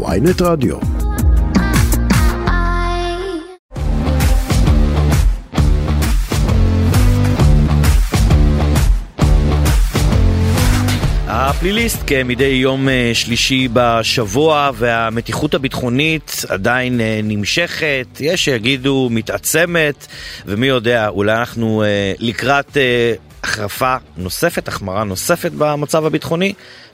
ויינט 0.00 0.42
רדיו. 0.42 0.76
הפליליסט 11.34 11.98
כמדי 12.06 12.44
יום 12.44 12.88
אה, 12.88 13.10
שלישי 13.14 13.68
בשבוע 13.72 14.70
והמתיחות 14.74 15.54
הביטחונית 15.54 16.44
עדיין 16.48 17.00
אה, 17.00 17.20
נמשכת, 17.22 18.06
יש 18.20 18.44
שיגידו 18.44 19.08
מתעצמת 19.10 20.06
ומי 20.46 20.66
יודע, 20.66 21.08
אולי 21.08 21.34
אנחנו 21.38 21.82
אה, 21.82 22.12
לקראת 22.18 22.76
החרפה 23.42 23.96
נוספת, 24.16 24.68
החמרה 24.68 25.04
נוספת 25.04 25.52
במצב 25.58 26.04
הביטחוני. 26.04 26.52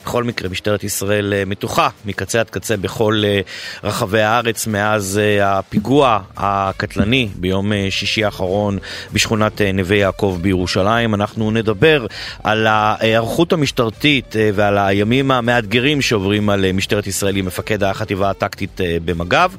בכל 0.08 0.24
מקרה, 0.24 0.48
משטרת 0.48 0.84
ישראל 0.84 1.32
אה, 1.32 1.44
מתוחה 1.44 1.88
מקצה 2.04 2.40
עד 2.40 2.50
קצה 2.50 2.76
בכל 2.76 3.22
אה, 3.24 3.40
רחבי 3.84 4.20
הארץ 4.20 4.66
מאז 4.66 5.20
אה, 5.22 5.58
הפיגוע 5.58 6.20
הקטלני 6.36 7.28
ביום 7.36 7.72
שישי 7.90 8.24
האחרון 8.24 8.78
בשכונת 9.12 9.60
נווה 9.74 9.96
יעקב 9.96 10.38
בירושלים. 10.42 11.14
אנחנו 11.14 11.50
נדבר 11.50 12.06
על 12.44 12.66
ההיערכות 12.66 13.52
המשטרתית 13.52 14.36
ועל 14.54 14.78
הימים 14.78 15.30
המאתגרים 15.30 16.02
שעוברים 16.02 16.50
על 16.50 16.72
משטרת 16.72 17.06
ישראל 17.06 17.36
עם 17.36 17.46
מפקד 17.46 17.82
החטיבה 17.82 18.30
הטקטית 18.30 18.80
במג"ב. 19.04 19.50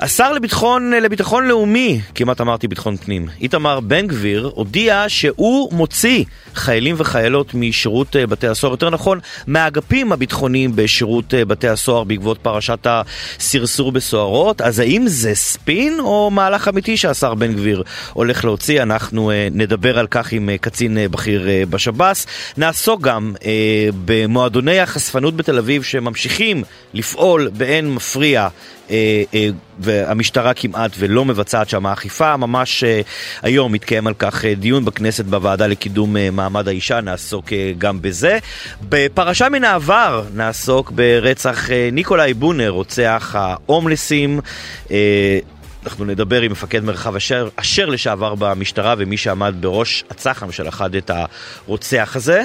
השר 0.00 0.32
לביטחון, 0.32 0.90
לביטחון 0.90 1.48
לאומי, 1.48 2.00
כמעט 2.14 2.40
אמרתי 2.40 2.68
ביטחון 2.68 2.96
פנים, 2.96 3.26
איתמר 3.40 3.80
בן 3.80 4.06
גביר, 4.06 4.50
הודיע 4.54 5.04
שהוא 5.08 5.72
מוציא 5.72 6.24
חיילים 6.54 6.94
וחיילות 6.98 7.54
משירות 7.54 8.16
בתי 8.28 8.48
הסוהר, 8.48 8.72
יותר 8.72 8.90
נכון, 8.90 9.18
מהאגפים 9.46 9.79
האגפים 9.80 10.12
הביטחוניים 10.12 10.72
בשירות 10.74 11.34
אה, 11.34 11.44
בתי 11.44 11.68
הסוהר 11.68 12.04
בעקבות 12.04 12.38
פרשת 12.38 12.86
הסרסור 12.86 13.92
בסוהרות. 13.92 14.60
אז 14.60 14.78
האם 14.78 15.04
זה 15.06 15.34
ספין 15.34 16.00
או 16.00 16.30
מהלך 16.30 16.68
אמיתי 16.68 16.96
שהשר 16.96 17.34
בן 17.34 17.52
גביר 17.52 17.82
הולך 18.12 18.44
להוציא? 18.44 18.82
אנחנו 18.82 19.30
אה, 19.30 19.48
נדבר 19.52 19.98
על 19.98 20.06
כך 20.06 20.32
עם 20.32 20.48
אה, 20.48 20.58
קצין 20.58 20.98
בכיר 21.10 21.48
בשב"ס. 21.70 22.26
נעסוק 22.56 23.00
גם 23.00 23.34
במועדוני 24.04 24.80
החשפנות 24.80 25.36
בתל 25.36 25.58
אביב 25.58 25.82
שממשיכים 25.82 26.62
לפעול 26.94 27.50
באין 27.56 27.94
מפריע 27.94 28.48
והמשטרה 29.78 30.54
כמעט 30.54 30.90
ולא 30.98 31.24
מבצעת 31.24 31.68
שם 31.68 31.86
אכיפה. 31.86 32.36
ממש 32.36 32.84
היום 33.42 33.72
מתקיים 33.72 34.06
על 34.06 34.14
כך 34.18 34.44
דיון 34.44 34.84
בכנסת 34.84 35.24
בוועדה 35.24 35.66
לקידום 35.66 36.16
מעמד 36.32 36.68
האישה, 36.68 37.00
נעסוק 37.00 37.52
גם 37.78 38.02
בזה. 38.02 38.38
בפרשה 38.88 39.48
מן 39.48 39.64
העבר 39.70 40.24
נעסוק 40.34 40.90
ברצח 40.90 41.68
ניקולאי 41.92 42.34
בונר, 42.34 42.70
רוצח 42.70 43.34
ההומלסים. 43.38 44.40
אנחנו 45.84 46.04
נדבר 46.04 46.40
עם 46.40 46.52
מפקד 46.52 46.84
מרחב 46.84 47.16
אשר, 47.16 47.48
אשר 47.56 47.86
לשעבר 47.86 48.34
במשטרה 48.34 48.94
ומי 48.98 49.16
שעמד 49.16 49.54
בראש 49.60 50.04
הצח"ם 50.10 50.52
שלחד 50.52 50.94
את 50.94 51.10
הרוצח 51.10 52.16
הזה. 52.16 52.44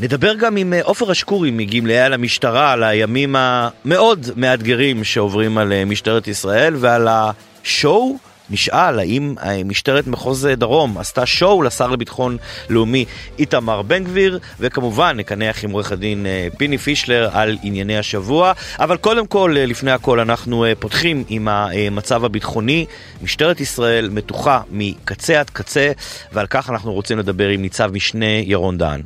נדבר 0.00 0.34
גם 0.34 0.56
עם 0.56 0.72
אה, 0.72 0.80
עופר 0.82 1.12
אשקורי 1.12 1.50
מגמלאי 1.50 1.98
על 1.98 2.12
המשטרה 2.12 2.72
על 2.72 2.82
הימים 2.82 3.36
המאוד 3.38 4.30
מאתגרים 4.36 5.04
שעוברים 5.04 5.58
על 5.58 5.72
אה, 5.72 5.84
משטרת 5.84 6.28
ישראל 6.28 6.74
ועל 6.78 7.08
השואו 7.10 8.16
נשאל 8.50 8.98
האם 8.98 9.34
אה, 9.42 9.64
משטרת 9.64 10.06
מחוז 10.06 10.48
דרום 10.56 10.98
עשתה 10.98 11.26
שואו 11.26 11.62
לשר 11.62 11.90
לביטחון 11.90 12.36
לאומי 12.68 13.04
איתמר 13.38 13.82
בן 13.82 14.04
גביר, 14.04 14.38
וכמובן 14.60 15.16
נקנח 15.16 15.64
עם 15.64 15.70
עורך 15.70 15.92
הדין 15.92 16.26
אה, 16.26 16.48
פיני 16.58 16.78
פישלר 16.78 17.28
על 17.32 17.58
ענייני 17.62 17.98
השבוע. 17.98 18.52
אבל 18.78 18.96
קודם 18.96 19.26
כל, 19.26 19.54
אה, 19.56 19.66
לפני 19.66 19.90
הכל, 19.90 20.20
אנחנו 20.20 20.64
פותחים 20.78 21.24
עם 21.28 21.48
המצב 21.48 22.24
הביטחוני. 22.24 22.86
משטרת 23.22 23.60
ישראל 23.60 24.08
מתוחה 24.08 24.60
מקצה 24.70 25.40
עד 25.40 25.50
קצה, 25.50 25.92
ועל 26.32 26.46
כך 26.46 26.70
אנחנו 26.70 26.92
רוצים 26.92 27.18
לדבר 27.18 27.48
עם 27.48 27.62
ניצב 27.62 27.90
משנה 27.92 28.26
ירון 28.26 28.78
דהן. 28.78 29.02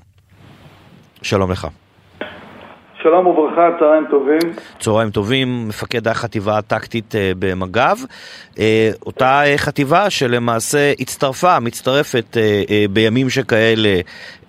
שלום 1.23 1.51
לך. 1.51 1.67
שלום 3.03 3.27
וברכה, 3.27 3.69
צהריים 3.79 4.05
טובים. 4.11 4.39
צהריים 4.79 5.11
טובים, 5.11 5.69
מפקד 5.69 6.09
החטיבה 6.09 6.59
הטקטית 6.59 7.15
אה, 7.15 7.33
במג"ב. 7.39 7.97
אה, 8.59 8.91
אותה 9.07 9.43
אה, 9.47 9.59
חטיבה 9.59 10.11
שלמעשה 10.11 10.93
הצטרפה, 11.01 11.61
מצטרפת 11.61 12.37
בימים 12.91 13.31
שכאלה 13.31 14.01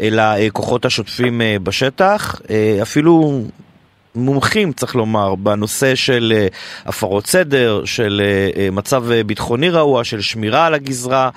אל 0.02 0.20
הכוחות 0.20 0.86
השוטפים 0.86 1.42
בשטח. 1.64 2.42
אפילו 2.82 3.42
מומחים, 4.16 4.72
צריך 4.72 4.96
לומר, 4.96 5.36
בנושא 5.36 5.96
של 5.96 6.34
הפרות 6.86 7.26
סדר, 7.26 7.86
של 7.86 8.22
מצב 8.72 9.04
ביטחוני 9.26 9.70
רעוע, 9.70 10.04
של 10.04 10.22
שמירה 10.22 10.66
על 10.66 10.74
הגזרה. 10.74 11.30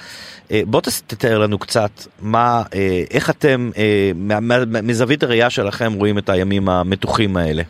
אה, 0.53 0.61
בוא 0.67 0.81
תתאר 1.07 1.39
לנו 1.39 1.59
קצת 1.59 1.91
מה, 2.23 2.63
אה, 2.75 3.01
איך 3.15 3.31
אתם, 3.31 3.71
אה, 3.79 4.11
מזווית 4.83 5.23
הראייה 5.23 5.51
שלכם, 5.51 5.93
רואים 5.99 6.19
את 6.19 6.29
הימים 6.29 6.69
המתוחים 6.69 7.37
האלה. 7.37 7.63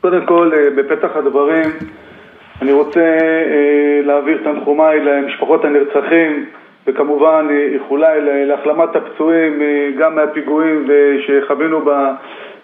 קודם 0.00 0.26
כל, 0.26 0.52
בפתח 0.76 1.16
הדברים, 1.16 1.70
אני 2.62 2.72
רוצה 2.72 3.18
להעביר 4.04 4.38
תנחומיי 4.44 5.00
למשפחות 5.00 5.64
הנרצחים, 5.64 6.46
וכמובן 6.86 7.46
איחוליי 7.74 8.20
להחלמת 8.46 8.96
הפצועים 8.96 9.62
גם 9.98 10.14
מהפיגועים 10.14 10.86
שחווינו 11.26 11.84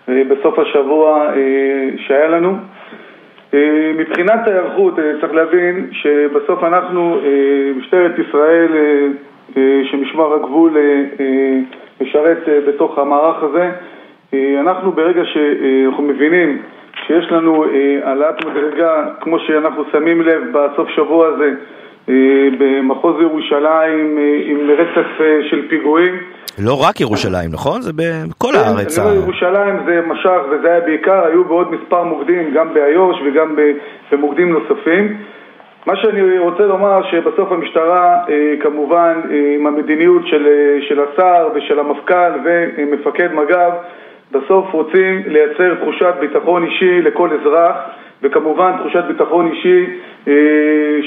בסוף 0.09 0.59
השבוע 0.59 1.33
שהיה 1.97 2.29
לנו. 2.29 2.57
אה, 3.55 3.93
מבחינת 3.99 4.49
ההיערכות 4.49 4.99
אה, 4.99 5.13
צריך 5.21 5.35
להבין 5.35 5.89
שבסוף 5.93 6.65
אנחנו, 6.65 7.19
אה, 7.25 7.73
משטרת 7.77 8.13
ישראל 8.19 8.69
שמשמר 9.91 10.35
הגבול 10.35 10.77
משרת 12.01 12.49
בתוך 12.69 12.99
המערך 12.99 13.43
הזה, 13.43 13.71
אנחנו 14.61 14.93
ברגע 14.93 15.23
שאנחנו 15.25 16.03
מבינים 16.03 16.59
שיש 17.07 17.33
לנו 17.33 17.65
העלאת 18.05 18.45
מדרגה, 18.45 19.05
כמו 19.21 19.39
שאנחנו 19.39 19.85
שמים 19.93 20.23
לב 20.23 20.43
בסוף 20.53 20.89
שבוע 20.89 21.27
הזה 21.27 21.55
במחוז 22.59 23.21
ירושלים 23.21 24.19
עם 24.47 24.71
רצף 24.71 25.07
של 25.51 25.69
פיגועים 25.69 26.15
לא 26.59 26.83
רק 26.89 27.01
ירושלים, 27.01 27.51
נכון? 27.53 27.83
זה 27.83 27.93
בכל 27.93 28.53
כן, 28.53 28.59
הארץ. 28.59 28.99
כן, 28.99 29.15
ירושלים 29.15 29.77
זה 29.87 30.01
משך 30.07 30.41
וזה 30.51 30.71
היה 30.71 30.81
בעיקר, 30.81 31.25
היו 31.25 31.45
בעוד 31.45 31.73
מספר 31.73 32.03
מוקדים, 32.03 32.55
גם 32.55 32.75
באיו"ש 32.75 33.17
וגם 33.27 33.57
במוקדים 34.13 34.53
נוספים. 34.53 35.17
מה 35.87 35.97
שאני 35.97 36.39
רוצה 36.39 36.63
לומר 36.63 37.03
שבסוף 37.11 37.53
המשטרה 37.53 38.19
אה, 38.29 38.55
כמובן 38.63 39.21
אה, 39.31 39.55
עם 39.55 39.67
המדיניות 39.67 40.27
של, 40.27 40.47
אה, 40.47 40.79
של 40.89 41.01
השר 41.01 41.49
ושל 41.55 41.79
המפכ"ל 41.79 42.33
ומפקד 42.45 43.33
מג"ב 43.33 43.71
בסוף 44.33 44.73
רוצים 44.73 45.23
לייצר 45.27 45.75
תחושת 45.75 46.15
ביטחון 46.21 46.65
אישי 46.65 47.03
לכל 47.03 47.31
אזרח 47.33 47.77
וכמובן 48.23 48.73
תחושת 48.81 49.05
ביטחון 49.05 49.51
אישי 49.53 49.87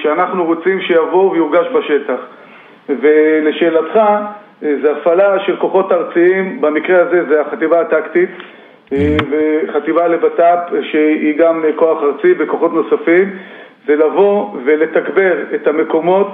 שאנחנו 0.01 0.45
רוצים 0.45 0.81
שיבוא 0.81 1.31
ויורגש 1.31 1.67
בשטח. 1.67 2.19
ולשאלתך, 2.89 3.99
זה 4.61 4.91
הפעלה 4.91 5.39
של 5.39 5.55
כוחות 5.55 5.91
ארציים, 5.91 6.61
במקרה 6.61 7.01
הזה 7.01 7.23
זה 7.29 7.41
החטיבה 7.41 7.81
הטקטית 7.81 8.29
אה, 8.93 9.15
וחטיבה 9.29 10.07
לבט"פ 10.07 10.73
שהיא 10.81 11.37
גם 11.37 11.63
כוח 11.75 12.03
ארצי 12.03 12.33
וכוחות 12.37 12.73
נוספים, 12.73 13.29
זה 13.87 13.95
לבוא 13.95 14.57
ולתגבר 14.65 15.33
את 15.55 15.67
המקומות 15.67 16.27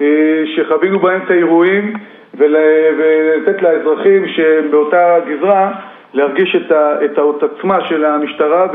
אה, 0.00 0.42
שחווינו 0.56 0.98
בהם 0.98 1.20
את 1.24 1.30
האירועים 1.30 1.94
ולתת 2.34 3.62
לאזרחים 3.62 4.28
שבאותה 4.28 5.16
גזרה 5.28 5.72
להרגיש 6.14 6.56
את 7.04 7.18
העוצמה 7.18 7.80
של 7.88 8.04
המשטרה 8.04 8.66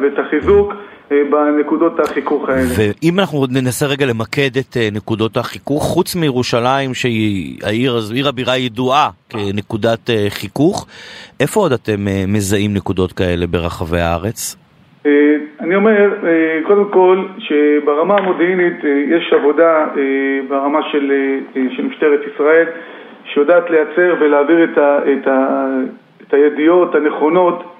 ואת 0.00 0.18
החיזוק 0.18 0.74
בנקודות 1.10 2.00
החיכוך 2.00 2.48
האלה. 2.48 2.68
ואם 2.78 3.18
אנחנו 3.20 3.46
ננסה 3.50 3.86
רגע 3.86 4.06
למקד 4.06 4.56
את 4.60 4.76
אה, 4.76 4.88
נקודות 4.92 5.36
החיכוך, 5.36 5.82
חוץ 5.82 6.16
מירושלים 6.16 6.94
שהיא 6.94 7.58
העיר, 7.62 7.98
עיר 8.14 8.28
הבירה 8.28 8.56
ידועה 8.56 9.10
כנקודת 9.28 10.10
אה, 10.10 10.26
חיכוך, 10.28 10.86
איפה 11.40 11.60
עוד 11.60 11.72
אתם 11.72 12.06
מזהים 12.28 12.74
נקודות 12.74 13.12
כאלה 13.12 13.46
ברחבי 13.46 14.00
הארץ? 14.00 14.56
אני 15.60 15.74
אומר, 15.74 16.14
קודם 16.66 16.84
כל, 16.92 17.24
שברמה 17.38 18.14
המודיעינית 18.18 18.78
יש 19.08 19.32
עבודה 19.32 19.86
ברמה 20.48 20.78
של, 20.92 21.12
של 21.76 21.86
משטרת 21.86 22.20
ישראל 22.34 22.66
שיודעת 23.24 23.70
לייצר 23.70 24.14
ולהעביר 24.20 24.64
את, 24.64 24.78
ה, 24.78 24.98
את, 24.98 25.26
ה, 25.26 25.66
את 26.22 26.34
הידיעות 26.34 26.94
הנכונות 26.94 27.62
אה, 27.62 27.73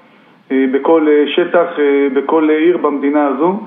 בכל 0.51 1.07
אה, 1.07 1.23
שטח, 1.35 1.79
אה, 1.79 2.07
בכל 2.13 2.49
עיר 2.49 2.77
במדינה 2.77 3.27
הזו. 3.27 3.59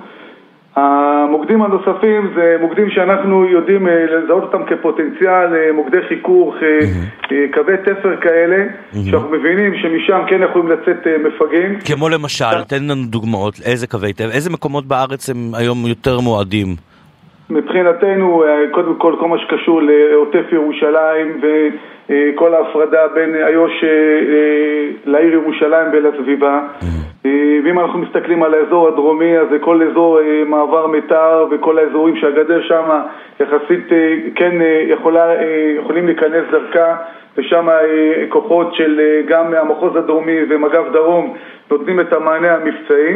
המוקדים 0.76 1.62
הנוספים 1.62 2.30
זה 2.34 2.56
מוקדים 2.60 2.90
שאנחנו 2.90 3.44
יודעים 3.48 3.86
לזהות 3.86 4.42
אותם 4.42 4.64
כפוטנציאל, 4.64 5.72
מוקדי 5.72 5.96
חיכוך, 6.08 6.54
mm-hmm. 6.54 7.28
קווי 7.54 7.76
תפר 7.76 8.16
כאלה, 8.16 8.56
mm-hmm. 8.56 8.96
שאנחנו 9.10 9.30
מבינים 9.30 9.75
שמשם 9.75 10.20
כן 10.26 10.42
יכולים 10.42 10.69
לצאת 10.69 11.06
מפגעים. 11.06 11.78
כמו 11.84 12.08
למשל, 12.08 12.64
תן 12.69 12.84
לנו 12.84 13.04
דוגמאות, 13.06 13.54
איזה 13.64 13.86
קווי 13.86 14.12
תפר, 14.12 14.30
איזה 14.30 14.50
מקומות 14.50 14.86
בארץ 14.86 15.30
הם 15.30 15.36
היום 15.54 15.86
יותר 15.86 16.20
מועדים? 16.20 16.69
מבחינתנו, 17.50 18.44
קודם 18.70 18.94
כל, 18.98 19.16
כל 19.20 19.28
מה 19.28 19.38
שקשור 19.38 19.82
לעוטף 19.82 20.52
ירושלים 20.52 21.40
וכל 22.10 22.55
ההפרדה 22.55 23.08
בין 23.08 23.34
איו"ש 23.34 23.84
לעיר 25.06 25.32
ירושלים 25.32 25.87
ולסביבה. 25.93 26.60
ואם 27.64 27.78
אנחנו 27.78 27.99
מסתכלים 27.99 28.43
על 28.43 28.55
האזור 28.55 28.88
הדרומי, 28.88 29.38
אז 29.38 29.46
זה 29.50 29.58
כל 29.58 29.82
אזור 29.82 30.19
מעבר 30.46 30.87
מיתר 30.87 31.46
וכל 31.50 31.78
האזורים 31.78 32.16
שהגדר 32.16 32.62
שם 32.62 32.84
יחסית 33.40 33.88
כן 34.34 34.52
יכולה, 34.88 35.34
יכולים 35.78 36.06
להיכנס 36.06 36.44
דרכה 36.50 36.96
ושם 37.37 37.69
כוחות 38.28 38.75
של 38.75 39.00
גם 39.26 39.54
המחוז 39.54 39.96
הדרומי 39.96 40.38
ומג"ב 40.49 40.93
דרום 40.93 41.37
נותנים 41.70 42.00
את 42.00 42.12
המענה 42.12 42.54
המבצעי. 42.54 43.14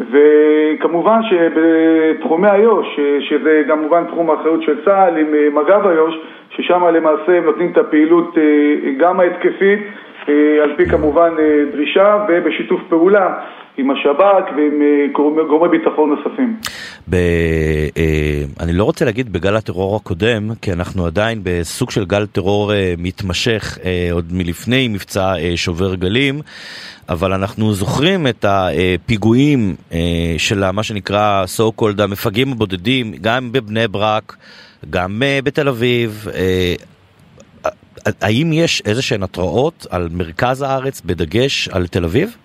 וכמובן 0.00 1.20
שבתחומי 1.22 2.48
איו"ש, 2.50 3.00
שזה 3.20 3.62
כמובן 3.68 4.04
תחום 4.04 4.30
האחריות 4.30 4.62
של 4.62 4.84
צה"ל 4.84 5.16
עם 5.16 5.54
מג"ב 5.54 5.86
איו"ש, 5.86 6.14
ששם 6.50 6.84
למעשה 6.84 7.40
נותנים 7.40 7.72
את 7.72 7.78
הפעילות 7.78 8.34
גם 8.96 9.20
ההתקפית, 9.20 9.80
על 10.62 10.76
פי 10.76 10.86
כמובן 10.86 11.30
דרישה 11.72 12.26
ובשיתוף 12.28 12.80
פעולה 12.88 13.34
עם 13.78 13.90
השב"כ 13.90 14.56
ועם 14.56 14.82
גורמי 15.48 15.78
ביטחון 15.78 16.10
נוספים. 16.10 16.56
ב... 17.10 17.16
אני 18.60 18.72
לא 18.72 18.84
רוצה 18.84 19.04
להגיד 19.04 19.32
בגל 19.32 19.56
הטרור 19.56 19.96
הקודם, 19.96 20.50
כי 20.62 20.72
אנחנו 20.72 21.06
עדיין 21.06 21.40
בסוג 21.42 21.90
של 21.90 22.04
גל 22.04 22.26
טרור 22.26 22.72
מתמשך 22.98 23.78
עוד 24.12 24.24
מלפני 24.32 24.88
מבצע 24.88 25.34
שובר 25.56 25.94
גלים. 25.94 26.40
אבל 27.08 27.32
אנחנו 27.32 27.72
זוכרים 27.72 28.26
את 28.26 28.44
הפיגועים 28.48 29.74
של 30.38 30.70
מה 30.70 30.82
שנקרא 30.82 31.44
so 31.56 31.80
called 31.80 32.02
המפגעים 32.02 32.52
הבודדים, 32.52 33.12
גם 33.20 33.52
בבני 33.52 33.88
ברק, 33.88 34.36
גם 34.90 35.22
בתל 35.44 35.68
אביב. 35.68 36.28
האם 38.22 38.52
יש 38.52 38.82
איזה 38.86 39.02
שהן 39.02 39.22
התראות 39.22 39.86
על 39.90 40.08
מרכז 40.18 40.62
הארץ 40.62 41.00
בדגש 41.00 41.68
על 41.68 41.86
תל 41.86 42.04
אביב? 42.04 42.36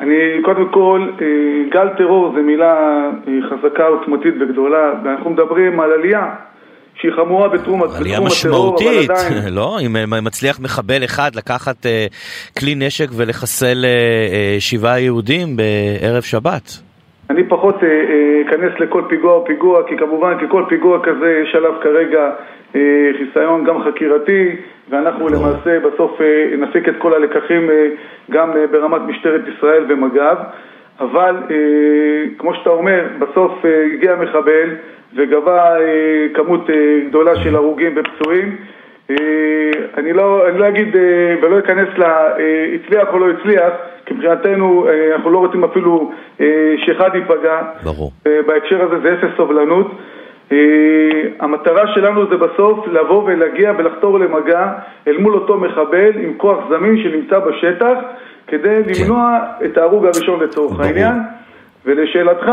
אני, 0.00 0.42
קודם 0.44 0.68
כל, 0.68 1.08
גל 1.72 1.88
טרור 1.98 2.32
זה 2.34 2.42
מילה 2.42 2.74
חזקה, 3.50 3.86
עוצמתית 3.86 4.34
וגדולה, 4.40 4.92
ואנחנו 5.04 5.30
מדברים 5.30 5.80
על 5.80 5.92
עלייה 5.92 6.34
שהיא 6.94 7.12
חמורה 7.12 7.48
בתחום 7.48 7.82
הטרור, 7.82 7.98
עלייה 7.98 8.20
משמעותית, 8.20 9.10
לא? 9.58 9.78
אם 9.86 10.24
מצליח 10.24 10.60
מחבל 10.60 11.04
אחד 11.04 11.30
לקחת 11.34 11.86
כלי 12.58 12.74
נשק 12.74 13.06
ולחסל 13.16 13.84
שבעה 14.58 15.00
יהודים 15.00 15.56
בערב 15.56 16.22
שבת. 16.22 16.82
אני 17.30 17.48
פחות 17.48 17.76
אכנס 18.46 18.80
לכל 18.80 19.02
פיגוע 19.08 19.32
או 19.32 19.44
פיגוע, 19.44 19.88
כי 19.88 19.96
כמובן 19.96 20.46
ככל 20.46 20.64
פיגוע 20.68 20.98
כזה 21.02 21.42
יש 21.42 21.54
עליו 21.54 21.72
כרגע 21.82 22.30
חיסיון 23.18 23.64
גם 23.64 23.82
חקירתי, 23.82 24.56
ואנחנו 24.90 25.28
למעשה 25.28 25.78
בסוף 25.80 26.20
נפיק 26.58 26.88
את 26.88 26.94
כל 26.98 27.14
הלקחים 27.14 27.70
גם 28.30 28.50
ברמת 28.70 29.00
משטרת 29.06 29.40
ישראל 29.48 29.84
ומג"ב, 29.88 30.36
אבל 31.00 31.36
כמו 32.38 32.54
שאתה 32.54 32.70
אומר, 32.70 33.04
בסוף 33.18 33.52
הגיע 33.94 34.16
מחבל 34.16 34.68
וגבה 35.16 35.74
כמות 36.34 36.70
גדולה 37.08 37.36
של 37.36 37.56
הרוגים 37.56 37.94
ופצועים. 37.96 38.56
אני 39.98 40.12
לא, 40.12 40.48
אני 40.48 40.58
לא 40.58 40.68
אגיד 40.68 40.96
ולא 41.42 41.58
אכנס 41.58 41.88
להצליח 41.98 43.08
או 43.12 43.18
לא 43.18 43.30
הצליח, 43.30 43.72
כי 44.06 44.14
מבחינתנו 44.14 44.86
אנחנו 45.14 45.30
לא 45.30 45.38
רוצים 45.38 45.64
אפילו 45.64 46.12
שאחד 46.76 47.10
ייפגע. 47.14 47.62
ברור. 47.84 48.10
בהקשר 48.46 48.82
הזה 48.82 48.98
זה 49.02 49.14
אפס 49.14 49.36
סובלנות. 49.36 49.92
המטרה 51.40 51.94
שלנו 51.94 52.28
זה 52.30 52.36
בסוף 52.36 52.86
לבוא 52.86 53.22
ולהגיע 53.24 53.72
ולחתור 53.78 54.18
למגע 54.18 54.72
אל 55.08 55.18
מול 55.18 55.34
אותו 55.34 55.58
מחבל 55.58 56.10
עם 56.22 56.32
כוח 56.36 56.58
זמין 56.68 57.02
שנמצא 57.02 57.38
בשטח 57.38 57.98
כדי 58.46 58.82
למנוע 58.86 59.38
כן. 59.60 59.66
את 59.66 59.78
ההרוג 59.78 60.04
הראשון 60.04 60.40
לצורך. 60.40 60.80
העניין. 60.80 61.14
ולשאלתך, 61.86 62.50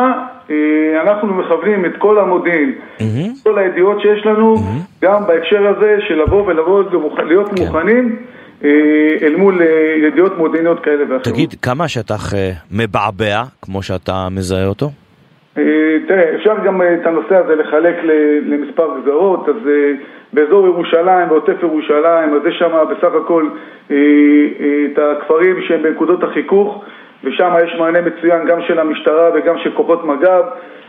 אנחנו 1.02 1.34
מכוונים 1.34 1.86
את 1.86 1.92
כל 1.98 2.20
המודיעין, 2.20 2.76
mm-hmm. 2.98 3.04
כל 3.44 3.58
הידיעות 3.58 4.02
שיש 4.02 4.26
לנו, 4.26 4.56
mm-hmm. 4.56 5.06
גם 5.06 5.28
בהקשר 5.28 5.68
הזה 5.68 5.98
של 6.08 6.22
לבוא 6.22 6.48
ולבוא 6.48 6.84
להיות 7.24 7.50
כן. 7.50 7.64
מוכנים 7.64 8.16
אל 9.22 9.36
מול 9.38 9.62
ידיעות 10.08 10.38
מודיעיניות 10.38 10.80
כאלה 10.80 11.04
ואחרות. 11.04 11.24
תגיד, 11.24 11.54
כמה 11.62 11.84
השטח 11.84 12.34
מבעבע, 12.72 13.44
כמו 13.62 13.84
שאתה 13.84 14.28
מזהה 14.32 14.68
אותו? 14.68 14.90
תראה, 16.08 16.36
אפשר 16.36 16.56
גם 16.66 16.82
את 16.82 17.08
הנושא 17.08 17.36
הזה 17.36 17.56
לחלק 17.56 17.96
למספר 18.46 18.88
גזרות, 19.02 19.50
אז 19.50 19.56
באזור 20.34 20.66
ירושלים, 20.68 21.30
בעוטף 21.30 21.64
ירושלים, 21.64 22.34
אז 22.34 22.46
יש 22.46 22.60
שם 22.60 22.72
בסך 22.92 23.14
הכל 23.16 23.48
את 23.88 25.00
הכפרים 25.00 25.62
שהם 25.62 25.84
בנקודות 25.84 26.24
החיכוך 26.24 26.86
ושם 27.24 27.54
יש 27.64 27.76
מענה 27.80 28.02
מצוין 28.02 28.46
גם 28.46 28.62
של 28.62 28.80
המשטרה 28.80 29.30
וגם 29.34 29.58
של 29.58 29.72
כוחות 29.72 30.06
מג"ב 30.06 30.44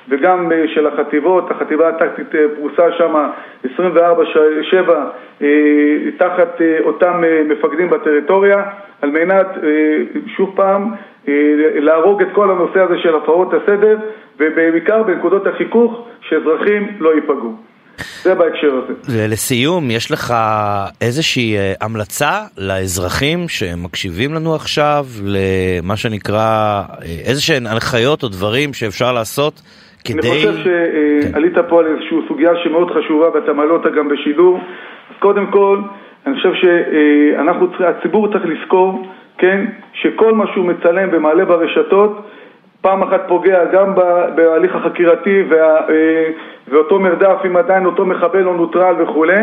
וגם 0.09 0.53
של 0.67 0.87
החטיבות, 0.87 1.51
החטיבה 1.51 1.89
הטקטית 1.89 2.27
פרוסה 2.57 2.93
שם 2.93 3.15
24/7 3.65 5.43
תחת 6.19 6.61
אותם 6.81 7.23
מפקדים 7.49 7.91
בטריטוריה. 7.91 8.63
על 9.03 9.11
מנת, 9.11 9.47
שוב 10.27 10.53
פעם, 10.57 10.91
להרוג 11.75 12.23
את 12.23 12.29
כל 12.33 12.51
הנושא 12.51 12.81
הזה 12.81 12.95
של 13.03 13.15
הפרות 13.15 13.55
הסדר 13.55 13.99
ובעיקר 14.39 15.03
בנקודות 15.03 15.47
החיכוך 15.47 16.07
שאזרחים 16.29 16.89
לא 17.01 17.15
ייפגעו. 17.15 17.53
זה 18.23 18.35
בהקשר 18.35 18.81
הזה. 18.85 19.27
לסיום, 19.29 19.91
יש 19.91 20.13
לך 20.13 20.35
איזושהי 21.01 21.57
המלצה 21.81 22.33
לאזרחים 22.59 23.49
שמקשיבים 23.49 24.35
לנו 24.35 24.55
עכשיו, 24.55 25.05
למה 25.25 25.97
שנקרא, 25.97 26.83
איזה 27.29 27.43
שהן 27.43 27.67
הנחיות 27.67 28.23
או 28.23 28.29
דברים 28.29 28.73
שאפשר 28.73 29.13
לעשות 29.13 29.63
כדי... 30.05 30.19
אני 30.19 30.29
חושב 30.29 30.55
שעלית 30.65 31.55
כן. 31.55 31.61
פה 31.69 31.81
על 31.81 31.87
איזושהי 31.87 32.17
סוגיה 32.29 32.51
שמאוד 32.65 32.91
חשובה 32.91 33.31
ואתה 33.35 33.53
מעלה 33.53 33.71
אותה 33.71 33.89
גם 33.91 34.09
בשידור. 34.09 34.61
אז 35.11 35.17
קודם 35.19 35.47
כל, 35.47 35.79
אני 36.27 36.35
חושב 36.37 36.53
שהציבור 37.79 38.33
צריך 38.33 38.45
לזכור, 38.47 39.07
כן, 39.41 39.65
שכל 39.93 40.33
מה 40.33 40.47
שהוא 40.47 40.65
מצלם 40.67 41.09
ומעלה 41.13 41.45
ברשתות, 41.45 42.27
פעם 42.81 43.03
אחת 43.03 43.21
פוגע 43.29 43.65
גם 43.65 43.95
בהליך 44.35 44.77
החקירתי 44.77 45.43
וה, 45.49 45.81
ואותו 46.69 46.99
מרדף 46.99 47.37
אם 47.47 47.57
עדיין 47.57 47.87
אותו 47.87 48.07
מחבל 48.07 48.41
לא 48.41 48.55
נוטרל 48.55 48.95
וכולי 48.99 49.41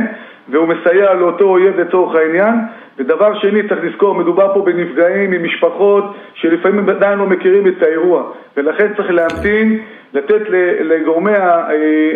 והוא 0.50 0.68
מסייע 0.68 1.14
לאותו 1.14 1.46
אויב 1.46 1.80
לצורך 1.80 2.16
העניין. 2.16 2.56
ודבר 2.98 3.40
שני 3.40 3.68
צריך 3.70 3.84
לזכור, 3.84 4.16
מדובר 4.16 4.54
פה 4.54 4.62
בנפגעים 4.62 5.32
עם 5.32 5.44
משפחות 5.44 6.04
שלפעמים 6.34 6.90
עדיין 6.90 7.20
לא 7.20 7.26
מכירים 7.26 7.68
את 7.68 7.84
האירוע. 7.84 8.24
ולכן 8.58 8.94
צריך 8.98 9.12
להמתין, 9.12 9.80
לתת 10.14 10.42
לגורמי 10.82 11.32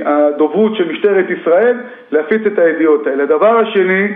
הדוברות 0.06 0.76
של 0.76 0.92
משטרת 0.92 1.26
ישראל 1.30 1.78
להפיץ 2.12 2.42
את 2.48 2.60
הידיעות 2.60 3.08
האלה. 3.08 3.24
הדבר 3.24 3.60
השני 3.60 4.08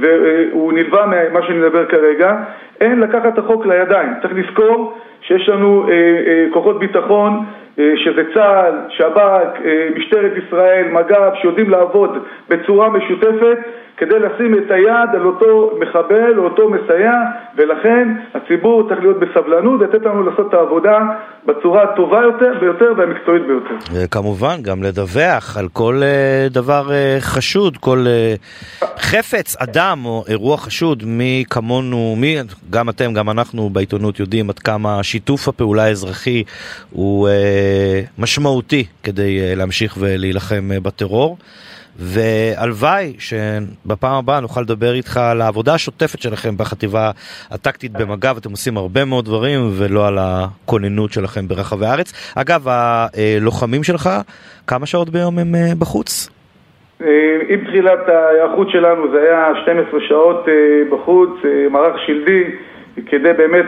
והוא 0.00 0.72
נלווה 0.72 1.06
ממה 1.06 1.42
שאני 1.42 1.58
מדבר 1.58 1.86
כרגע, 1.86 2.36
אין 2.80 3.00
לקחת 3.00 3.32
את 3.34 3.38
החוק 3.38 3.66
לידיים. 3.66 4.08
צריך 4.22 4.34
לזכור 4.36 4.98
שיש 5.22 5.48
לנו 5.48 5.88
אה, 5.88 5.92
אה, 5.92 6.46
כוחות 6.52 6.78
ביטחון, 6.78 7.44
אה, 7.78 7.92
שזה 7.96 8.22
צה"ל, 8.34 8.74
שב"כ, 8.88 9.60
משטרת 9.96 10.32
ישראל, 10.46 10.88
מג"ב, 10.92 11.30
שיודעים 11.40 11.70
לעבוד 11.70 12.10
בצורה 12.48 12.88
משותפת 12.88 13.58
כדי 13.96 14.18
לשים 14.18 14.54
את 14.54 14.70
היד 14.70 15.08
על 15.14 15.26
אותו 15.26 15.78
מחבל 15.80 16.38
או 16.38 16.44
אותו 16.44 16.68
מסייע, 16.70 17.12
ולכן 17.56 18.08
הציבור 18.34 18.88
צריך 18.88 19.00
להיות 19.00 19.16
בסבלנות 19.20 19.80
ולתת 19.80 20.06
לנו 20.06 20.22
לעשות 20.22 20.48
את 20.48 20.54
העבודה 20.54 20.98
בצורה 21.46 21.82
הטובה 21.82 22.22
יותר 22.22 22.52
ביותר 22.60 22.92
והמקצועית 22.96 23.42
ביותר. 23.46 23.74
וכמובן 23.94 24.62
גם 24.62 24.82
לדווח 24.82 25.56
על 25.56 25.68
כל 25.72 26.00
דבר 26.50 26.82
חשוד, 27.20 27.76
כל 27.76 27.98
חפץ, 28.98 29.56
אדם 29.62 29.98
או 30.04 30.24
אירוע 30.28 30.56
חשוד, 30.56 31.02
מי 31.06 31.44
כמונו, 31.50 32.14
מי, 32.18 32.36
גם 32.70 32.88
אתם, 32.88 33.12
גם 33.12 33.30
אנחנו 33.30 33.70
בעיתונות 33.70 34.20
יודעים 34.20 34.50
עד 34.50 34.58
כמה 34.58 35.02
שיתוף 35.08 35.48
הפעולה 35.48 35.84
האזרחי 35.84 36.44
הוא 36.90 37.28
uh, 37.28 37.32
משמעותי 38.18 38.84
כדי 39.02 39.40
uh, 39.40 39.58
להמשיך 39.58 39.96
ולהילחם 40.00 40.70
uh, 40.76 40.80
בטרור. 40.80 41.36
והלוואי 41.98 43.14
שבפעם 43.18 44.14
הבאה 44.14 44.40
נוכל 44.40 44.60
לדבר 44.60 44.94
איתך 44.94 45.16
על 45.16 45.40
העבודה 45.40 45.74
השוטפת 45.74 46.22
שלכם 46.22 46.56
בחטיבה 46.56 47.10
הטקטית 47.50 47.92
במג"ב, 47.92 48.36
אתם 48.36 48.50
עושים 48.50 48.76
הרבה 48.76 49.04
מאוד 49.04 49.24
דברים 49.24 49.60
ולא 49.72 50.06
על 50.06 50.18
הכוננות 50.20 51.12
שלכם 51.12 51.48
ברחבי 51.48 51.86
הארץ. 51.86 52.32
אגב, 52.36 52.66
הלוחמים 52.68 53.84
שלך, 53.84 54.10
כמה 54.66 54.86
שעות 54.86 55.10
ביום 55.10 55.38
הם 55.38 55.54
אה, 55.54 55.72
בחוץ? 55.78 56.30
אה, 57.02 57.06
עם 57.48 57.64
תחילת 57.64 58.08
ההיערכות 58.08 58.70
שלנו 58.70 59.12
זה 59.12 59.18
היה 59.20 59.52
12 59.62 60.00
שעות 60.08 60.48
אה, 60.48 60.54
בחוץ, 60.90 61.30
מערך 61.70 61.96
שלדי. 62.06 62.44
כדי 63.06 63.32
באמת 63.32 63.66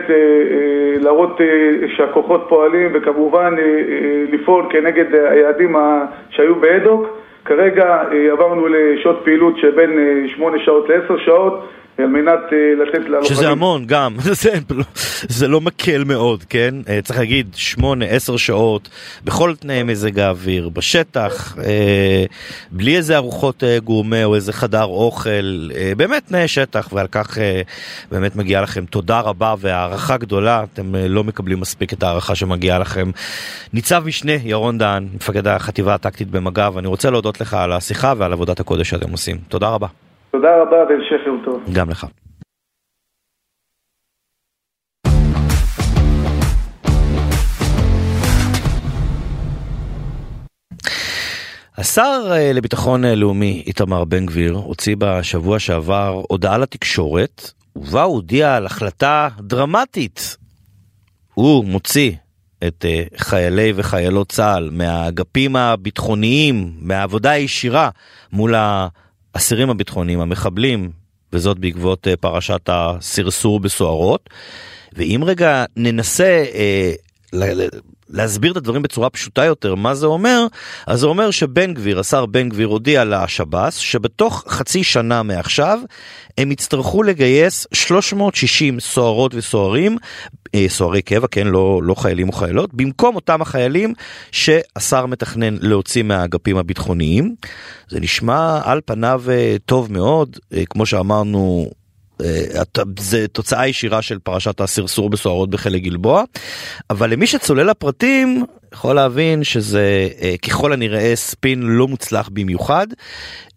להראות 1.01 1.41
שהכוחות 1.87 2.45
פועלים 2.49 2.89
וכמובן 2.93 3.55
לפעול 4.31 4.65
כנגד 4.69 5.15
היעדים 5.15 5.75
שהיו 6.29 6.55
באדוק. 6.55 7.17
כרגע 7.45 8.01
עברנו 8.31 8.67
לשעות 8.67 9.21
פעילות 9.23 9.57
שבין 9.57 10.23
8 10.27 10.59
שעות 10.59 10.89
ל-10 10.89 11.17
שעות 11.17 11.67
על 11.97 12.07
מנת 12.07 12.39
אה, 12.53 12.83
לתת 12.83 13.09
ללוחמים. 13.09 13.35
שזה 13.35 13.49
המון 13.49 13.85
גם, 13.85 14.15
זה, 14.41 14.53
לא, 14.69 14.83
זה 15.21 15.47
לא 15.47 15.61
מקל 15.61 16.03
מאוד, 16.03 16.43
כן? 16.43 16.75
אה, 16.89 16.99
צריך 17.03 17.19
להגיד, 17.19 17.47
שמונה, 17.55 18.05
עשר 18.05 18.37
שעות, 18.37 18.89
בכל 19.23 19.55
תנאי 19.55 19.83
מזג 19.83 20.19
האוויר, 20.19 20.69
בשטח, 20.69 21.57
אה, 21.63 22.25
בלי 22.71 22.97
איזה 22.97 23.17
ארוחות 23.17 23.63
גורמה 23.83 24.23
או 24.23 24.35
איזה 24.35 24.53
חדר 24.53 24.83
אוכל, 24.83 25.69
באמת 25.97 26.27
תנאי 26.27 26.47
שטח, 26.47 26.89
ועל 26.93 27.07
כך 27.07 27.37
באמת 28.11 28.35
מגיעה 28.35 28.61
לכם 28.61 28.85
תודה 28.85 29.19
רבה 29.19 29.55
והערכה 29.59 30.17
גדולה, 30.17 30.63
אתם 30.73 30.95
לא 30.95 31.23
מקבלים 31.23 31.59
מספיק 31.59 31.93
את 31.93 32.03
ההערכה 32.03 32.35
שמגיעה 32.35 32.79
לכם. 32.79 33.11
ניצב 33.73 34.03
משנה 34.05 34.33
ירון 34.43 34.77
דהן, 34.77 35.07
מפקד 35.15 35.47
החטיבה 35.47 35.93
הטקטית 35.93 36.31
במג"ב, 36.31 36.77
אני 36.77 36.87
רוצה 36.87 37.09
להודות 37.09 37.41
לך 37.41 37.53
על 37.53 37.71
השיחה 37.71 38.13
ועל 38.17 38.33
עבודת 38.33 38.59
הקודש 38.59 38.89
שאתם 38.89 39.11
עושים. 39.11 39.37
תודה 39.47 39.69
רבה. 39.69 39.87
תודה 40.31 40.61
רבה 40.61 40.77
והמשך 40.89 41.27
יום 41.27 41.41
טוב. 41.45 41.63
גם 41.73 41.89
לך. 41.89 42.05
השר 51.77 52.31
אה, 52.31 52.53
לביטחון 52.53 53.05
לאומי 53.05 53.63
איתמר 53.67 54.05
בן 54.05 54.25
גביר 54.25 54.53
הוציא 54.53 54.95
בשבוע 54.99 55.59
שעבר 55.59 56.21
הודעה 56.29 56.57
לתקשורת 56.57 57.51
ובה 57.75 58.03
הוא 58.03 58.15
הודיע 58.15 58.55
על 58.55 58.65
החלטה 58.65 59.29
דרמטית. 59.39 60.37
הוא 61.33 61.65
מוציא 61.65 62.11
את 62.67 62.85
אה, 62.85 63.03
חיילי 63.17 63.73
וחיילות 63.75 64.29
צה"ל 64.29 64.69
מהאגפים 64.71 65.55
הביטחוניים, 65.55 66.73
מהעבודה 66.81 67.29
הישירה 67.29 67.89
מול 68.33 68.55
האסירים 69.35 69.69
הביטחוניים, 69.69 70.19
המחבלים, 70.19 70.91
וזאת 71.33 71.59
בעקבות 71.59 72.07
אה, 72.07 72.15
פרשת 72.15 72.61
הסרסור 72.67 73.59
בסוהרות. 73.59 74.29
ואם 74.93 75.21
רגע 75.25 75.65
ננסה 75.77 76.43
אה, 76.53 76.91
להסביר 78.11 78.51
את 78.51 78.57
הדברים 78.57 78.81
בצורה 78.81 79.09
פשוטה 79.09 79.45
יותר, 79.45 79.75
מה 79.75 79.93
זה 79.95 80.05
אומר? 80.05 80.47
אז 80.87 80.99
זה 80.99 81.07
אומר 81.07 81.31
שבן 81.31 81.73
גביר, 81.73 81.99
השר 81.99 82.25
בן 82.25 82.49
גביר 82.49 82.67
הודיע 82.67 83.05
לשב"ס 83.05 83.75
שבתוך 83.75 84.43
חצי 84.47 84.83
שנה 84.83 85.23
מעכשיו 85.23 85.79
הם 86.37 86.51
יצטרכו 86.51 87.03
לגייס 87.03 87.67
360 87.73 88.79
סוהרות 88.79 89.35
וסוהרים, 89.35 89.97
אה, 90.55 90.65
סוהרי 90.69 91.01
קבע, 91.01 91.27
כן, 91.31 91.47
לא, 91.47 91.79
לא 91.83 91.95
חיילים 91.95 92.27
או 92.27 92.33
חיילות, 92.33 92.73
במקום 92.73 93.15
אותם 93.15 93.41
החיילים 93.41 93.93
שהשר 94.31 95.05
מתכנן 95.05 95.57
להוציא 95.61 96.03
מהאגפים 96.03 96.57
הביטחוניים. 96.57 97.35
זה 97.89 97.99
נשמע 97.99 98.61
על 98.63 98.81
פניו 98.85 99.23
אה, 99.29 99.55
טוב 99.65 99.91
מאוד, 99.91 100.37
אה, 100.53 100.63
כמו 100.69 100.85
שאמרנו, 100.85 101.69
זה 102.99 103.27
תוצאה 103.27 103.67
ישירה 103.67 104.01
של 104.01 104.19
פרשת 104.19 104.61
הסרסור 104.61 105.09
בסוהרות 105.09 105.49
בכלא 105.49 105.77
גלבוע, 105.77 106.23
אבל 106.89 107.09
למי 107.09 107.27
שצולל 107.27 107.69
לפרטים 107.69 108.45
יכול 108.73 108.95
להבין 108.95 109.43
שזה 109.43 110.09
אה, 110.21 110.35
ככל 110.37 110.73
הנראה 110.73 111.15
ספין 111.15 111.61
לא 111.61 111.87
מוצלח 111.87 112.29
במיוחד, 112.33 112.87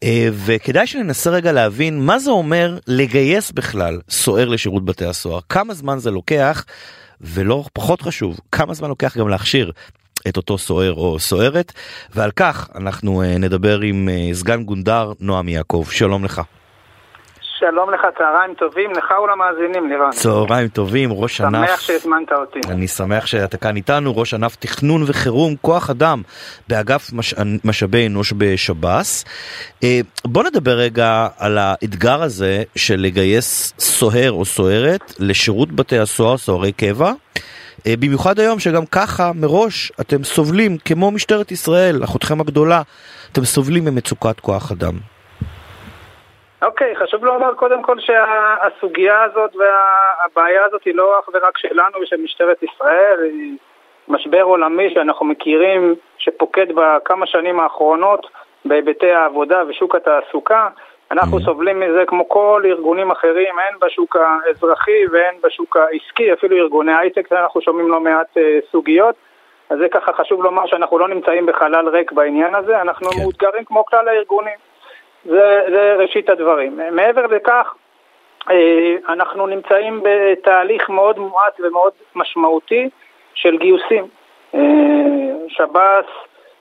אה, 0.02 0.28
וכדאי 0.32 0.86
שננסה 0.86 1.30
רגע 1.30 1.52
להבין 1.52 2.00
מה 2.00 2.18
זה 2.18 2.30
אומר 2.30 2.78
לגייס 2.86 3.50
בכלל 3.50 4.00
סוהר 4.10 4.48
לשירות 4.48 4.84
בתי 4.84 5.04
הסוהר, 5.04 5.40
כמה 5.48 5.74
זמן 5.74 5.98
זה 5.98 6.10
לוקח, 6.10 6.64
ולא 7.20 7.64
פחות 7.72 8.02
חשוב, 8.02 8.40
כמה 8.52 8.74
זמן 8.74 8.88
לוקח 8.88 9.16
גם 9.16 9.28
להכשיר 9.28 9.72
את 10.28 10.36
אותו 10.36 10.58
סוהר 10.58 10.92
או 10.92 11.18
סוהרת, 11.18 11.72
ועל 12.14 12.30
כך 12.30 12.68
אנחנו 12.74 13.22
אה, 13.22 13.38
נדבר 13.38 13.80
עם 13.80 14.08
סגן 14.32 14.64
גונדר 14.64 15.12
נועם 15.20 15.48
יעקב, 15.48 15.84
שלום 15.90 16.24
לך. 16.24 16.42
שלום 17.70 17.90
לך, 17.90 18.00
צהריים 18.18 18.54
טובים, 18.54 18.90
לך 18.90 19.14
ולמאזינים, 19.24 19.88
לירן. 19.88 20.10
צהריים 20.10 20.68
טובים, 20.68 21.12
ראש 21.12 21.40
ענף... 21.40 21.68
שמח 21.68 21.80
שהזמנת 21.80 22.32
אותי. 22.32 22.60
אני 22.68 22.88
שמח 22.88 23.26
שאתה 23.26 23.56
כאן 23.56 23.76
איתנו, 23.76 24.16
ראש 24.16 24.34
ענף 24.34 24.56
תכנון 24.56 25.02
וחירום, 25.06 25.54
כוח 25.60 25.90
אדם 25.90 26.22
באגף 26.68 27.12
מש... 27.12 27.34
משאבי 27.64 28.06
אנוש 28.06 28.32
בשב"ס. 28.38 29.24
אה, 29.84 30.00
בוא 30.24 30.44
נדבר 30.44 30.70
רגע 30.70 31.28
על 31.38 31.58
האתגר 31.58 32.22
הזה 32.22 32.62
של 32.76 33.00
לגייס 33.00 33.74
סוהר 33.78 34.32
או 34.32 34.44
סוהרת 34.44 35.12
לשירות 35.18 35.72
בתי 35.72 35.98
הסוהר, 35.98 36.36
סוהרי 36.36 36.72
קבע. 36.72 37.12
אה, 37.86 37.94
במיוחד 37.98 38.38
היום 38.38 38.58
שגם 38.58 38.86
ככה 38.86 39.32
מראש 39.34 39.92
אתם 40.00 40.24
סובלים, 40.24 40.78
כמו 40.84 41.10
משטרת 41.10 41.52
ישראל, 41.52 42.04
אחותכם 42.04 42.40
הגדולה, 42.40 42.82
אתם 43.32 43.44
סובלים 43.44 43.84
ממצוקת 43.84 44.40
כוח 44.40 44.72
אדם. 44.72 45.13
אוקיי, 46.64 46.92
okay, 46.92 46.98
חשוב 46.98 47.24
לומר 47.24 47.54
קודם 47.54 47.82
כל 47.82 47.96
שהסוגיה 48.00 49.22
הזאת 49.22 49.56
והבעיה 49.56 50.64
הזאת 50.64 50.84
היא 50.84 50.94
לא 50.94 51.18
אך 51.18 51.28
ורק 51.34 51.58
שלנו 51.58 51.98
ושל 52.02 52.16
משטרת 52.16 52.62
ישראל, 52.62 53.18
היא 53.22 53.56
משבר 54.08 54.42
עולמי 54.42 54.94
שאנחנו 54.94 55.26
מכירים, 55.26 55.94
שפוקד 56.18 56.66
בכמה 56.74 57.26
שנים 57.26 57.60
האחרונות 57.60 58.26
בהיבטי 58.64 59.10
העבודה 59.10 59.62
ושוק 59.68 59.94
התעסוקה. 59.94 60.68
אנחנו 61.10 61.38
mm-hmm. 61.38 61.44
סובלים 61.44 61.80
מזה 61.80 62.04
כמו 62.06 62.28
כל 62.28 62.62
ארגונים 62.64 63.10
אחרים, 63.10 63.58
הן 63.58 63.78
בשוק 63.80 64.16
האזרחי 64.16 65.06
והן 65.12 65.34
בשוק 65.42 65.76
העסקי, 65.76 66.32
אפילו 66.32 66.56
ארגוני 66.56 66.92
הייטק, 66.94 67.32
אנחנו 67.32 67.60
שומעים 67.60 67.88
לא 67.88 68.00
מעט 68.00 68.36
uh, 68.36 68.40
סוגיות. 68.72 69.14
אז 69.70 69.78
זה 69.78 69.88
ככה 69.88 70.12
חשוב 70.12 70.44
לומר 70.44 70.66
שאנחנו 70.66 70.98
לא 70.98 71.08
נמצאים 71.08 71.46
בחלל 71.46 71.88
ריק 71.88 72.12
בעניין 72.12 72.54
הזה, 72.54 72.80
אנחנו 72.80 73.10
כן. 73.10 73.20
מאותגרים 73.20 73.64
כמו 73.64 73.84
כלל 73.84 74.08
הארגונים. 74.08 74.54
זה, 75.24 75.60
זה 75.70 75.94
ראשית 75.98 76.30
הדברים. 76.30 76.80
מעבר 76.92 77.26
לכך, 77.26 77.74
אה, 78.50 78.96
אנחנו 79.08 79.46
נמצאים 79.46 80.00
בתהליך 80.04 80.90
מאוד 80.90 81.18
מועט 81.18 81.60
ומאוד 81.60 81.92
משמעותי 82.14 82.88
של 83.34 83.56
גיוסים. 83.58 84.04
אה, 84.54 84.60
שב"ס 85.48 86.06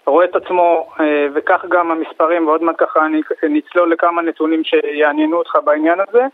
רואה 0.05 0.25
את 0.25 0.36
עצמו, 0.36 0.89
אה, 1.00 1.27
וכך 1.34 1.65
גם 1.70 1.91
המספרים, 1.91 2.48
ועוד 2.48 2.63
מעט 2.63 2.75
ככה 2.77 3.08
נצלול 3.50 3.91
לכמה 3.91 4.22
נתונים 4.22 4.63
שיעניינו 4.63 5.38
אותך 5.38 5.58
בעניין 5.63 6.00
הזה, 6.08 6.25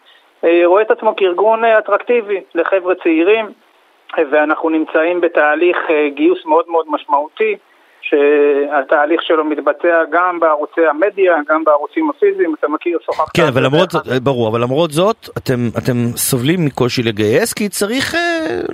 רואה 0.65 0.81
את 0.81 0.91
עצמו 0.91 1.15
כארגון 1.15 1.65
אטרקטיבי 1.65 2.41
לחבר'ה 2.55 2.95
צעירים, 2.95 3.45
ואנחנו 4.17 4.69
נמצאים 4.69 5.21
בתהליך 5.21 5.77
גיוס 6.07 6.45
מאוד 6.45 6.65
מאוד 6.67 6.86
משמעותי. 6.89 7.57
שהתהליך 8.01 9.22
שלו 9.24 9.46
מתבצע 9.46 10.03
גם 10.12 10.39
בערוצי 10.39 10.82
המדיה, 10.89 11.36
גם 11.50 11.63
בערוצים 11.63 12.10
הפיזיים, 12.10 12.56
אתה 12.60 12.68
מכיר, 12.68 13.00
שוחחת... 13.06 13.38
כן, 13.38 13.44
אבל 13.53 13.63
למרות 13.65 13.91
זאת, 13.91 14.08
ברור, 14.24 14.50
אבל 14.50 14.62
למרות 14.62 14.91
זאת, 14.91 15.29
אתם, 15.38 15.60
אתם 15.77 15.98
סובלים 16.15 16.65
מקושי 16.65 17.03
לגייס, 17.03 17.53
כי 17.53 17.70
צריך 17.70 18.15
אה, 18.15 18.20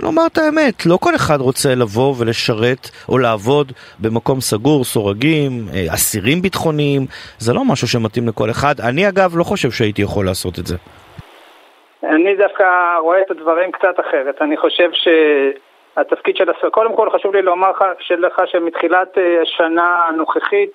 לומר 0.01 0.23
את 0.31 0.37
האמת, 0.37 0.85
לא 0.85 0.97
כל 1.01 1.15
אחד 1.15 1.37
רוצה 1.39 1.69
לבוא 1.75 2.13
ולשרת 2.19 2.89
או 3.09 3.17
לעבוד 3.17 3.71
במקום 3.99 4.39
סגור, 4.39 4.83
סורגים, 4.83 5.51
אה, 5.73 5.93
אסירים 5.93 6.41
ביטחוניים, 6.41 7.01
זה 7.37 7.53
לא 7.53 7.61
משהו 7.71 7.87
שמתאים 7.87 8.27
לכל 8.27 8.49
אחד. 8.49 8.73
אני 8.89 9.09
אגב 9.09 9.37
לא 9.37 9.43
חושב 9.43 9.71
שהייתי 9.71 10.01
יכול 10.01 10.25
לעשות 10.25 10.59
את 10.59 10.65
זה. 10.67 10.75
אני 12.03 12.35
דווקא 12.35 12.63
רואה 13.01 13.21
את 13.21 13.31
הדברים 13.31 13.71
קצת 13.71 13.99
אחרת. 13.99 14.41
אני 14.41 14.57
חושב 14.57 14.89
ש... 14.93 15.07
התפקיד 15.97 16.37
של 16.37 16.49
הסוהר, 16.49 16.69
קודם 16.69 16.95
כל 16.95 17.09
חשוב 17.09 17.35
לי 17.35 17.41
לומר 17.41 17.71
לך 18.17 18.41
שמתחילת 18.45 19.17
אה, 19.17 19.41
השנה 19.41 20.05
הנוכחית 20.07 20.71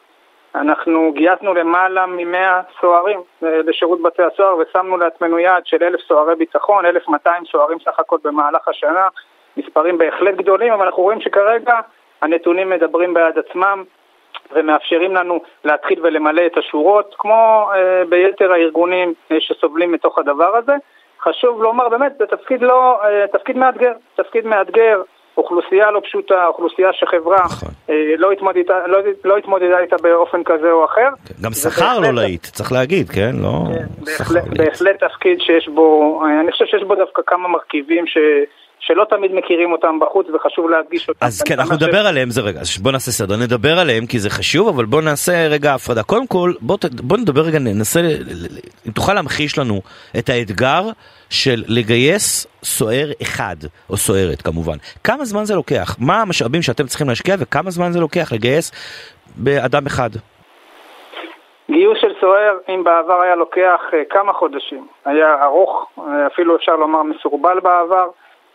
אנחנו 0.54 1.12
גייסנו 1.12 1.54
למעלה 1.54 2.06
מ-100 2.06 2.80
סוהרים 2.80 3.20
אה, 3.44 3.60
לשירות 3.66 4.02
בתי 4.02 4.22
הסוהר 4.22 4.56
ושמנו 4.56 4.96
לעצמנו 4.96 5.38
יעד 5.38 5.66
של 5.66 5.84
אלף 5.84 6.00
סוהרי 6.00 6.36
ביטחון, 6.36 6.86
1,200 6.86 7.44
סוהרים 7.44 7.78
סך 7.84 7.98
הכל 7.98 8.18
במהלך 8.24 8.68
השנה, 8.68 9.08
מספרים 9.56 9.98
בהחלט 9.98 10.34
גדולים, 10.34 10.72
אבל 10.72 10.86
אנחנו 10.86 11.02
רואים 11.02 11.20
שכרגע 11.20 11.80
הנתונים 12.22 12.70
מדברים 12.70 13.14
בעד 13.14 13.38
עצמם 13.38 13.84
ומאפשרים 14.52 15.14
לנו 15.14 15.40
להתחיל 15.64 15.98
ולמלא 16.02 16.46
את 16.46 16.58
השורות, 16.58 17.14
כמו 17.18 17.70
אה, 17.74 18.02
ביתר 18.08 18.52
הארגונים 18.52 19.14
שסובלים 19.38 19.92
מתוך 19.92 20.18
הדבר 20.18 20.56
הזה. 20.56 20.74
חשוב 21.24 21.62
לומר, 21.62 21.88
באמת, 21.88 22.12
זה 22.18 22.26
תפקיד 22.26 22.62
לא, 22.62 23.00
אה, 23.04 23.26
תפקיד 23.32 23.56
מאתגר, 23.56 23.92
תפקיד 24.16 24.46
מאתגר, 24.46 25.02
אוכלוסייה 25.36 25.90
לא 25.90 26.00
פשוטה, 26.04 26.46
אוכלוסייה 26.46 26.88
שחברה 26.92 27.44
נכון. 27.44 27.68
אה, 27.90 28.14
לא, 28.18 28.32
התמודדה, 28.32 28.86
לא, 28.86 28.98
לא 29.24 29.36
התמודדה 29.36 29.78
איתה 29.78 29.96
באופן 30.02 30.44
כזה 30.44 30.72
או 30.72 30.84
אחר. 30.84 31.08
כן, 31.24 31.34
גם 31.42 31.52
שכר 31.52 31.98
לא 31.98 32.14
להיט, 32.14 32.42
צריך 32.42 32.72
להגיד, 32.72 33.08
כן? 33.10 33.32
לא... 33.42 33.48
כן, 33.74 34.04
בהחלט, 34.04 34.44
בהחלט 34.58 35.04
תפקיד 35.04 35.40
שיש 35.40 35.68
בו, 35.68 36.20
אה, 36.24 36.40
אני 36.40 36.52
חושב 36.52 36.64
שיש 36.64 36.82
בו 36.82 36.94
דווקא 36.94 37.22
כמה 37.26 37.48
מרכיבים 37.48 38.06
ש... 38.06 38.18
שלא 38.80 39.04
תמיד 39.04 39.34
מכירים 39.34 39.72
אותם 39.72 39.98
בחוץ 40.00 40.26
וחשוב 40.34 40.70
להדגיש 40.70 41.08
אותם. 41.08 41.26
אז 41.26 41.42
כן, 41.42 41.58
אנחנו 41.58 41.74
נדבר 41.74 42.02
ש... 42.02 42.06
עליהם 42.06 42.30
זה 42.30 42.40
רגע, 42.40 42.60
בוא 42.82 42.92
נעשה 42.92 43.10
סדר, 43.10 43.36
נדבר 43.36 43.78
עליהם 43.78 44.06
כי 44.06 44.18
זה 44.18 44.30
חשוב, 44.30 44.68
אבל 44.68 44.84
בוא 44.84 45.02
נעשה 45.02 45.48
רגע 45.48 45.74
הפרדה. 45.74 46.02
קודם 46.02 46.26
כל, 46.26 46.52
בוא, 46.60 46.76
בוא 47.02 47.16
נדבר 47.16 47.40
רגע, 47.40 47.58
ננסה, 47.58 48.00
אם 48.86 48.92
תוכל 48.92 49.14
להמחיש 49.14 49.58
לנו 49.58 49.80
את 50.18 50.28
האתגר 50.28 50.82
של 51.30 51.62
לגייס 51.68 52.46
סוער 52.62 53.06
אחד, 53.22 53.56
או 53.90 53.96
סוערת 53.96 54.42
כמובן. 54.42 54.76
כמה 55.04 55.24
זמן 55.24 55.44
זה 55.44 55.54
לוקח? 55.54 55.96
מה 55.98 56.22
המשאבים 56.22 56.62
שאתם 56.62 56.84
צריכים 56.84 57.08
להשקיע 57.08 57.34
וכמה 57.38 57.70
זמן 57.70 57.92
זה 57.92 58.00
לוקח 58.00 58.32
לגייס 58.32 58.72
באדם 59.36 59.86
אחד? 59.86 60.10
גיוס 61.70 61.98
של 62.00 62.12
סוער, 62.20 62.58
אם 62.68 62.84
בעבר 62.84 63.20
היה 63.20 63.34
לוקח 63.34 63.80
uh, 63.90 63.94
כמה 64.10 64.32
חודשים, 64.32 64.86
היה 65.04 65.44
ארוך, 65.44 65.90
uh, 65.98 66.00
אפילו 66.26 66.56
אפשר 66.56 66.76
לומר 66.76 67.02
מסורבל 67.02 67.60
בעבר, 67.60 68.08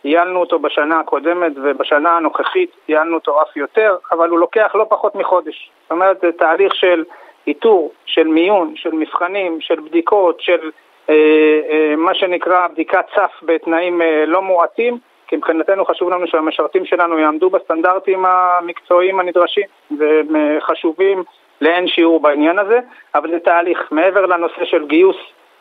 ייעלנו 0.06 0.40
אותו 0.40 0.58
בשנה 0.58 1.00
הקודמת 1.00 1.52
ובשנה 1.56 2.16
הנוכחית 2.16 2.70
ייעלנו 2.88 3.14
אותו 3.14 3.42
אף 3.42 3.56
יותר, 3.56 3.96
אבל 4.12 4.28
הוא 4.28 4.38
לוקח 4.38 4.72
לא 4.74 4.86
פחות 4.88 5.14
מחודש. 5.14 5.70
זאת 5.82 5.90
אומרת, 5.90 6.20
זה 6.20 6.32
תהליך 6.32 6.74
של 6.74 7.04
איתור, 7.46 7.92
של 8.06 8.26
מיון, 8.26 8.72
של 8.76 8.92
מבחנים, 8.92 9.60
של 9.60 9.80
בדיקות, 9.80 10.40
של 10.40 10.70
אה, 11.10 11.14
אה, 11.70 11.96
מה 11.96 12.14
שנקרא 12.14 12.68
בדיקת 12.68 13.04
סף 13.14 13.30
בתנאים 13.42 14.02
אה, 14.02 14.24
לא 14.26 14.42
מועטים, 14.42 14.98
כי 15.28 15.36
מבחינתנו 15.36 15.84
חשוב 15.84 16.10
לנו 16.10 16.26
שהמשרתים 16.26 16.84
שלנו 16.84 17.18
יעמדו 17.18 17.50
בסטנדרטים 17.50 18.24
המקצועיים 18.26 19.20
הנדרשים, 19.20 19.66
והם 19.98 20.36
אה, 20.36 20.58
חשובים 20.60 21.24
לאין 21.60 21.88
שיעור 21.88 22.20
בעניין 22.20 22.58
הזה, 22.58 22.80
אבל 23.14 23.30
זה 23.30 23.38
תהליך. 23.38 23.78
מעבר 23.90 24.26
לנושא 24.26 24.64
של 24.64 24.86
גיוס, 24.86 25.16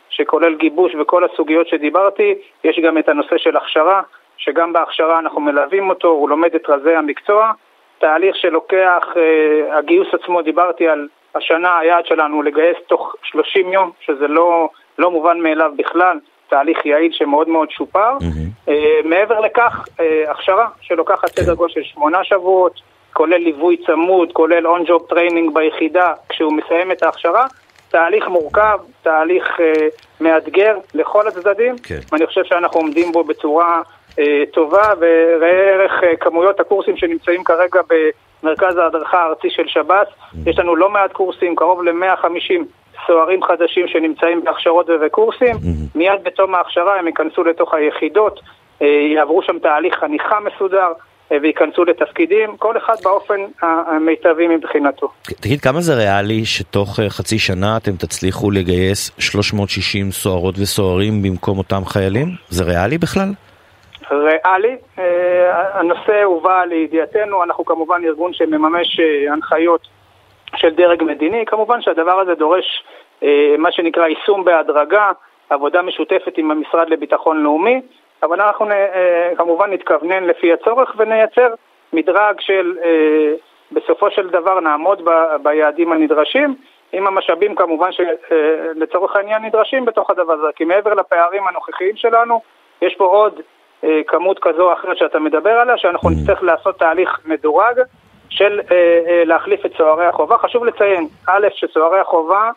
שכולל 0.09 0.55
גיבוש 0.55 0.95
וכל 0.99 1.23
הסוגיות 1.23 1.67
שדיברתי, 1.67 2.35
יש 2.63 2.79
גם 2.79 2.97
את 2.97 3.09
הנושא 3.09 3.37
של 3.37 3.57
הכשרה, 3.57 4.01
שגם 4.37 4.73
בהכשרה 4.73 5.19
אנחנו 5.19 5.41
מלווים 5.41 5.89
אותו, 5.89 6.07
הוא 6.07 6.29
לומד 6.29 6.55
את 6.55 6.69
רזי 6.69 6.95
המקצוע. 6.95 7.51
תהליך 7.99 8.35
שלוקח, 8.35 9.03
אה, 9.17 9.77
הגיוס 9.77 10.07
עצמו, 10.13 10.41
דיברתי 10.41 10.87
על 10.87 11.07
השנה, 11.35 11.79
היעד 11.79 12.05
שלנו 12.05 12.41
לגייס 12.41 12.77
תוך 12.87 13.15
30 13.23 13.73
יום, 13.73 13.91
שזה 13.99 14.27
לא, 14.27 14.69
לא 14.97 15.11
מובן 15.11 15.39
מאליו 15.39 15.71
בכלל, 15.77 16.19
תהליך 16.49 16.85
יעיל 16.85 17.11
שמאוד 17.11 17.49
מאוד 17.49 17.71
שופר. 17.71 18.17
Mm-hmm. 18.19 18.71
מעבר 19.03 19.39
לכך, 19.39 19.87
אה, 19.99 20.31
הכשרה 20.31 20.67
שלוקחת 20.81 21.27
סדר 21.27 21.53
גודל 21.53 21.73
של 21.73 21.83
שמונה 21.83 22.23
שבועות, 22.23 22.81
כולל 23.13 23.37
ליווי 23.37 23.77
צמוד, 23.85 24.31
כולל 24.31 24.67
on-job 24.67 25.05
training 25.09 25.53
ביחידה, 25.53 26.13
כשהוא 26.29 26.53
מסיים 26.53 26.91
את 26.91 27.03
ההכשרה. 27.03 27.45
תהליך 27.89 28.27
מורכב, 28.27 28.79
תהליך 29.03 29.59
אה, 29.59 29.87
מאתגר 30.21 30.77
לכל 30.93 31.27
הצדדים, 31.27 31.75
כן. 31.83 31.99
ואני 32.11 32.27
חושב 32.27 32.43
שאנחנו 32.43 32.79
עומדים 32.79 33.11
בו 33.11 33.23
בצורה 33.23 33.75
אה, 33.75 33.81
טובה, 34.53 34.93
וראה 34.99 35.73
ערך 35.73 36.03
אה, 36.03 36.15
כמויות 36.15 36.59
הקורסים 36.59 36.97
שנמצאים 36.97 37.43
כרגע 37.43 37.81
במרכז 38.43 38.77
ההדרכה 38.77 39.17
הארצי 39.17 39.49
של 39.49 39.67
שב"ס. 39.67 40.07
Mm-hmm. 40.07 40.49
יש 40.49 40.59
לנו 40.59 40.75
לא 40.75 40.89
מעט 40.89 41.11
קורסים, 41.11 41.55
קרוב 41.55 41.83
ל-150 41.83 42.63
סוהרים 43.07 43.43
חדשים 43.43 43.87
שנמצאים 43.87 44.43
בהכשרות 44.43 44.89
ובקורסים. 44.89 45.55
Mm-hmm. 45.55 45.97
מיד 45.97 46.23
בתום 46.23 46.55
ההכשרה 46.55 46.99
הם 46.99 47.07
ייכנסו 47.07 47.43
לתוך 47.43 47.73
היחידות, 47.73 48.39
אה, 48.81 48.87
יעברו 48.87 49.41
שם 49.41 49.59
תהליך 49.59 49.95
חניכה 49.95 50.39
מסודר. 50.39 50.91
וייכנסו 51.41 51.85
לתפקידים, 51.85 52.57
כל 52.57 52.77
אחד 52.77 52.93
באופן 53.03 53.35
המיטבי 53.61 54.47
מבחינתו. 54.47 55.07
תגיד, 55.23 55.61
כמה 55.61 55.81
זה 55.81 55.95
ריאלי 55.95 56.45
שתוך 56.45 56.99
חצי 57.09 57.39
שנה 57.39 57.77
אתם 57.77 57.91
תצליחו 57.91 58.51
לגייס 58.51 59.11
360 59.19 60.11
סוהרות 60.11 60.55
וסוהרים 60.59 61.21
במקום 61.23 61.57
אותם 61.57 61.85
חיילים? 61.85 62.27
זה 62.49 62.63
ריאלי 62.63 62.97
בכלל? 62.97 63.29
ריאלי. 64.11 64.75
אה, 64.99 65.79
הנושא 65.79 66.23
הובא 66.23 66.65
לידיעתנו, 66.65 67.43
אנחנו 67.43 67.65
כמובן 67.65 68.01
ארגון 68.05 68.33
שמממש 68.33 68.99
אה, 68.99 69.33
הנחיות 69.33 69.87
של 70.55 70.75
דרג 70.75 71.03
מדיני. 71.03 71.45
כמובן 71.45 71.81
שהדבר 71.81 72.19
הזה 72.19 72.35
דורש 72.35 72.83
אה, 73.23 73.55
מה 73.57 73.71
שנקרא 73.71 74.07
יישום 74.07 74.43
בהדרגה, 74.43 75.11
עבודה 75.49 75.81
משותפת 75.81 76.37
עם 76.37 76.51
המשרד 76.51 76.89
לביטחון 76.89 77.43
לאומי, 77.43 77.81
אבל 78.23 78.41
אנחנו 78.41 78.65
כמובן 79.37 79.73
נתכוונן 79.73 80.23
לפי 80.23 80.53
הצורך 80.53 80.95
ונייצר 80.97 81.53
מדרג 81.93 82.35
של, 82.39 82.77
בסופו 83.71 84.11
של 84.11 84.29
דבר 84.29 84.59
נעמוד 84.59 85.09
ביעדים 85.43 85.91
הנדרשים, 85.91 86.55
עם 86.91 87.07
המשאבים 87.07 87.55
כמובן 87.55 87.89
שלצורך 87.91 89.15
העניין 89.15 89.45
נדרשים 89.45 89.85
בתוך 89.85 90.09
הדבר 90.09 90.33
הזה, 90.33 90.47
כי 90.55 90.65
מעבר 90.65 90.93
לפערים 90.93 91.47
הנוכחיים 91.47 91.95
שלנו, 91.95 92.41
יש 92.81 92.95
פה 92.95 93.05
עוד 93.05 93.41
כמות 94.07 94.39
כזו 94.39 94.61
או 94.61 94.73
אחרת 94.73 94.97
שאתה 94.97 95.19
מדבר 95.19 95.49
עליה, 95.49 95.77
שאנחנו 95.77 96.09
mm. 96.09 96.13
נצטרך 96.13 96.43
לעשות 96.43 96.79
תהליך 96.79 97.19
מדורג 97.25 97.81
של 98.29 98.61
אה, 98.71 98.75
אה, 99.07 99.23
להחליף 99.25 99.65
את 99.65 99.71
צוערי 99.77 100.05
החובה. 100.05 100.37
חשוב 100.37 100.65
לציין, 100.65 101.07
א', 101.27 101.47
שצוערי 101.55 101.99
החובה 101.99 102.51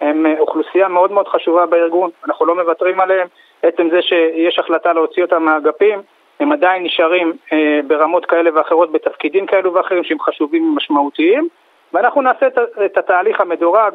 הם 0.00 0.26
אוכלוסייה 0.38 0.88
מאוד 0.88 1.12
מאוד 1.12 1.28
חשובה 1.28 1.66
בארגון, 1.66 2.10
אנחנו 2.26 2.46
לא 2.46 2.54
מוותרים 2.54 3.00
עליהם. 3.00 3.26
עצם 3.62 3.88
זה 3.90 4.02
שיש 4.02 4.58
החלטה 4.58 4.92
להוציא 4.92 5.22
אותם 5.22 5.42
מהאגפים, 5.42 6.02
הם 6.40 6.52
עדיין 6.52 6.82
נשארים 6.82 7.32
אה, 7.52 7.80
ברמות 7.86 8.26
כאלה 8.26 8.50
ואחרות, 8.54 8.92
בתפקידים 8.92 9.46
כאלו 9.46 9.74
ואחרים 9.74 10.04
שהם 10.04 10.20
חשובים 10.20 10.70
ומשמעותיים, 10.72 11.48
ואנחנו 11.92 12.22
נעשה 12.22 12.46
את, 12.46 12.58
את 12.84 12.98
התהליך 12.98 13.40
המדורג, 13.40 13.92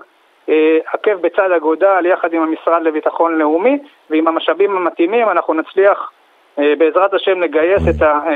אה, 0.49 0.77
עקב 0.93 1.13
בצד 1.13 1.51
אגודל, 1.51 2.05
יחד 2.05 2.33
עם 2.33 2.41
המשרד 2.41 2.83
לביטחון 2.83 3.37
לאומי, 3.37 3.77
ועם 4.09 4.27
המשאבים 4.27 4.77
המתאימים 4.77 5.29
אנחנו 5.29 5.53
נצליח 5.53 5.97
אה, 5.99 6.22
בעזרת 6.57 7.13
השם 7.13 7.41
לגייס 7.41 7.83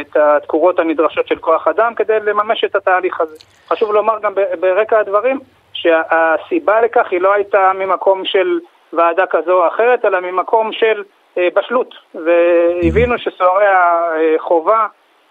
את 0.01 0.17
התקורות 0.17 0.79
הנדרשות 0.79 1.27
של 1.27 1.35
כוח 1.35 1.67
אדם 1.67 1.95
כדי 1.95 2.19
לממש 2.19 2.63
את 2.63 2.75
התהליך 2.75 3.21
הזה. 3.21 3.35
חשוב 3.69 3.93
לומר 3.93 4.19
גם 4.19 4.33
ברקע 4.59 4.99
הדברים 4.99 5.39
שהסיבה 5.73 6.81
לכך 6.81 7.07
היא 7.11 7.21
לא 7.21 7.33
הייתה 7.33 7.71
ממקום 7.75 8.25
של 8.25 8.59
ועדה 8.93 9.25
כזו 9.25 9.63
או 9.63 9.67
אחרת, 9.67 10.05
אלא 10.05 10.19
ממקום 10.19 10.71
של 10.71 11.03
אה, 11.37 11.47
בשלות. 11.55 11.95
והבינו 12.15 13.17
שסוהרי 13.17 13.65
החובה, 13.67 14.87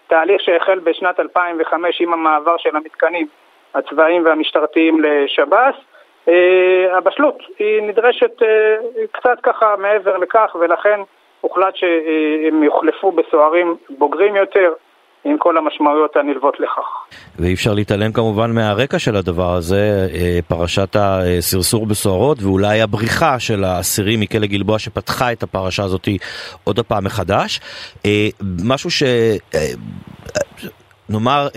תהליך 0.07 0.41
שהחל 0.41 0.79
בשנת 0.79 1.19
2005 1.19 2.01
עם 2.01 2.13
המעבר 2.13 2.57
של 2.57 2.75
המתקנים 2.75 3.27
הצבאיים 3.75 4.25
והמשטרתיים 4.25 5.01
לשב"ס, 5.03 5.75
אה, 6.27 6.97
הבשלות 6.97 7.37
היא 7.59 7.81
נדרשת 7.81 8.41
קצת 9.11 9.39
ככה 9.43 9.75
מעבר 9.77 10.17
לכך, 10.17 10.55
ולכן 10.59 10.99
הוחלט 11.47 11.75
שהם 11.75 12.63
יוחלפו 12.63 13.11
בסוהרים 13.11 13.75
בוגרים 13.89 14.35
יותר, 14.35 14.73
עם 15.23 15.37
כל 15.37 15.57
המשמעויות 15.57 16.15
הנלוות 16.15 16.59
לכך. 16.59 17.17
ואי 17.39 17.53
אפשר 17.53 17.73
להתעלם 17.73 18.11
כמובן 18.11 18.51
מהרקע 18.51 18.99
של 18.99 19.15
הדבר 19.15 19.53
הזה, 19.53 20.07
אה, 20.13 20.39
פרשת 20.47 20.95
הסרסור 20.99 21.85
בסוהרות 21.85 22.37
ואולי 22.41 22.81
הבריחה 22.81 23.39
של 23.39 23.63
האסירים 23.63 24.19
מכלא 24.19 24.47
גלבוע 24.47 24.79
שפתחה 24.79 25.31
את 25.31 25.43
הפרשה 25.43 25.83
הזאת 25.83 26.07
עוד 26.63 26.79
הפעם 26.79 27.03
מחדש. 27.03 27.59
אה, 28.05 28.27
משהו 28.63 28.91
ש... 28.91 29.03
אה, 29.03 29.59
נאמר, 31.09 31.47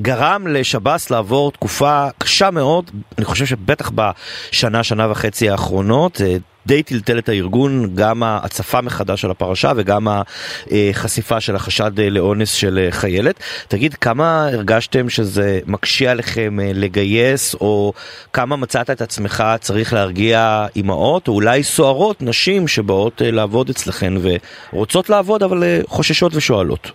גרם 0.00 0.46
לשב"ס 0.46 1.10
לעבור 1.10 1.52
תקופה 1.52 2.06
קשה 2.18 2.50
מאוד, 2.50 2.90
אני 3.18 3.24
חושב 3.24 3.44
שבטח 3.44 3.90
בשנה, 3.94 4.82
שנה 4.82 5.10
וחצי 5.10 5.50
האחרונות, 5.50 6.20
די 6.68 6.82
טלטל 6.82 7.18
את 7.18 7.28
הארגון, 7.28 7.70
גם 7.94 8.22
ההצפה 8.22 8.80
מחדש 8.80 9.22
של 9.22 9.30
הפרשה 9.30 9.68
וגם 9.76 10.02
החשיפה 10.08 11.40
של 11.40 11.54
החשד 11.54 11.90
לאונס 12.10 12.54
של 12.54 12.78
חיילת. 12.90 13.36
תגיד, 13.68 13.94
כמה 13.94 14.24
הרגשתם 14.52 15.08
שזה 15.08 15.60
מקשה 15.66 16.10
עליכם 16.10 16.60
אה, 16.60 16.70
לגייס, 16.74 17.54
או 17.60 17.92
כמה 18.32 18.56
מצאת 18.56 18.90
את 18.90 19.00
עצמך 19.00 19.44
צריך 19.60 19.92
להרגיע 19.92 20.38
אימהות, 20.76 21.28
או 21.28 21.32
אולי 21.32 21.62
סוהרות, 21.62 22.16
נשים 22.22 22.68
שבאות 22.68 23.22
אה, 23.22 23.30
לעבוד 23.30 23.68
אצלכם 23.68 24.12
ורוצות 24.24 25.10
לעבוד 25.10 25.42
אבל 25.42 25.62
אה, 25.62 25.80
חוששות 25.86 26.32
ושואלות? 26.36 26.90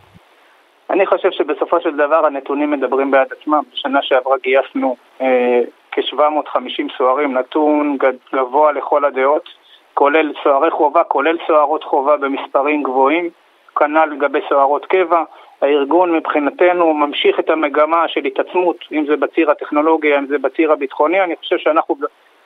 אני 0.89 1.05
חושב 1.05 1.29
שבסופו 1.31 1.81
של 1.81 1.95
דבר 1.95 2.25
הנתונים 2.25 2.71
מדברים 2.71 3.11
בעד 3.11 3.27
עצמם. 3.39 3.61
בשנה 3.73 3.99
שעברה 4.01 4.35
גייסנו 4.43 4.95
אה, 5.21 5.61
כ-750 5.91 6.97
סוהרים, 6.97 7.37
נתון 7.37 7.97
גבוה 8.33 8.71
לכל 8.71 9.05
הדעות. 9.05 9.62
כולל 9.93 10.31
סוהרי 10.43 10.71
חובה, 10.71 11.03
כולל 11.03 11.37
סוהרות 11.47 11.83
חובה 11.83 12.17
במספרים 12.17 12.83
גבוהים, 12.83 13.29
כנ"ל 13.75 14.05
לגבי 14.05 14.39
סוהרות 14.49 14.85
קבע. 14.85 15.23
הארגון 15.61 16.11
מבחינתנו 16.11 16.93
ממשיך 16.93 17.39
את 17.39 17.49
המגמה 17.49 18.07
של 18.07 18.25
התעצמות, 18.25 18.77
אם 18.91 19.05
זה 19.05 19.17
בציר 19.17 19.51
הטכנולוגי, 19.51 20.17
אם 20.17 20.25
זה 20.25 20.37
בציר 20.37 20.71
הביטחוני. 20.71 21.23
אני 21.23 21.35
חושב 21.35 21.57
שאנחנו 21.57 21.95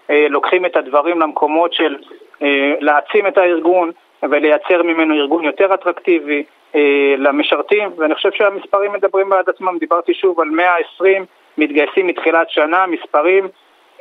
אה, 0.09 0.27
לוקחים 0.29 0.65
את 0.65 0.77
הדברים 0.77 1.19
למקומות 1.19 1.73
של 1.73 1.97
אה, 2.41 2.73
להעצים 2.79 3.27
את 3.27 3.37
הארגון 3.37 3.91
ולייצר 4.23 4.83
ממנו 4.83 5.15
ארגון 5.15 5.43
יותר 5.43 5.73
אטרקטיבי, 5.73 6.43
אה, 6.75 7.15
למשרתים, 7.17 7.89
ואני 7.97 8.15
חושב 8.15 8.31
שהמספרים 8.31 8.93
מדברים 8.93 9.29
בעד 9.29 9.49
עצמם, 9.49 9.77
דיברתי 9.79 10.13
שוב 10.13 10.39
על 10.39 10.47
120 10.49 11.25
מתגייסים 11.57 12.07
מתחילת 12.07 12.49
שנה, 12.49 12.85
מספרים 12.87 13.47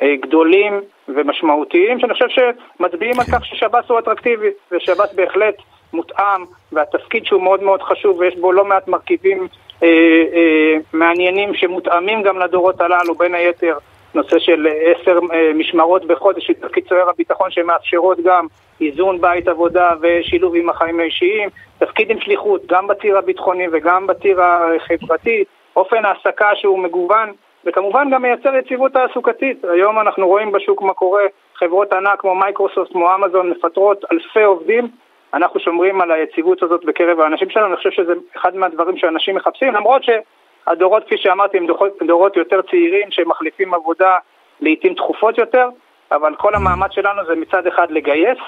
גדולים 0.04 0.80
ומשמעותיים, 1.08 2.00
שאני 2.00 2.12
חושב 2.12 2.28
שמצביעים 2.28 3.20
על 3.20 3.26
כך 3.32 3.44
ששב"ס 3.44 3.84
הוא 3.88 3.98
אטרקטיבי, 3.98 4.48
ושב"ס 4.72 5.14
בהחלט 5.14 5.54
מותאם, 5.92 6.44
והתפקיד 6.72 7.26
שהוא 7.26 7.42
מאוד 7.42 7.62
מאוד 7.62 7.82
חשוב, 7.82 8.18
ויש 8.18 8.36
בו 8.36 8.52
לא 8.52 8.64
מעט 8.64 8.88
מרכיבים 8.88 9.48
אה, 9.82 9.88
אה, 10.34 10.76
מעניינים 10.92 11.54
שמותאמים 11.54 12.22
גם 12.22 12.38
לדורות 12.38 12.80
הללו, 12.80 13.14
בין 13.14 13.34
היתר 13.34 13.78
נושא 14.14 14.38
של 14.38 14.68
עשר 14.84 15.18
אה, 15.32 15.52
משמרות 15.54 16.04
בחודש, 16.04 16.50
תפקיד 16.50 16.84
סוהר 16.88 17.10
הביטחון 17.10 17.50
שמאפשרות 17.50 18.18
גם 18.24 18.46
איזון 18.80 19.20
בית 19.20 19.48
עבודה 19.48 19.90
ושילוב 20.00 20.56
עם 20.56 20.70
החיים 20.70 21.00
האישיים, 21.00 21.48
תפקיד 21.78 22.10
עם 22.10 22.20
שליחות, 22.20 22.66
גם 22.66 22.86
בציר 22.86 23.18
הביטחוני 23.18 23.66
וגם 23.72 24.06
בציר 24.06 24.40
החברתי, 24.42 25.44
אופן 25.76 26.04
העסקה 26.04 26.50
שהוא 26.54 26.78
מגוון, 26.78 27.32
וכמובן 27.64 28.10
גם 28.10 28.22
מייצר 28.22 28.56
יציבות 28.56 28.92
תעסוקתית. 28.92 29.64
היום 29.64 29.98
אנחנו 29.98 30.26
רואים 30.28 30.52
בשוק 30.52 30.82
מה 30.82 30.94
קורה, 30.94 31.22
חברות 31.54 31.92
ענק 31.92 32.20
כמו 32.20 32.34
מייקרוסופט, 32.34 32.92
כמו 32.92 33.14
אמזון, 33.14 33.50
מפטרות 33.50 34.04
אלפי 34.12 34.42
עובדים, 34.42 34.88
אנחנו 35.34 35.60
שומרים 35.60 36.00
על 36.00 36.10
היציבות 36.10 36.62
הזאת 36.62 36.84
בקרב 36.84 37.20
האנשים 37.20 37.50
שלנו, 37.50 37.66
אני 37.66 37.76
חושב 37.76 37.90
שזה 37.90 38.12
אחד 38.36 38.56
מהדברים 38.56 38.96
שאנשים 38.96 39.34
מחפשים, 39.34 39.74
למרות 39.74 40.02
שהדורות, 40.04 41.04
כפי 41.04 41.16
שאמרתי, 41.18 41.58
הם 41.58 41.66
דורות, 42.06 42.36
יותר 42.36 42.62
צעירים 42.62 43.10
שמחליפים 43.10 43.74
עבודה 43.74 44.16
לעיתים 44.60 44.94
תכופות 44.94 45.38
יותר, 45.38 45.68
אבל 46.12 46.34
כל 46.34 46.54
המאמץ 46.54 46.92
שלנו 46.92 47.24
זה 47.26 47.34
מצד 47.34 47.66
אחד 47.66 47.90
לגייס 47.90 48.38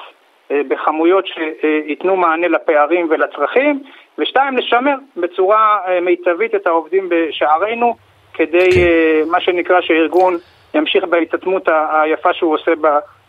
אה, 0.50 0.60
בכמויות 0.68 1.24
שייתנו 1.26 2.16
מענה 2.16 2.48
לפערים 2.48 3.06
ולצרכים, 3.10 3.82
ושתיים, 4.18 4.56
לשמר 4.56 4.94
בצורה 5.16 5.78
אה, 5.88 6.00
מיטבית 6.00 6.54
את 6.54 6.66
העובדים 6.66 7.08
בשערינו, 7.08 7.96
כדי 8.38 8.70
כן. 8.72 8.80
אה, 8.80 9.22
מה 9.30 9.40
שנקרא 9.40 9.80
שהארגון 9.80 10.38
ימשיך 10.74 11.04
בהתעצמות 11.04 11.68
היפה 11.92 12.32
שהוא 12.32 12.54
עושה 12.54 12.72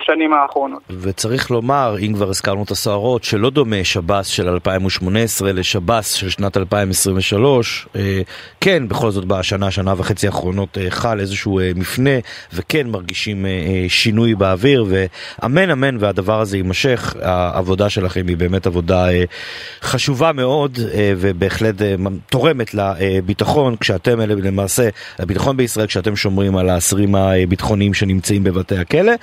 בשנים 0.01 0.33
האחרונות. 0.33 0.81
וצריך 1.01 1.51
לומר, 1.51 1.95
אם 1.99 2.13
כבר 2.13 2.29
הזכרנו 2.29 2.63
את 2.63 2.71
הסוהרות, 2.71 3.23
שלא 3.23 3.49
דומה 3.49 3.83
שב"ס 3.83 4.27
של 4.27 4.49
2018 4.49 5.53
לשב"ס 5.53 6.13
של 6.13 6.29
שנת 6.29 6.57
2023. 6.57 7.87
אה, 7.95 8.21
כן, 8.61 8.87
בכל 8.87 9.11
זאת 9.11 9.25
בשנה, 9.25 9.71
שנה 9.71 9.93
וחצי 9.97 10.27
האחרונות 10.27 10.77
אה, 10.77 10.89
חל 10.89 11.19
איזשהו 11.19 11.59
אה, 11.59 11.71
מפנה, 11.75 12.09
וכן 12.53 12.87
מרגישים 12.87 13.45
שינוי 13.87 14.35
באוויר, 14.35 14.85
ואמן 14.89 15.69
אמן 15.69 15.97
והדבר 15.99 16.41
הזה 16.41 16.57
יימשך. 16.57 17.15
העבודה 17.21 17.89
שלכם 17.89 18.27
היא 18.27 18.37
באמת 18.37 18.67
עבודה 18.67 19.05
חשובה 19.81 20.31
מאוד, 20.31 20.79
ובהחלט 21.17 21.75
תורמת 22.29 22.73
לביטחון, 22.73 23.75
כשאתם 23.75 24.21
אלה 24.21 24.35
למעשה, 24.35 24.89
הביטחון 25.19 25.57
בישראל, 25.57 25.87
כשאתם 25.87 26.15
שומרים 26.15 26.57
על 26.57 26.69
האסירים 26.69 27.15
הביטחוניים 27.15 27.93
שנמצאים 27.93 28.43
בבתי 28.43 28.77
הכלא. 28.77 29.13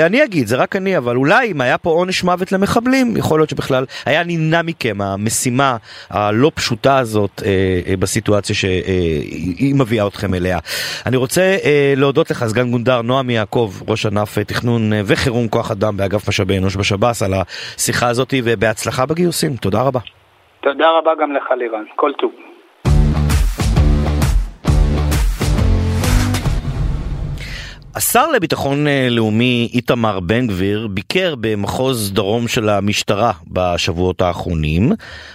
ואני 0.00 0.24
אגיד, 0.24 0.46
זה 0.46 0.56
רק 0.56 0.76
אני, 0.76 0.96
אבל 0.96 1.16
אולי 1.16 1.52
אם 1.52 1.60
היה 1.60 1.78
פה 1.78 1.90
עונש 1.90 2.24
מוות 2.24 2.52
למחבלים, 2.52 3.16
יכול 3.16 3.40
להיות 3.40 3.50
שבכלל 3.50 3.84
היה 4.06 4.22
נמנע 4.24 4.62
מכם 4.62 5.00
המשימה 5.00 5.76
הלא 6.10 6.50
פשוטה 6.54 6.98
הזאת 6.98 7.42
אה, 7.44 7.80
אה, 7.86 7.96
בסיטואציה 7.96 8.54
שהיא 8.54 9.74
אה, 9.74 9.78
מביאה 9.78 10.06
אתכם 10.06 10.34
אליה. 10.34 10.58
אני 11.06 11.16
רוצה 11.16 11.40
אה, 11.40 11.94
להודות 11.96 12.30
לך, 12.30 12.44
סגן 12.46 12.70
גונדר 12.70 13.02
נועם 13.02 13.30
יעקב, 13.30 13.70
ראש 13.88 14.06
ענף 14.06 14.38
אה, 14.38 14.44
תכנון 14.44 14.92
אה, 14.92 15.00
וחירום 15.06 15.48
כוח 15.48 15.70
אדם 15.70 15.96
באגף 15.96 16.28
משאבי 16.28 16.58
אנוש 16.58 16.76
בשב"ס, 16.76 17.22
על 17.22 17.32
השיחה 17.34 18.08
הזאת, 18.08 18.34
ובהצלחה 18.44 19.06
בגיוסים. 19.06 19.56
תודה 19.56 19.82
רבה. 19.82 20.00
תודה 20.60 20.86
רבה 20.98 21.10
גם 21.22 21.32
לך 21.32 21.44
לירן, 21.58 21.84
כל 21.96 22.10
טוב. 22.18 22.49
השר 27.94 28.30
לביטחון 28.30 28.86
אה, 28.86 29.08
לאומי 29.10 29.70
איתמר 29.74 30.20
בן 30.20 30.46
גביר 30.46 30.86
ביקר 30.86 31.34
במחוז 31.40 32.12
דרום 32.12 32.48
של 32.48 32.68
המשטרה 32.68 33.32
בשבועות 33.46 34.20
האחרונים 34.20 34.92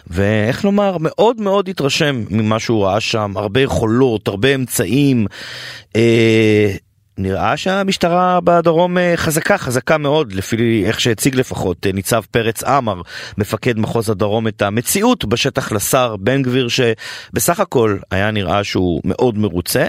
ואיך 0.07 0.65
לומר 0.65 0.97
מאוד 0.99 1.41
מאוד 1.41 1.69
התרשם 1.69 2.23
ממה 2.29 2.59
שהוא 2.59 2.85
ראה 2.85 2.99
שם 2.99 3.33
הרבה 3.35 3.61
יכולות 3.61 4.27
הרבה 4.27 4.55
אמצעים 4.55 5.27
אה, 5.95 6.75
נראה 7.17 7.57
שהמשטרה 7.57 8.39
בדרום 8.43 8.97
אה, 8.97 9.13
חזקה, 9.15 9.57
חזקה 9.57 9.97
מאוד, 9.97 10.33
לפי 10.33 10.83
איך 10.85 10.99
שהציג 10.99 11.35
לפחות 11.35 11.87
אה, 11.87 11.91
ניצב 11.91 12.21
פרץ 12.31 12.63
עמר, 12.63 13.01
מפקד 13.37 13.79
מחוז 13.79 14.09
הדרום, 14.09 14.47
את 14.47 14.61
המציאות 14.61 15.25
בשטח 15.25 15.71
לשר 15.71 16.15
בן 16.19 16.41
גביר, 16.41 16.67
שבסך 16.67 17.59
הכל 17.59 17.97
היה 18.11 18.31
נראה 18.31 18.63
שהוא 18.63 19.01
מאוד 19.03 19.37
מרוצה. 19.37 19.87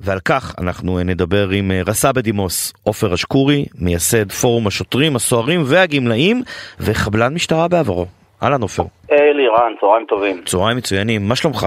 ועל 0.00 0.18
כך 0.28 0.54
אנחנו 0.60 0.98
נדבר 1.04 1.48
עם 1.58 1.70
אה, 1.70 1.80
רס"א 1.86 2.12
בדימוס 2.12 2.72
עופר 2.86 3.14
אשקורי, 3.14 3.64
מייסד 3.80 4.32
פורום 4.32 4.66
השוטרים, 4.66 5.16
הסוהרים 5.16 5.60
והגמלאים 5.64 6.36
וחבלן 6.80 7.34
משטרה 7.34 7.68
בעברו. 7.68 8.04
אהלן 8.42 8.62
עופר. 8.62 8.82
היי 9.08 9.34
לירן, 9.34 9.72
צהריים 9.80 10.06
טובים. 10.06 10.42
צהריים 10.44 10.76
מצוינים, 10.76 11.28
מה 11.28 11.36
שלומך? 11.36 11.66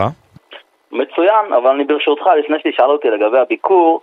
מצוין, 0.92 1.54
אבל 1.58 1.68
אני 1.68 1.84
ברשותך, 1.84 2.24
לפני 2.40 2.58
שתשאל 2.60 2.86
אותי 2.86 3.08
לגבי 3.08 3.40
הביקור, 3.40 4.02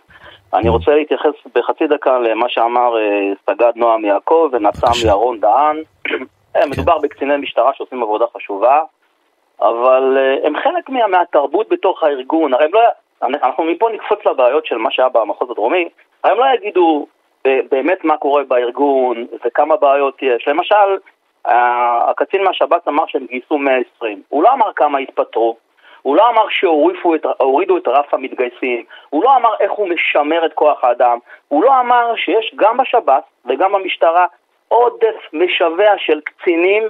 אני 0.55 0.69
רוצה 0.69 0.91
להתייחס 0.91 1.35
בחצי 1.55 1.87
דקה 1.87 2.19
למה 2.19 2.47
שאמר 2.49 2.99
אה, 2.99 3.33
סגד 3.47 3.73
נועם 3.77 4.05
יעקב 4.05 4.49
ונצ"ם 4.53 5.09
ירון 5.09 5.41
דהן. 5.41 5.77
אה, 5.77 6.63
כן. 6.63 6.71
מדובר 6.71 6.99
בקציני 6.99 7.37
משטרה 7.37 7.71
שעושים 7.75 8.03
עבודה 8.03 8.25
חשובה, 8.37 8.81
אבל 9.61 10.19
הם 10.45 10.57
חלק 10.57 10.89
מהתרבות 11.11 11.69
בתוך 11.71 12.03
הארגון, 12.03 12.55
הרי 12.55 12.65
הם 12.65 12.71
לא, 12.75 12.81
אנחנו 13.23 13.65
מפה 13.65 13.89
נקפוץ 13.93 14.19
לבעיות 14.27 14.67
של 14.67 14.77
מה 14.77 14.91
שהיה 14.91 15.09
במחוז 15.09 15.51
הדרומי, 15.51 15.89
הם 16.25 16.39
לא 16.39 16.45
יגידו 16.55 17.07
באמת 17.45 18.05
מה 18.05 18.17
קורה 18.17 18.45
בארגון 18.45 19.27
וכמה 19.45 19.77
בעיות 19.77 20.23
יש. 20.23 20.49
למשל, 20.49 20.99
הקצין 22.09 22.45
מהשב"ס 22.45 22.89
אמר 22.89 23.05
שהם 23.07 23.27
גייסו 23.27 23.59
120. 23.59 24.23
הוא 24.29 24.43
לא 24.43 24.53
אמר 24.53 24.73
כמה 24.73 24.99
התפטרו, 24.99 25.57
הוא 26.03 26.17
לא 26.17 26.29
אמר 26.29 26.49
שהורידו 26.49 27.77
את 27.77 27.89
רף 27.89 28.15
המתגייסים, 28.15 28.85
הוא 29.11 29.25
לא 29.25 29.37
אמר 29.37 29.51
איך 29.61 29.73
הוא 29.73 29.89
משמר 29.89 30.47
את 30.47 30.53
כוח 30.53 30.85
האדם, 30.85 31.19
הוא 31.49 31.65
לא 31.65 31.81
אמר 31.81 32.17
שיש 32.17 32.53
גם 32.57 32.77
בשב"ס 32.77 33.23
וגם 33.47 33.73
במשטרה 33.73 34.27
עודף 34.69 35.17
משווע 35.33 35.99
של 35.99 36.21
קצינים 36.21 36.83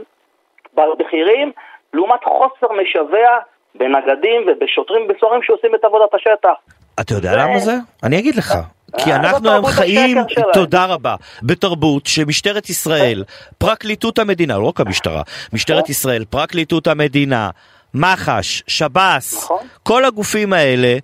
בכירים 0.74 1.52
לעומת 1.92 2.24
חוסר 2.24 2.72
משווע 2.72 3.38
בנגדים 3.74 4.46
ובשוטרים 4.46 5.02
ובסוהרים 5.02 5.42
שעושים 5.42 5.74
את 5.74 5.84
עבודת 5.84 6.14
השטח. 6.14 6.72
אתה 7.00 7.14
יודע 7.14 7.36
למה 7.36 7.58
זה? 7.58 7.74
אני 8.02 8.18
אגיד 8.18 8.36
לך. 8.36 8.54
כי 8.96 9.12
אנחנו 9.12 9.50
היום 9.50 9.66
חיים, 9.66 10.18
תודה 10.52 10.84
רבה, 10.84 11.14
בתרבות 11.42 12.06
שמשטרת 12.06 12.70
ישראל, 12.70 13.24
פרקליטות 13.58 14.18
המדינה, 14.18 14.58
לא 14.58 14.64
רק 14.64 14.80
המשטרה, 14.80 15.22
משטרת 15.52 15.78
נכון. 15.78 15.90
ישראל, 15.90 16.24
פרקליטות 16.30 16.86
המדינה, 16.86 17.50
מח"ש, 17.94 18.62
שב"ס, 18.66 19.34
נכון. 19.36 19.66
כל 19.82 20.04
הגופים 20.04 20.52
האלה 20.52 20.96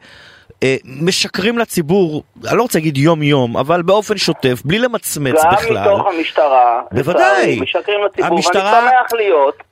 אה, 0.62 0.76
משקרים 0.84 1.58
לציבור, 1.58 2.22
אני 2.48 2.56
לא 2.56 2.62
רוצה 2.62 2.78
להגיד 2.78 2.96
יום 2.96 3.22
יום, 3.22 3.56
אבל 3.56 3.82
באופן 3.82 4.16
שוטף, 4.16 4.62
בלי 4.64 4.78
למצמץ 4.78 5.44
בכלל. 5.52 5.86
גם 5.86 5.94
מתוך 5.94 6.06
המשטרה. 6.06 6.82
בוודאי. 6.92 7.60
משקרים 7.60 8.04
לציבור, 8.04 8.36
המשטרה... 8.36 8.72
ואני 8.72 8.90
שמח 8.90 9.12
להיות. 9.12 9.62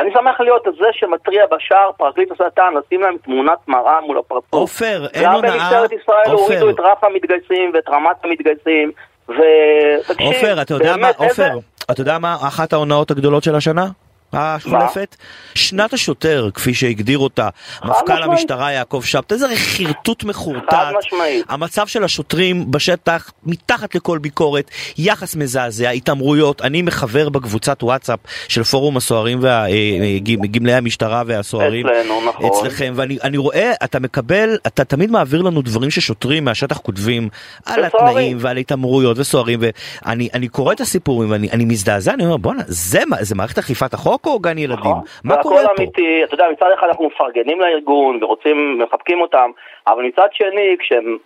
אני 0.00 0.10
שמח 0.12 0.40
להיות 0.40 0.62
זה 0.78 0.86
שמתריע 0.92 1.44
בשער, 1.46 1.90
פרקליט 1.96 2.32
השטן, 2.32 2.74
לשים 2.78 3.00
להם 3.00 3.16
תמונת 3.24 3.58
מראה 3.68 4.00
מול 4.00 4.18
הפרצוף. 4.18 4.54
עופר, 4.54 5.06
אין 5.14 5.26
הונאה. 5.26 5.50
גם 5.50 5.58
במשטרת 5.58 5.92
ישראל 5.92 6.30
הורידו 6.30 6.70
את 6.70 6.80
רף 6.80 7.04
המתגייסים 7.04 7.70
ואת 7.74 7.88
רמת 7.88 8.16
המתגייסים, 8.24 8.92
ותקשיב, 9.28 10.26
עופר, 10.26 10.62
אתה 10.62 10.74
יודע 10.74 10.96
מה, 10.96 11.08
עופר, 11.16 11.50
אתה 11.90 12.00
יודע 12.00 12.18
מה 12.18 12.34
אחת 12.34 12.72
ההונאות 12.72 13.10
הגדולות 13.10 13.42
של 13.42 13.54
השנה? 13.54 13.86
החולפת? 14.32 15.16
שנת 15.54 15.92
השוטר, 15.92 16.48
כפי 16.54 16.74
שהגדיר 16.74 17.18
אותה 17.18 17.48
מפכ"ל 17.84 18.22
המשטרה 18.22 18.72
יעקב 18.72 19.02
שבתא, 19.04 19.34
איזה 19.34 19.46
חרטוט 19.56 20.24
מחורטט. 20.24 20.76
המצב 21.48 21.86
של 21.86 22.04
השוטרים 22.04 22.70
בשטח 22.70 23.30
מתחת 23.46 23.94
לכל 23.94 24.18
ביקורת, 24.18 24.70
יחס 24.98 25.36
מזעזע, 25.36 25.90
התעמרויות. 25.90 26.62
אני 26.62 26.82
מחבר 26.82 27.28
בקבוצת 27.28 27.82
וואטסאפ 27.82 28.18
של 28.48 28.62
פורום 28.62 28.96
הסוהרים 28.96 29.40
וגמלאי 30.42 30.74
המשטרה 30.74 31.22
והסוהרים. 31.26 31.86
אצלנו, 31.86 32.28
נכון. 32.28 32.46
אצלכם, 32.46 32.92
ואני 32.96 33.36
רואה, 33.36 33.72
אתה 33.84 34.00
מקבל, 34.00 34.58
אתה 34.66 34.84
תמיד 34.84 35.10
מעביר 35.10 35.42
לנו 35.42 35.62
דברים 35.62 35.90
ששוטרים 35.90 36.44
מהשטח 36.44 36.78
כותבים 36.78 37.28
על 37.66 37.84
התנאים 37.84 38.36
ועל 38.40 38.56
התעמרויות 38.56 39.18
וסוהרים, 39.18 39.60
ואני 39.62 40.48
קורא 40.48 40.72
את 40.72 40.80
הסיפורים 40.80 41.30
ואני 41.30 41.64
מזדעזע, 41.64 42.14
אני 42.14 42.24
אומר 42.24 42.36
בואנה, 42.36 42.62
זה 42.66 43.34
מערכת 43.34 43.58
אכיפת 43.58 43.94
החוק? 43.94 44.21
או 44.26 44.38
גן 44.38 44.58
ילדים? 44.58 44.78
נכון. 44.78 45.02
מה 45.24 45.36
קורה 45.36 45.56
פה? 45.56 45.62
הכל 45.62 45.82
אמיתי, 45.82 46.24
אתה 46.24 46.34
יודע, 46.34 46.50
מצד 46.50 46.70
אחד 46.74 46.86
אנחנו 46.86 47.06
מפרגנים 47.06 47.60
לארגון 47.60 48.24
ורוצים, 48.24 48.78
מחבקים 48.78 49.20
אותם, 49.20 49.50
אבל 49.86 50.02
מצד 50.02 50.28
שני, 50.32 50.76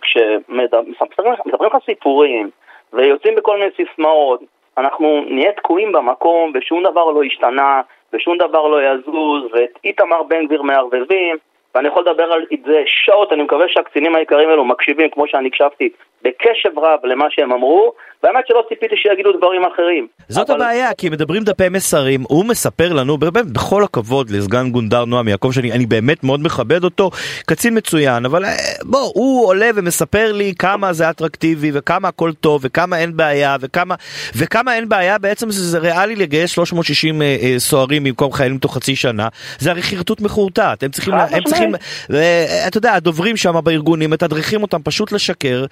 כשמספרים 0.01 1.33
לך 1.61 1.77
סיפורים 1.85 2.49
ויוצאים 2.93 3.35
בכל 3.35 3.57
מיני 3.57 3.69
סיסמאות, 3.75 4.41
אנחנו 4.77 5.25
נהיה 5.29 5.51
תקועים 5.51 5.91
במקום 5.91 6.51
ושום 6.55 6.83
דבר 6.83 7.11
לא 7.11 7.23
השתנה, 7.23 7.81
ושום 8.13 8.37
דבר 8.37 8.67
לא 8.67 8.77
יזוז, 8.83 9.43
ואת 9.53 9.79
איתמר 9.83 10.23
בן 10.23 10.45
גביר 10.45 10.61
מערבבים, 10.61 11.37
ואני 11.75 11.87
יכול 11.87 12.03
לדבר 12.03 12.33
על 12.33 12.45
זה 12.65 12.83
שעות, 12.85 13.33
אני 13.33 13.43
מקווה 13.43 13.65
שהקצינים 13.67 14.15
העיקריים 14.15 14.49
האלו 14.49 14.65
מקשיבים, 14.65 15.09
כמו 15.09 15.27
שאני 15.27 15.47
הקשבתי, 15.47 15.89
בקשב 16.23 16.79
רב 16.79 16.99
למה 17.03 17.25
שהם 17.29 17.51
אמרו, 17.51 17.93
והאמת 18.23 18.43
שלא 18.47 18.63
ציפיתי 18.69 18.95
שיגידו 18.97 19.31
דברים 19.31 19.61
אחרים. 19.73 20.07
זאת 20.29 20.49
אבל... 20.49 20.61
הבעיה, 20.61 20.93
כי 20.93 21.09
מדברים 21.09 21.43
דפי 21.43 21.69
מסרים, 21.69 22.23
הוא 22.27 22.45
מספר 22.45 22.93
לנו, 22.93 23.17
באמת, 23.17 23.51
בכל 23.51 23.83
הכבוד 23.83 24.29
לסגן 24.29 24.69
גונדר 24.69 25.05
נועם 25.05 25.27
יעקב, 25.27 25.51
שאני 25.51 25.85
באמת 25.85 26.23
מאוד 26.23 26.39
מכבד 26.43 26.83
אותו, 26.83 27.11
קצין 27.45 27.77
מצוין, 27.77 28.25
אבל 28.25 28.45
אה, 28.45 28.51
בוא, 28.83 29.11
הוא 29.13 29.47
עולה 29.47 29.69
ומספר 29.75 30.31
לי 30.31 30.53
כמה 30.59 30.93
זה 30.93 31.09
אטרקטיבי, 31.09 31.71
וכמה 31.73 32.07
הכל 32.07 32.31
טוב, 32.33 32.61
וכמה 32.63 32.97
אין 32.97 33.17
בעיה, 33.17 33.55
וכמה, 33.61 33.95
וכמה 34.35 34.75
אין 34.75 34.89
בעיה, 34.89 35.17
בעצם 35.17 35.51
זה, 35.51 35.63
זה 35.63 35.79
ריאלי 35.79 36.15
לגייס 36.15 36.51
360 36.51 37.21
אה, 37.21 37.37
אה, 37.41 37.55
סוהרים 37.57 38.03
במקום 38.03 38.31
חיילים 38.31 38.57
תוך 38.57 38.75
חצי 38.75 38.95
שנה, 38.95 39.27
זה 39.59 39.71
הרי 39.71 39.81
חרטוט 39.81 40.21
מחורטט, 40.21 40.83
הם 40.83 40.91
צריכים, 40.91 41.13
הם 41.13 41.43
צריכים, 41.43 41.75
אה, 42.13 42.67
אתה 42.67 42.77
יודע, 42.77 42.93
הדוברים 42.93 43.37
שם 43.37 43.55
בארגונים 43.63 44.09
מתדרכים 44.09 44.61
אותם 44.61 44.81
פשוט 44.83 45.11
לשקר, 45.11 45.65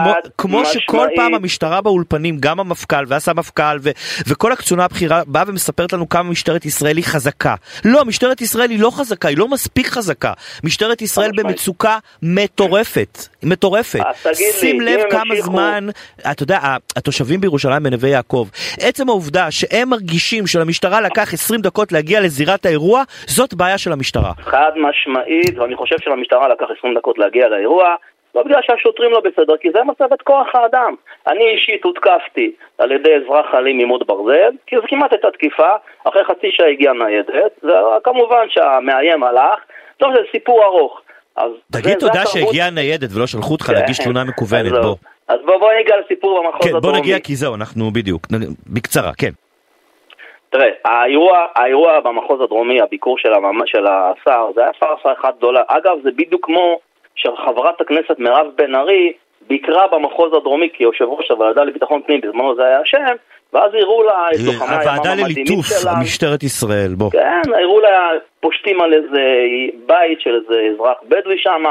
וכמו 0.00 0.58
כמו 0.58 0.64
שכל 0.64 1.08
פעם 1.16 1.34
המשטרה 1.34 1.80
באולפנים, 1.80 2.36
גם 2.40 2.60
המפכ"ל 2.60 3.04
והסמפכ"ל 3.08 3.78
וכל 4.26 4.52
הקצונה 4.52 4.84
הבכירה 4.84 5.22
באה 5.26 5.42
ומספרת 5.46 5.92
לנו 5.92 6.08
כמה 6.08 6.30
משטרת 6.30 6.64
ישראל 6.64 6.96
היא 6.96 7.04
חזקה. 7.04 7.54
לא, 7.84 8.04
משטרת 8.04 8.40
ישראל 8.40 8.70
היא 8.70 8.80
לא 8.80 8.90
חזקה, 8.90 9.28
היא 9.28 9.38
לא 9.38 9.48
מספיק 9.48 9.86
חזקה. 9.86 10.32
משטרת 10.64 11.02
ישראל 11.02 11.30
במצוקה 11.36 11.98
מטורפת, 12.22 13.18
מטורפת. 13.42 14.00
שים 14.34 14.80
לב 14.80 15.00
כמה 15.10 15.34
זמן, 15.40 15.86
אתה 16.30 16.42
יודע, 16.42 16.58
התושבים 16.96 17.40
בירושלים 17.40 17.82
בנווה 17.82 18.08
יעקב, 18.08 18.48
עצם 18.80 19.08
העובדה 19.08 19.50
שהם 19.50 19.88
מרגישים 19.88 20.46
שלמשטרה 20.46 21.00
לקח 21.00 21.32
20 21.34 21.60
דקות 21.60 21.92
להגיע 21.92 22.20
לזירת 22.20 22.66
האירוע, 22.66 23.02
זאת 23.26 23.54
בעיה 23.54 23.78
של 23.78 23.92
המשטרה. 23.92 24.32
חד 24.40 24.70
משמעית, 24.76 25.58
ואני 25.58 25.76
חושב 25.76 25.96
שלמשטרה 25.98 26.48
לקח 26.48 26.66
20 26.78 26.94
דקות 26.98 27.18
להגיע 27.18 27.48
לאירוע. 27.48 27.94
לא 28.38 28.44
בגלל 28.44 28.60
שהשוטרים 28.62 29.10
לא 29.10 29.20
בסדר, 29.20 29.56
כי 29.56 29.68
זה 29.70 29.82
מצבת 29.84 30.22
כוח 30.22 30.46
האדם. 30.54 30.94
אני 31.26 31.48
אישית 31.50 31.84
הותקפתי 31.84 32.52
על 32.78 32.92
ידי 32.92 33.14
אזרח 33.14 33.54
אלים 33.54 33.80
עם 33.80 33.88
עוד 33.88 34.02
ברזל, 34.06 34.52
כי 34.66 34.76
זו 34.76 34.82
כמעט 34.88 35.12
הייתה 35.12 35.30
תקיפה, 35.30 35.72
אחרי 36.04 36.24
חצי 36.24 36.46
שעה 36.50 36.68
הגיעה 36.68 36.94
ניידת, 36.94 37.64
וכמובן 37.64 38.46
שהמאיים 38.48 39.24
הלך, 39.24 39.58
טוב, 39.96 40.14
זה 40.14 40.20
סיפור 40.32 40.64
ארוך. 40.64 41.00
תגיד 41.72 41.98
תודה 41.98 42.26
שהגיעה 42.26 42.70
ניידת 42.70 43.08
ולא 43.14 43.26
שלחו 43.26 43.52
אותך 43.52 43.70
להגיש 43.74 43.98
כן. 43.98 44.04
תלונה 44.04 44.24
מקוונת, 44.24 44.72
בוא. 44.72 44.96
אז 45.28 45.38
בוא, 45.44 45.56
בוא 45.56 45.70
נגיע 45.80 45.96
לסיפור 46.04 46.42
במחוז 46.42 46.66
הדרומי. 46.66 46.82
כן, 46.82 46.90
בוא 46.90 46.98
נגיע 46.98 47.18
כי 47.18 47.36
זהו, 47.36 47.54
אנחנו 47.54 47.90
בדיוק, 47.90 48.26
בקצרה, 48.66 49.10
כן. 49.18 49.30
תראה, 50.50 50.68
האירוע, 50.84 51.46
האירוע 51.54 52.00
במחוז 52.00 52.40
הדרומי, 52.40 52.80
הביקור 52.80 53.18
של, 53.18 53.34
הממ... 53.34 53.66
של 53.66 53.86
השר, 53.86 54.46
זה 54.54 54.60
היה 54.62 54.72
פארסה 54.72 55.12
אחת 55.20 55.36
גדולה. 55.36 55.62
אגב, 55.66 55.96
זה 56.02 56.10
בדיוק 56.16 56.46
כמו 56.46 56.78
שחברת 57.18 57.80
הכנסת 57.80 58.18
מירב 58.18 58.46
בן 58.56 58.74
ארי 58.74 59.12
ביקרה 59.48 59.88
במחוז 59.88 60.32
הדרומי 60.34 60.68
כיושב 60.72 61.04
ראש 61.04 61.30
הוועדה 61.30 61.64
לביטחון 61.64 62.02
פנים, 62.06 62.20
בזמנו 62.20 62.54
זה 62.54 62.64
היה 62.64 62.80
השם, 62.80 63.14
ואז 63.52 63.70
הראו 63.74 64.02
לה 64.02 64.26
את 64.34 64.40
לוחמי 64.46 64.76
הימ"מ 64.76 64.88
המדהימים 64.88 65.62
שלה. 65.62 65.90
הוועדה 65.90 65.94
לליטוף, 65.94 66.02
משטרת 66.02 66.42
ישראל, 66.42 66.94
בוא. 66.94 67.10
כן, 67.10 67.40
הראו 67.62 67.80
לה 67.80 68.10
פושטים 68.40 68.80
על 68.80 68.94
איזה 68.94 69.22
בית 69.86 70.20
של 70.20 70.34
איזה 70.34 70.62
אזרח 70.74 70.96
בדואי 71.08 71.38
שם, 71.38 71.64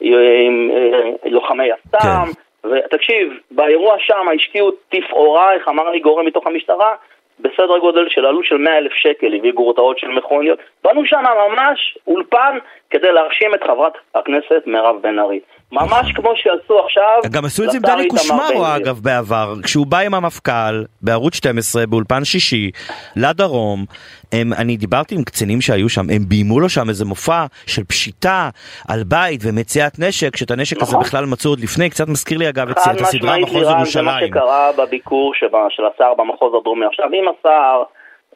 עם 0.00 0.70
אה, 0.74 1.30
לוחמי 1.30 1.64
יס"מ. 1.64 1.98
כן. 1.98 2.68
ותקשיב, 2.68 3.32
באירוע 3.50 3.96
שם 3.98 4.26
השקיעו 4.34 4.70
תפאורה, 4.88 5.52
איך 5.52 5.68
אמר 5.68 5.90
לי 5.90 6.00
גורם 6.00 6.26
מתוך 6.26 6.46
המשטרה, 6.46 6.94
בסדר 7.42 7.78
גודל 7.78 8.08
של 8.08 8.26
עלות 8.26 8.44
של 8.44 8.56
100 8.56 8.78
אלף 8.78 8.92
שקל, 8.92 9.34
הביאו 9.34 9.54
גרוטאות 9.54 9.98
של 9.98 10.08
מכוניות. 10.08 10.58
בנו 10.84 11.06
שם 11.06 11.22
ממש 11.48 11.98
אולפן 12.06 12.58
כדי 12.90 13.12
להרשים 13.12 13.54
את 13.54 13.64
חברת 13.64 13.92
הכנסת 14.14 14.62
מירב 14.66 14.96
בן 15.02 15.18
ארי. 15.18 15.40
ממש 15.72 16.12
כמו 16.12 16.32
שעשו 16.36 16.78
עכשיו... 16.84 17.30
גם 17.30 17.44
עשו 17.44 17.64
את 17.64 17.70
זה 17.70 17.76
עם 17.76 17.82
דני 17.82 18.08
קושמרו 18.08 18.66
אגב 18.76 19.00
בעבר, 19.02 19.54
כשהוא 19.62 19.86
בא 19.86 19.98
עם 19.98 20.14
המפכ"ל 20.14 20.84
בערוץ 21.02 21.34
12 21.34 21.86
באולפן 21.86 22.24
שישי 22.24 22.70
לדרום, 23.16 23.84
הם, 24.32 24.52
אני 24.52 24.76
דיברתי 24.76 25.14
עם 25.14 25.24
קצינים 25.24 25.60
שהיו 25.60 25.88
שם, 25.88 26.10
הם 26.10 26.22
ביימו 26.28 26.60
לו 26.60 26.68
שם 26.68 26.88
איזה 26.88 27.04
מופע 27.04 27.44
של 27.66 27.84
פשיטה 27.84 28.48
על 28.88 29.02
בית 29.04 29.40
ומציאת 29.44 29.98
נשק, 29.98 30.36
שאת 30.36 30.50
הנשק 30.50 30.76
הזה 30.76 30.92
נכון. 30.92 31.04
בכלל 31.04 31.26
מצאו 31.26 31.50
עוד 31.50 31.60
לפני, 31.60 31.90
קצת 31.90 32.08
מזכיר 32.08 32.38
לי 32.38 32.48
אגב 32.48 32.70
את 32.70 32.78
הסדרה 32.78 33.38
מחוז 33.38 33.68
ירושלים. 33.68 33.84
זה 33.86 34.02
מה 34.02 34.20
שקרה 34.26 34.70
בביקור 34.78 35.32
של 35.70 35.82
השר 35.94 36.14
במחוז 36.18 36.52
הדרומי. 36.60 36.86
עכשיו 36.86 37.06
אם 37.06 37.24
השר... 37.28 37.82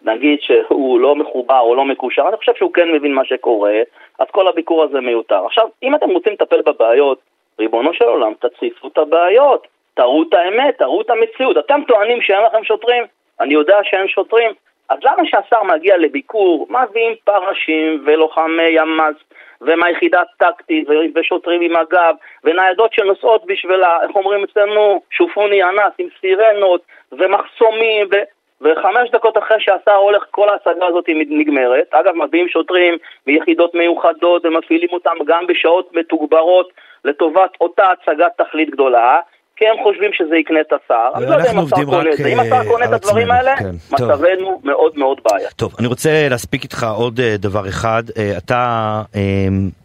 נגיד 0.04 0.38
שהוא 0.40 1.00
לא 1.00 1.16
מחובר 1.16 1.60
או 1.60 1.74
לא 1.74 1.84
מקושר, 1.84 2.28
אני 2.28 2.36
חושב 2.36 2.52
שהוא 2.54 2.72
כן 2.72 2.92
מבין 2.92 3.14
מה 3.14 3.24
שקורה, 3.24 3.80
אז 4.18 4.26
כל 4.30 4.48
הביקור 4.48 4.82
הזה 4.82 5.00
מיותר. 5.00 5.46
עכשיו, 5.46 5.68
אם 5.82 5.94
אתם 5.94 6.10
רוצים 6.10 6.32
לטפל 6.32 6.62
בבעיות, 6.62 7.18
ריבונו 7.58 7.94
של 7.94 8.04
עולם, 8.04 8.32
תציפו 8.40 8.88
את 8.88 8.98
הבעיות, 8.98 9.66
תראו 9.94 10.22
את 10.22 10.34
האמת, 10.34 10.78
תראו 10.78 11.00
את 11.00 11.10
המציאות. 11.10 11.58
אתם 11.58 11.80
טוענים 11.88 12.20
שאין 12.20 12.42
לכם 12.42 12.64
שוטרים? 12.64 13.04
אני 13.40 13.54
יודע 13.54 13.78
שאין 13.82 14.08
שוטרים. 14.08 14.52
אז 14.88 14.98
למה 15.02 15.22
שהשר 15.24 15.62
מגיע 15.62 15.96
לביקור, 15.96 16.66
מביאים 16.70 17.14
פרשים 17.24 18.02
ולוחמי 18.06 18.68
ימ"ס 18.68 19.16
ומהיחידה 19.60 20.20
הטקטית 20.20 20.88
ושוטרים 21.14 21.60
עם 21.60 21.76
הגב 21.76 22.14
וניידות 22.44 22.92
שנוסעות 22.92 23.46
בשביל, 23.46 23.80
איך 24.02 24.16
אומרים 24.16 24.44
אצלנו, 24.44 25.02
שופוני 25.10 25.64
אנס 25.64 25.92
עם 25.98 26.08
סירנות 26.20 26.80
ומחסומים 27.12 28.06
ו... 28.12 28.16
וחמש 28.60 29.10
דקות 29.12 29.38
אחרי 29.38 29.56
שהשר 29.60 29.94
הולך, 29.94 30.22
כל 30.30 30.48
ההצגה 30.48 30.86
הזאת 30.86 31.04
נגמרת. 31.08 31.88
אגב, 31.90 32.14
מביאים 32.14 32.48
שוטרים 32.48 32.94
מיחידות 33.26 33.74
מיוחדות 33.74 34.44
ומפעילים 34.44 34.88
אותם 34.92 35.16
גם 35.26 35.46
בשעות 35.46 35.90
מתוגברות 35.94 36.68
לטובת 37.04 37.50
אותה 37.60 37.84
הצגת 37.92 38.32
תכלית 38.36 38.70
גדולה. 38.70 39.18
כי 39.56 39.64
הם 39.68 39.76
חושבים 39.82 40.10
שזה 40.12 40.36
יקנה 40.36 40.60
את 40.60 40.72
השר. 40.72 41.08
אני 41.14 41.26
לא 41.26 41.34
יודע 41.34 41.52
אם 41.52 41.58
השר 41.58 41.84
קונה 41.84 42.10
את 42.10 42.16
זה. 42.16 42.28
אם 42.28 42.40
השר 42.40 42.70
קונה 42.70 42.84
את 42.84 42.92
הדברים 42.92 43.30
האלה, 43.30 43.56
כן. 43.56 43.70
מצבנו 43.92 44.60
מאוד 44.64 44.92
מאוד 44.98 45.20
בעיה. 45.24 45.50
טוב, 45.56 45.74
אני 45.78 45.86
רוצה 45.86 46.28
להספיק 46.30 46.62
איתך 46.62 46.86
עוד 46.96 47.20
אה, 47.20 47.36
דבר 47.38 47.68
אחד. 47.68 48.02
אה, 48.18 48.38
אתה 48.38 49.02
אה, 49.16 49.20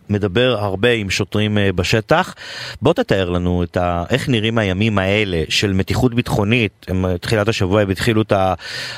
מדבר 0.09 0.55
הרבה 0.59 0.89
עם 0.91 1.09
שוטרים 1.09 1.57
אה, 1.57 1.69
בשטח. 1.75 2.35
בוא 2.81 2.93
תתאר 2.93 3.29
לנו 3.29 3.63
את 3.63 3.77
ה... 3.77 4.03
איך 4.13 4.29
נראים 4.29 4.57
הימים 4.57 4.97
האלה 4.97 5.37
של 5.49 5.71
מתיחות 5.73 6.13
ביטחונית. 6.13 6.85
הם 6.87 7.05
אה, 7.05 7.17
תחילת 7.17 7.47
השבוע 7.47 7.81
הם 7.81 7.89
התחילו 7.89 8.21
את 8.21 8.33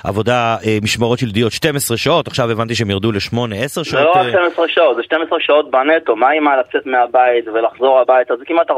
העבודה, 0.04 0.58
אה, 0.66 0.78
משמרות 0.84 1.20
של 1.20 1.32
שלדיות 1.32 1.52
12 1.52 1.98
שעות, 1.98 2.28
עכשיו 2.28 2.52
הבנתי 2.52 2.76
שהם 2.76 2.90
ירדו 2.90 3.12
ל-8-10 3.12 3.84
שעות. 3.84 3.86
זה 3.86 4.02
לא 4.02 4.12
רק 4.12 4.30
12 4.30 4.68
שעות, 4.68 4.96
זה 4.96 5.04
12 5.04 5.40
שעות 5.40 5.72
בנטו. 5.72 6.16
מה 6.16 6.30
עם 6.30 6.48
לצאת 6.60 6.86
מהבית 6.86 7.48
ולחזור 7.48 8.00
הביתה? 8.00 8.34
זה 8.38 8.46
כמעט 8.46 8.72
14-15 8.72 8.74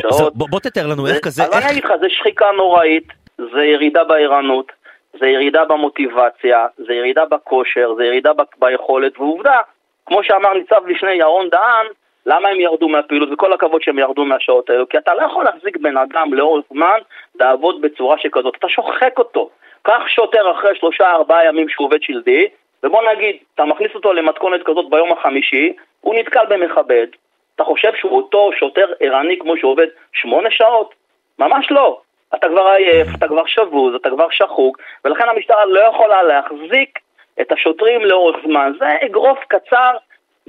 שעות. 0.00 0.34
בוא, 0.34 0.48
בוא 0.50 0.60
תתאר 0.60 0.86
לנו 0.86 1.06
איך 1.06 1.18
כזה... 1.22 1.44
אבל 1.44 1.52
איך... 1.52 1.64
אני 1.64 1.72
אגיד 1.72 1.84
לך, 1.84 1.92
זה 2.00 2.06
שחיקה 2.10 2.46
נוראית, 2.56 3.08
זה 3.38 3.64
ירידה 3.74 4.04
בערנות. 4.04 4.72
זה 5.20 5.26
ירידה 5.26 5.64
במוטיבציה, 5.64 6.66
זה 6.76 6.92
ירידה 6.92 7.22
בכושר, 7.30 7.94
זה 7.96 8.04
ירידה 8.04 8.30
ביכולת, 8.58 9.18
ועובדה, 9.18 9.58
כמו 10.10 10.22
שאמר 10.22 10.54
ניצב 10.54 10.86
לפני 10.86 11.12
ירון 11.12 11.48
דהן, 11.48 11.86
למה 12.26 12.48
הם 12.48 12.60
ירדו 12.60 12.88
מהפעילות, 12.88 13.28
וכל 13.32 13.52
הכבוד 13.52 13.82
שהם 13.82 13.98
ירדו 13.98 14.24
מהשעות 14.24 14.70
האלו, 14.70 14.88
כי 14.88 14.98
אתה 14.98 15.14
לא 15.14 15.22
יכול 15.22 15.44
להחזיק 15.44 15.76
בן 15.76 15.96
אדם 15.96 16.34
לאורך 16.34 16.64
זמן 16.72 16.98
לעבוד 17.40 17.80
בצורה 17.80 18.18
שכזאת, 18.18 18.54
אתה 18.58 18.68
שוחק 18.68 19.18
אותו. 19.18 19.50
קח 19.82 20.02
שוטר 20.06 20.50
אחרי 20.50 20.76
שלושה 20.76 21.10
ארבעה 21.10 21.46
ימים 21.46 21.68
שהוא 21.68 21.86
עובד 21.86 22.02
שלדי, 22.02 22.46
ובוא 22.82 23.02
נגיד, 23.14 23.36
אתה 23.54 23.64
מכניס 23.64 23.90
אותו 23.94 24.12
למתכונת 24.12 24.62
כזאת 24.62 24.90
ביום 24.90 25.12
החמישי, 25.12 25.72
הוא 26.00 26.14
נתקל 26.14 26.46
במכבד, 26.48 27.06
אתה 27.54 27.64
חושב 27.64 27.92
שהוא 27.94 28.16
אותו 28.16 28.50
שוטר 28.58 28.86
ערני 29.00 29.38
כמו 29.38 29.56
שהוא 29.56 29.72
עובד 29.72 29.86
שמונה 30.12 30.50
שעות? 30.50 30.94
ממש 31.38 31.70
לא. 31.70 32.00
אתה 32.34 32.48
כבר 32.48 32.66
עייף, 32.66 33.08
אתה 33.18 33.28
כבר 33.28 33.46
שבוז, 33.46 33.94
אתה 33.94 34.10
כבר 34.10 34.26
שחוק, 34.30 34.78
ולכן 35.04 35.28
המשטרה 35.28 35.64
לא 35.64 35.80
יכולה 35.80 36.22
להחזיק 36.22 36.98
את 37.40 37.52
השוטרים 37.52 38.04
לאורך 38.04 38.36
זמן. 38.46 38.72
זה 38.78 38.86
אגרוף 39.06 39.38
קצר, 39.48 39.96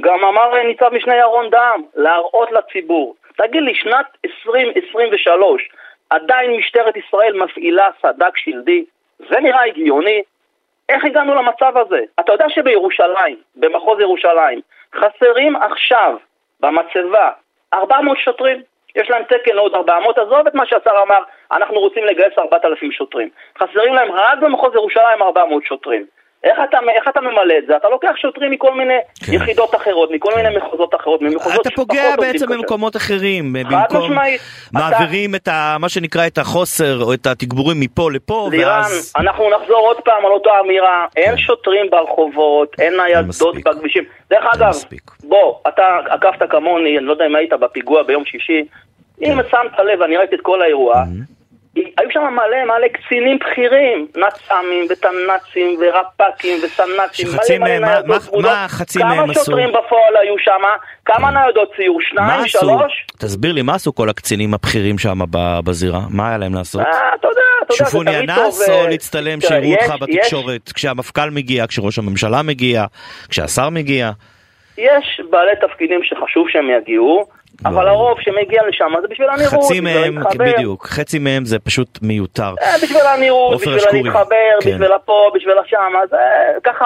גם 0.01 0.23
אמר 0.23 0.63
ניצב 0.63 0.93
משנה 0.93 1.15
ירון 1.15 1.49
דהם, 1.49 1.81
להראות 1.95 2.51
לציבור. 2.51 3.15
תגיד 3.37 3.63
לי, 3.63 3.75
שנת 3.75 4.05
2023, 4.25 5.69
עדיין 6.09 6.51
משטרת 6.51 6.95
ישראל 6.97 7.43
מפעילה 7.43 7.87
סד"כ 8.01 8.37
שלדי? 8.37 8.85
זה 9.29 9.39
נראה 9.39 9.65
הגיוני? 9.65 10.21
איך 10.89 11.05
הגענו 11.05 11.35
למצב 11.35 11.77
הזה? 11.77 11.99
אתה 12.19 12.31
יודע 12.31 12.49
שבירושלים, 12.49 13.37
במחוז 13.55 13.99
ירושלים, 13.99 14.61
חסרים 14.95 15.55
עכשיו 15.55 16.17
במצבה 16.59 17.29
400 17.73 18.17
שוטרים? 18.17 18.61
יש 18.95 19.09
להם 19.09 19.23
תקן 19.23 19.55
לעוד 19.55 19.75
400, 19.75 20.17
עזוב 20.17 20.47
את 20.47 20.55
מה 20.55 20.65
שהשר 20.65 20.91
אמר, 21.07 21.23
אנחנו 21.51 21.79
רוצים 21.79 22.05
לגייס 22.05 22.33
4,000 22.39 22.91
שוטרים. 22.91 23.29
חסרים 23.57 23.93
להם 23.93 24.11
רק 24.11 24.39
במחוז 24.39 24.75
ירושלים 24.75 25.21
400 25.21 25.65
שוטרים. 25.65 26.05
איך 26.43 26.59
אתה, 26.69 26.77
איך 26.95 27.07
אתה 27.07 27.21
ממלא 27.21 27.53
את 27.57 27.67
זה? 27.67 27.77
אתה 27.77 27.89
לוקח 27.89 28.11
שוטרים 28.15 28.51
מכל 28.51 28.73
מיני 28.75 28.93
כן. 29.25 29.33
יחידות 29.33 29.75
אחרות, 29.75 30.09
מכל 30.11 30.29
כן. 30.31 30.37
מיני 30.37 30.57
מחוזות 30.57 30.95
אחרות, 30.95 31.21
ממחוזות 31.21 31.67
אתה 31.67 31.69
פוגע 31.75 32.15
בעצם 32.17 32.45
במקומות 32.49 32.95
אחרים, 32.95 33.53
במקום 33.53 34.11
מעבירים 34.73 35.35
אתה... 35.35 35.37
את 35.37 35.47
ה, 35.47 35.77
מה 35.79 35.89
שנקרא 35.89 36.27
את 36.27 36.37
החוסר 36.37 37.03
או 37.03 37.13
את 37.13 37.27
התגבורים 37.27 37.79
מפה 37.79 38.11
לפה, 38.11 38.49
לירן, 38.51 38.69
ואז... 38.69 39.13
אנחנו 39.17 39.49
נחזור 39.49 39.79
עוד 39.79 39.97
פעם 40.05 40.25
על 40.25 40.31
אותה 40.31 40.49
אמירה, 40.65 41.05
כן. 41.15 41.21
אין 41.21 41.37
שוטרים 41.37 41.89
ברחובות, 41.89 42.75
אין 42.79 42.93
ניידות 42.97 43.55
בכבישים. 43.55 44.03
דרך 44.29 44.45
אגב, 44.55 44.69
מספיק. 44.69 45.11
בוא, 45.23 45.55
אתה 45.67 45.83
עקבת 46.09 46.49
כמוני, 46.49 46.97
אני 46.97 47.05
לא 47.05 47.11
יודע 47.11 47.25
אם 47.25 47.35
היית 47.35 47.53
בפיגוע 47.53 48.03
ביום 48.03 48.25
שישי, 48.25 48.63
אם 49.21 49.41
כן. 49.41 49.49
שמת 49.49 49.79
לב, 49.79 50.01
אני 50.01 50.17
ראיתי 50.17 50.35
את 50.35 50.41
כל 50.41 50.61
האירוע. 50.61 51.03
היו 52.01 52.11
שם 52.11 52.21
מלא 52.21 52.65
מלא 52.65 52.87
קצינים 52.87 53.39
בכירים, 53.39 54.07
נצ"מים 54.15 54.85
ותנ"צים 54.89 55.79
ורפ"קים 55.79 56.57
וסנ"צים, 56.63 57.27
מלא 57.61 57.79
מלא 57.79 57.79
ניידות 57.79 58.21
צמודות. 58.21 58.51
מה 58.51 58.65
חצי 58.69 58.99
מהם 58.99 59.29
עשו? 59.29 59.33
כמה 59.33 59.33
שוטרים 59.33 59.69
בפועל 59.69 60.17
היו 60.21 60.35
שם? 60.39 60.61
כמה. 61.05 61.31
ניידות 61.31 61.71
ציור? 61.75 62.01
שניים? 62.01 62.47
שלוש? 62.47 63.07
תסביר 63.17 63.51
לי, 63.51 63.61
מה 63.61 63.75
עשו 63.75 63.95
כל 63.95 64.09
הקצינים 64.09 64.53
הבכירים 64.53 64.97
שם 64.97 65.19
בזירה? 65.65 65.99
מה 66.09 66.29
היה 66.29 66.37
להם 66.37 66.53
לעשות? 66.53 66.81
אה, 66.81 67.15
אתה 67.15 67.27
יודע, 67.27 67.41
אתה 67.63 67.73
יודע, 67.73 67.85
שופוני 67.85 68.19
אנס 68.19 68.69
או 68.69 68.87
להצטלם 68.87 69.41
שיראו 69.41 69.73
אותך 69.73 69.95
בתקשורת 70.01 70.71
כשהמפכ"ל 70.71 71.29
מגיע, 71.29 71.67
כשראש 71.67 71.99
הממשלה 71.99 72.41
מגיע, 72.41 72.85
כשהשר 73.29 73.69
מגיע? 73.69 74.11
יש 74.77 75.21
בעלי 75.29 75.51
תפקידים 75.61 75.99
שחשוב 76.03 76.49
שהם 76.49 76.69
יגיעו. 76.77 77.40
אבל 77.65 77.87
הרוב 77.87 78.17
שמגיע 78.21 78.61
לשם 78.67 78.85
זה 79.01 79.07
בשביל 79.07 79.29
הנראות, 79.29 79.63
חצי 79.63 79.79
מהם, 79.79 80.15
בדיוק, 80.37 80.85
חצי 80.85 81.19
מהם 81.19 81.45
זה 81.45 81.59
פשוט 81.59 81.99
מיותר. 82.01 82.53
אה, 82.61 82.75
בשביל 82.83 83.01
הנראות, 83.15 83.61
בשביל 83.61 83.75
להתחבר, 83.75 84.35
כן. 84.61 84.71
בשביל 84.71 84.91
הפה, 84.93 85.31
בשביל 85.35 85.57
השם, 85.65 85.93
אז 86.03 86.13
אה, 86.13 86.59
ככה 86.63 86.85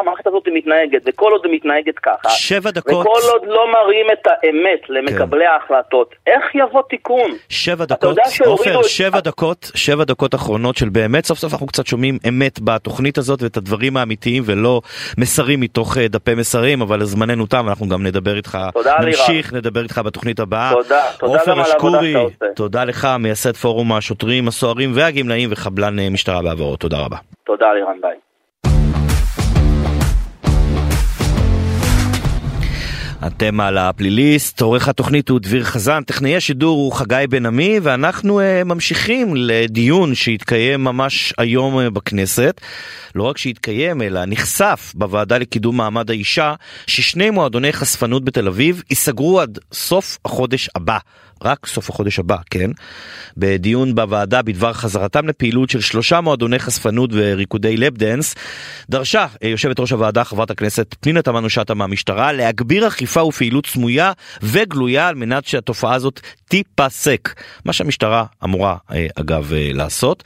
המערכת 0.00 0.26
הזאת 0.26 0.42
מתנהגת, 0.54 1.02
וכל 1.06 1.32
עוד 1.32 1.40
היא 1.44 1.54
מתנהגת 1.54 1.98
ככה, 1.98 2.28
שבע 2.28 2.70
דקות, 2.70 3.06
וכל 3.06 3.20
עוד 3.32 3.42
לא 3.46 3.72
מראים 3.72 4.06
את 4.12 4.26
האמת 4.26 4.80
למקבלי 4.88 5.44
כן. 5.44 5.50
ההחלטות, 5.52 6.14
איך 6.26 6.54
יבוא 6.54 6.82
תיקון? 6.90 7.30
שבע 7.48 7.84
דקות, 7.84 8.18
עופר, 8.46 8.82
שבע 8.82 9.20
דקות, 9.20 9.70
שבע 9.74 10.04
דקות 10.04 10.34
אחרונות 10.34 10.76
של 10.76 10.88
באמת, 10.88 11.24
סוף 11.24 11.38
סוף 11.38 11.52
אנחנו 11.52 11.66
קצת 11.66 11.86
שומעים 11.86 12.18
אמת 12.28 12.60
בתוכנית 12.64 13.18
הזאת 13.18 13.42
ואת 13.42 13.56
הדברים 13.56 13.96
האמיתיים 13.96 14.42
ולא 14.46 14.80
מסרים 15.18 15.60
מתוך 15.60 15.98
אה, 15.98 16.08
דפי 16.08 16.34
מסרים, 16.34 16.82
אבל 16.82 17.04
זמננו 17.04 17.46
תם, 17.46 17.68
אנחנו 17.68 17.88
גם 17.88 18.06
נדבר 18.06 18.36
איתך, 18.36 18.58
נמשיך, 19.06 19.52
נדבר 19.52 19.84
איתך 19.90 19.98
בתוכנית 20.06 20.40
הבאה. 20.40 20.72
תודה, 20.72 21.02
תודה 21.18 21.38
גם 21.46 21.58
על 21.58 21.64
העבודה 21.70 22.00
שאתה 22.02 22.18
עושה. 22.18 22.54
תודה 22.54 22.84
לך, 22.84 23.08
מייסד 23.18 23.56
פורום 23.56 23.92
השוטרים, 23.92 24.48
הסוהרים 24.48 24.90
והגמלאים 24.94 25.48
וחבלן 25.52 25.98
אה, 25.98 26.10
משטרה 26.10 26.42
בעברות. 26.42 26.80
תודה 26.80 26.98
רבה. 26.98 27.16
תודה 27.46 27.66
לירן, 27.72 28.00
ביי. 28.00 28.29
אתם 33.26 33.60
על 33.60 33.78
הפליליסט, 33.78 34.60
עורך 34.60 34.88
התוכנית 34.88 35.28
הוא 35.28 35.40
דביר 35.40 35.64
חזן, 35.64 36.02
טכנאי 36.02 36.36
השידור 36.36 36.76
הוא 36.76 36.92
חגי 36.92 37.24
בן 37.30 37.46
עמי, 37.46 37.80
ואנחנו 37.82 38.40
uh, 38.40 38.64
ממשיכים 38.64 39.36
לדיון 39.36 40.14
שהתקיים 40.14 40.84
ממש 40.84 41.34
היום 41.38 41.78
uh, 41.78 41.90
בכנסת. 41.90 42.60
לא 43.14 43.22
רק 43.22 43.38
שהתקיים, 43.38 44.02
אלא 44.02 44.20
נחשף 44.26 44.92
בוועדה 44.94 45.38
לקידום 45.38 45.76
מעמד 45.76 46.10
האישה, 46.10 46.54
ששני 46.86 47.30
מועדוני 47.30 47.72
חשפנות 47.72 48.24
בתל 48.24 48.48
אביב 48.48 48.82
ייסגרו 48.90 49.40
עד 49.40 49.58
סוף 49.72 50.18
החודש 50.24 50.70
הבא. 50.74 50.98
רק 51.44 51.66
סוף 51.66 51.90
החודש 51.90 52.18
הבא, 52.18 52.36
כן? 52.50 52.70
בדיון 53.36 53.94
בוועדה 53.94 54.42
בדבר 54.42 54.72
חזרתם 54.72 55.28
לפעילות 55.28 55.70
של 55.70 55.80
שלושה 55.80 56.20
מועדוני 56.20 56.58
חשפנות 56.58 57.10
וריקודי 57.12 57.76
lap 57.76 57.94
dance, 57.94 58.34
דרשה 58.90 59.26
אה, 59.44 59.48
יושבת 59.48 59.80
ראש 59.80 59.92
הוועדה 59.92 60.24
חברת 60.24 60.50
הכנסת 60.50 60.94
פנינה 61.00 61.22
תמנו 61.22 61.50
שטה 61.50 61.74
מהמשטרה 61.74 62.32
להגביר 62.32 62.88
אכיפה 62.88 63.22
ופעילות 63.22 63.66
סמויה 63.66 64.12
וגלויה 64.42 65.08
על 65.08 65.14
מנת 65.14 65.46
שהתופעה 65.46 65.94
הזאת 65.94 66.20
תיפסק. 66.48 67.34
מה 67.64 67.72
שהמשטרה 67.72 68.24
אמורה 68.44 68.76
אה, 68.92 69.06
אגב 69.14 69.52
אה, 69.52 69.70
לעשות. 69.72 70.24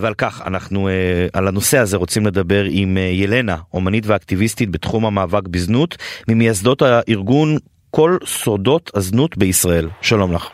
ועל 0.00 0.14
כך 0.14 0.42
אנחנו 0.46 0.88
על 1.32 1.48
הנושא 1.48 1.78
הזה 1.78 1.96
רוצים 1.96 2.26
לדבר 2.26 2.64
עם 2.70 2.96
ילנה, 2.96 3.56
אומנית 3.74 4.06
ואקטיביסטית 4.06 4.70
בתחום 4.70 5.06
המאבק 5.06 5.48
בזנות, 5.48 5.96
ממייסדות 6.28 6.82
הארגון 6.82 7.58
כל 7.96 8.16
סודות 8.24 8.90
הזנות 8.94 9.36
בישראל. 9.36 9.88
שלום 10.00 10.32
לך. 10.32 10.50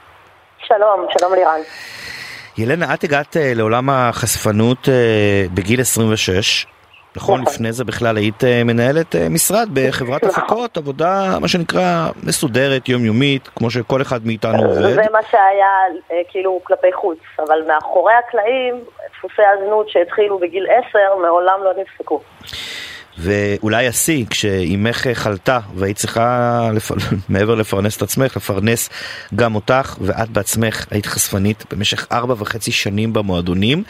שלום, 0.59 1.07
שלום 1.19 1.35
לירן. 1.35 1.61
ילנה, 2.59 2.95
את 2.95 3.05
הגעת 3.05 3.37
uh, 3.37 3.39
לעולם 3.57 3.91
החשפנות 3.91 4.79
uh, 4.85 4.89
בגיל 5.55 5.81
26. 5.81 6.67
נכון, 7.17 7.41
נכון, 7.41 7.55
לפני 7.55 7.73
זה 7.73 7.85
בכלל 7.85 8.17
היית 8.17 8.43
uh, 8.43 8.65
מנהלת 8.65 9.17
משרד 9.31 9.69
בחברת 9.73 10.25
נכון. 10.25 10.43
הפקות, 10.45 10.77
עבודה, 10.77 11.39
מה 11.41 11.49
שנקרא, 11.49 12.09
מסודרת, 12.23 12.89
יומיומית, 12.89 13.49
כמו 13.49 13.71
שכל 13.71 14.03
אחד 14.03 14.27
מאיתנו 14.27 14.65
עובד. 14.65 14.95
זה 14.95 15.11
מה 15.13 15.23
שהיה 15.31 15.71
כאילו 16.29 16.61
כלפי 16.65 16.93
חוץ, 16.93 17.19
אבל 17.39 17.59
מאחורי 17.69 18.13
הקלעים, 18.15 18.85
דפוסי 19.19 19.43
הזנות 19.43 19.89
שהתחילו 19.89 20.39
בגיל 20.39 20.67
10 20.91 20.99
מעולם 21.23 21.59
לא 21.65 21.71
נפסקו. 21.83 22.21
ואולי 23.19 23.87
השיא, 23.87 24.25
כשאימך 24.31 25.07
חלתה 25.13 25.59
והיית 25.75 25.97
צריכה, 25.97 26.71
לפ... 26.75 26.91
מעבר 27.29 27.55
לפרנס 27.55 27.97
את 27.97 28.03
עצמך, 28.03 28.37
לפרנס 28.37 28.91
גם 29.35 29.55
אותך, 29.55 29.97
ואת 30.01 30.31
בעצמך 30.31 30.87
היית 30.91 31.07
חשפנית 31.07 31.65
במשך 31.71 32.07
ארבע 32.13 32.35
וחצי 32.39 32.73
שנים 32.73 33.13
במועדונים, 33.13 33.83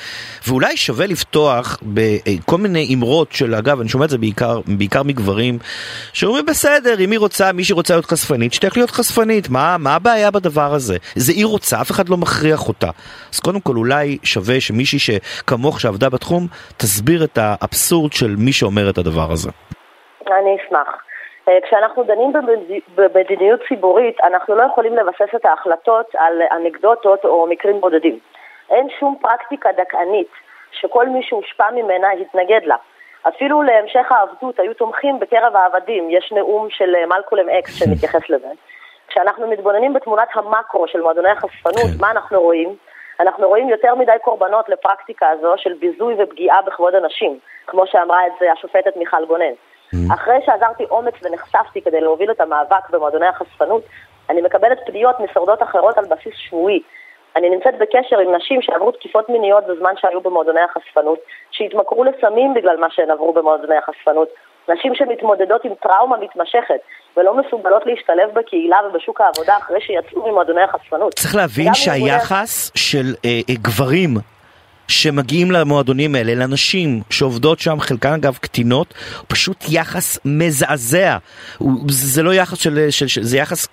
ואולי 0.47 0.77
שווה 0.77 1.07
לפתוח 1.07 1.79
בכל 1.83 2.59
מיני 2.59 2.95
אמרות 2.95 3.33
של, 3.33 3.55
אגב, 3.55 3.81
אני 3.81 3.89
שומע 3.89 4.05
את 4.05 4.11
זה 4.11 4.19
בעיקר, 4.19 4.61
בעיקר 4.67 5.03
מגברים, 5.03 5.59
שאומרים 6.13 6.47
בסדר, 6.47 7.01
אם 7.01 7.11
היא 7.11 7.19
רוצה, 7.19 7.53
מי 7.53 7.65
שרוצה 7.65 7.95
להיות 7.95 8.07
חשפנית, 8.07 8.53
שתלך 8.53 8.77
להיות 8.77 8.91
חשפנית, 8.91 9.49
מה, 9.49 9.79
מה 9.79 9.95
הבעיה 9.95 10.31
בדבר 10.31 10.75
הזה? 10.75 10.97
זה 11.17 11.33
היא 11.33 11.47
רוצה, 11.47 11.81
אף 11.81 11.91
אחד 11.91 12.09
לא 12.09 12.17
מכריח 12.17 12.69
אותה. 12.69 12.91
אז 13.35 13.41
קודם 13.41 13.61
כל 13.61 13.77
אולי 13.77 14.19
שווה 14.23 14.61
שמישהי 14.61 14.99
שכמוך 14.99 15.81
שעבדה 15.81 16.09
בתחום, 16.09 16.47
תסביר 16.77 17.25
את 17.25 17.39
האבסורד 17.41 18.13
של 18.13 18.37
מי 18.37 18.53
שאומר 18.53 18.91
את 18.91 18.99
הדבר. 18.99 19.18
הדבר 19.19 19.33
הזה? 19.33 19.51
אני 20.27 20.57
אשמח. 20.57 21.03
אה, 21.49 21.59
כשאנחנו 21.67 22.03
דנים 22.03 22.33
במדיניות 22.95 23.61
ציבורית, 23.69 24.21
אנחנו 24.21 24.55
לא 24.55 24.63
יכולים 24.63 24.97
לבסס 24.97 25.35
את 25.37 25.45
ההחלטות 25.45 26.07
על 26.19 26.43
אנקדוטות 26.53 27.25
או 27.25 27.47
מקרים 27.47 27.81
בודדים. 27.81 28.19
אין 28.71 28.89
שום 29.01 29.17
פרקטיקה 29.21 29.69
דכאנית 29.73 30.29
שכל 30.73 31.09
מי 31.09 31.23
שהושפע 31.23 31.71
ממנה 31.71 32.09
התנגד 32.11 32.61
לה. 32.65 32.77
אפילו 33.29 33.63
להמשך 33.63 34.13
העבדות 34.13 34.59
היו 34.61 34.75
תומכים 34.75 35.21
בקרב 35.21 35.57
העבדים, 35.57 36.11
יש 36.11 36.33
נאום 36.33 36.71
של 36.71 36.95
אה, 36.95 37.07
מלקולם 37.07 37.49
אקס 37.49 37.79
שמתייחס 37.79 38.31
לזה. 38.31 38.49
כשאנחנו 39.09 39.51
מתבוננים 39.51 39.95
בתמונת 39.95 40.29
המקרו 40.35 40.89
של 40.89 41.01
מועדוני 41.01 41.31
החשפנות, 41.31 41.75
כן. 41.77 42.01
מה 42.01 42.11
אנחנו 42.11 42.41
רואים? 42.41 42.77
אנחנו 43.21 43.49
רואים 43.49 43.69
יותר 43.69 43.95
מדי 43.95 44.17
קורבנות 44.23 44.69
לפרקטיקה 44.69 45.29
הזו 45.29 45.55
של 45.57 45.73
ביזוי 45.81 46.15
ופגיעה 46.19 46.63
בכבוד 46.63 46.95
הנשים. 46.95 47.39
כמו 47.67 47.87
שאמרה 47.87 48.27
את 48.27 48.33
זה 48.41 48.53
השופטת 48.53 48.97
מיכל 48.97 49.25
גונן. 49.27 49.53
Mm-hmm. 49.53 50.15
אחרי 50.15 50.39
שעזרתי 50.47 50.85
אומץ 50.91 51.15
ונחשפתי 51.23 51.83
כדי 51.83 52.01
להוביל 52.01 52.31
את 52.31 52.41
המאבק 52.41 52.91
במועדוני 52.91 53.27
החשפנות, 53.27 53.83
אני 54.31 54.41
מקבלת 54.41 54.79
פניות 54.87 55.21
משורדות 55.21 55.63
אחרות 55.63 55.99
על 55.99 56.05
בסיס 56.05 56.35
שבועי. 56.37 56.83
אני 57.37 57.51
נמצאת 57.51 57.79
בקשר 57.79 58.19
עם 58.19 58.35
נשים 58.35 58.63
שעברו 58.63 58.93
תקיפות 58.93 59.29
מיניות 59.29 59.67
בזמן 59.67 59.93
שהיו 59.97 60.21
במועדוני 60.21 60.61
החשפנות, 60.61 61.19
שהתמכרו 61.51 62.05
לסמים 62.05 62.55
בגלל 62.55 62.77
מה 62.77 62.91
שהן 62.91 63.11
עברו 63.11 63.33
במועדוני 63.33 63.77
החשפנות, 63.77 64.29
נשים 64.69 64.95
שמתמודדות 64.95 65.65
עם 65.65 65.75
טראומה 65.75 66.17
מתמשכת 66.17 66.81
ולא 67.19 67.37
מסוגלות 67.37 67.83
להשתלב 67.87 68.39
בקהילה 68.39 68.77
ובשוק 68.91 69.21
העבודה 69.21 69.57
אחרי 69.57 69.81
שיצאו 69.81 70.31
ממועדוני 70.31 70.63
החשפנות. 70.63 71.15
צריך 71.15 71.35
להבין 71.35 71.75
שהיחס 71.75 72.71
של 72.75 73.15
אה, 73.25 73.41
אה, 73.49 73.55
גברים 73.55 74.17
שמגיעים 74.89 75.51
למועדונים 75.51 76.15
האלה, 76.15 76.35
לנשים 76.35 77.01
שעובדות 77.11 77.59
שם, 77.59 77.81
חלקן 77.81 78.13
אגב 78.13 78.39
קטינות, 78.41 78.95
פשוט 79.29 79.65
יחס 79.69 80.19
מזעזע. 80.25 81.17
זה 81.89 82.23
לא 82.23 82.35
יחס 82.35 82.59
של, 82.59 82.87
של, 82.91 83.07
של 83.07 83.23
זה 83.23 83.39
יחס 83.39 83.67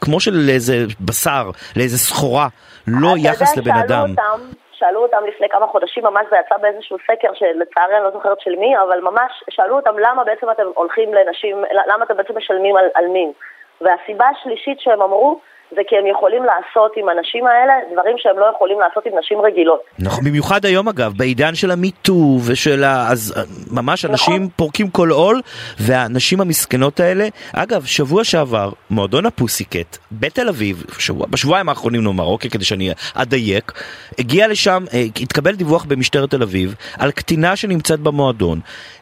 כמו 0.00 0.20
של 0.20 0.48
איזה 0.48 0.84
בשר, 1.00 1.50
לאיזה 1.76 1.98
סחורה, 1.98 2.48
לא 2.86 3.14
יחס 3.18 3.56
לבן 3.56 3.70
אדם. 3.70 4.10
אותם, 4.10 4.40
שאלו 4.80 5.02
אותם 5.02 5.24
לפני 5.28 5.48
כמה 5.48 5.66
חודשים, 5.66 6.04
ממש 6.04 6.26
זה 6.30 6.36
יצא 6.36 6.56
באיזשהו 6.56 6.96
סקר 7.10 7.34
שלצערי 7.34 7.96
אני 7.96 8.04
לא 8.04 8.10
זוכרת 8.10 8.40
של 8.40 8.56
מי, 8.56 8.78
אבל 8.78 9.00
ממש 9.00 9.44
שאלו 9.50 9.76
אותם 9.76 9.98
למה 9.98 10.24
בעצם 10.24 10.50
אתם 10.50 10.66
הולכים 10.74 11.14
לנשים, 11.14 11.64
למה 11.86 12.04
אתם 12.04 12.16
בעצם 12.16 12.36
משלמים 12.36 12.76
על, 12.76 12.88
על 12.94 13.06
מין. 13.08 13.32
והסיבה 13.80 14.28
השלישית 14.28 14.80
שהם 14.80 15.02
אמרו 15.02 15.40
זה 15.70 15.82
כי 15.88 15.96
הם 15.96 16.06
יכולים 16.06 16.42
לעשות 16.44 16.92
עם 16.96 17.08
הנשים 17.08 17.46
האלה 17.46 17.72
דברים 17.92 18.16
שהם 18.18 18.38
לא 18.38 18.46
יכולים 18.54 18.80
לעשות 18.80 19.06
עם 19.06 19.18
נשים 19.18 19.40
רגילות. 19.40 19.82
נכון, 19.98 20.24
במיוחד 20.24 20.64
היום 20.64 20.88
אגב, 20.88 21.12
בעידן 21.16 21.54
של 21.54 21.70
המיטו 21.70 22.38
ושל 22.46 22.84
ה... 22.84 23.08
אז 23.12 23.34
אה, 23.36 23.42
ממש 23.70 24.04
אנשים 24.04 24.34
נכון. 24.34 24.48
פורקים 24.56 24.90
כל 24.90 25.10
עול, 25.10 25.40
והנשים 25.80 26.40
המסכנות 26.40 27.00
האלה, 27.00 27.24
אגב, 27.56 27.84
שבוע 27.84 28.24
שעבר, 28.24 28.70
מועדון 28.90 29.26
הפוסיקט 29.26 29.98
בתל 30.12 30.48
אביב, 30.48 30.84
שבוע, 30.98 31.26
בשבועיים 31.30 31.68
האחרונים 31.68 32.04
נאמר, 32.04 32.24
אוקיי, 32.24 32.50
כדי 32.50 32.64
שאני 32.64 32.90
אדייק, 33.14 33.72
הגיע 34.18 34.48
לשם, 34.48 34.82
אה, 34.94 34.98
התקבל 35.22 35.54
דיווח 35.54 35.84
במשטרת 35.84 36.30
תל 36.30 36.42
אביב 36.42 36.74
על 36.98 37.10
קטינה 37.10 37.56
שנמצאת 37.56 38.00
במועדון. 38.00 38.58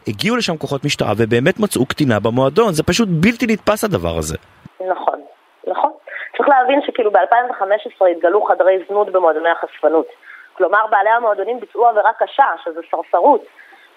הגיעו 0.08 0.36
לשם 0.36 0.56
כוחות 0.56 0.84
משטרה 0.84 1.12
ובאמת 1.16 1.60
מצאו 1.60 1.86
קטינה 1.86 2.20
במועדון, 2.20 2.72
זה 2.72 2.82
פשוט 2.82 3.08
בלתי 3.12 3.46
נתפס 3.46 3.84
הדבר 3.84 4.18
הזה. 4.18 4.36
נכון, 4.80 5.20
נכון. 5.66 5.90
צריך 6.38 6.48
להבין 6.48 6.80
שכאילו 6.86 7.10
ב-2015 7.10 8.06
התגלו 8.10 8.42
חדרי 8.42 8.78
זנות 8.88 9.12
במועדוני 9.12 9.48
החשפנות. 9.48 10.06
כלומר, 10.52 10.86
בעלי 10.90 11.10
המועדונים 11.10 11.60
ביצעו 11.60 11.86
עבירה 11.86 12.10
קשה, 12.18 12.44
שזה 12.64 12.80
סרסרות. 12.90 13.44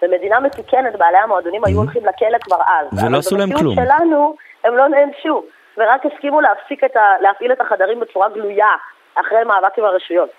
במדינה 0.01 0.39
מתוקנת 0.39 0.95
בעלי 0.95 1.17
המועדונים 1.17 1.65
היו 1.65 1.77
הולכים 1.77 2.05
לכלא 2.05 2.37
כבר 2.41 2.61
אז. 2.67 3.03
ולא 3.05 3.17
עשו 3.17 3.37
להם 3.37 3.49
כלום. 3.57 3.79
אבל 3.79 3.87
שלנו 3.87 4.35
הם 4.63 4.75
לא 4.75 4.87
נענשו, 4.87 5.43
ורק 5.77 6.05
הסכימו 6.05 6.41
להפסיק 6.41 6.83
את 6.83 6.95
ה... 6.95 7.15
להפעיל 7.21 7.51
את 7.51 7.61
החדרים 7.61 7.99
בצורה 7.99 8.29
גלויה, 8.29 8.71
אחרי 9.15 9.43
מאבק 9.43 9.77
עם 9.77 9.85
הרשויות. 9.85 10.29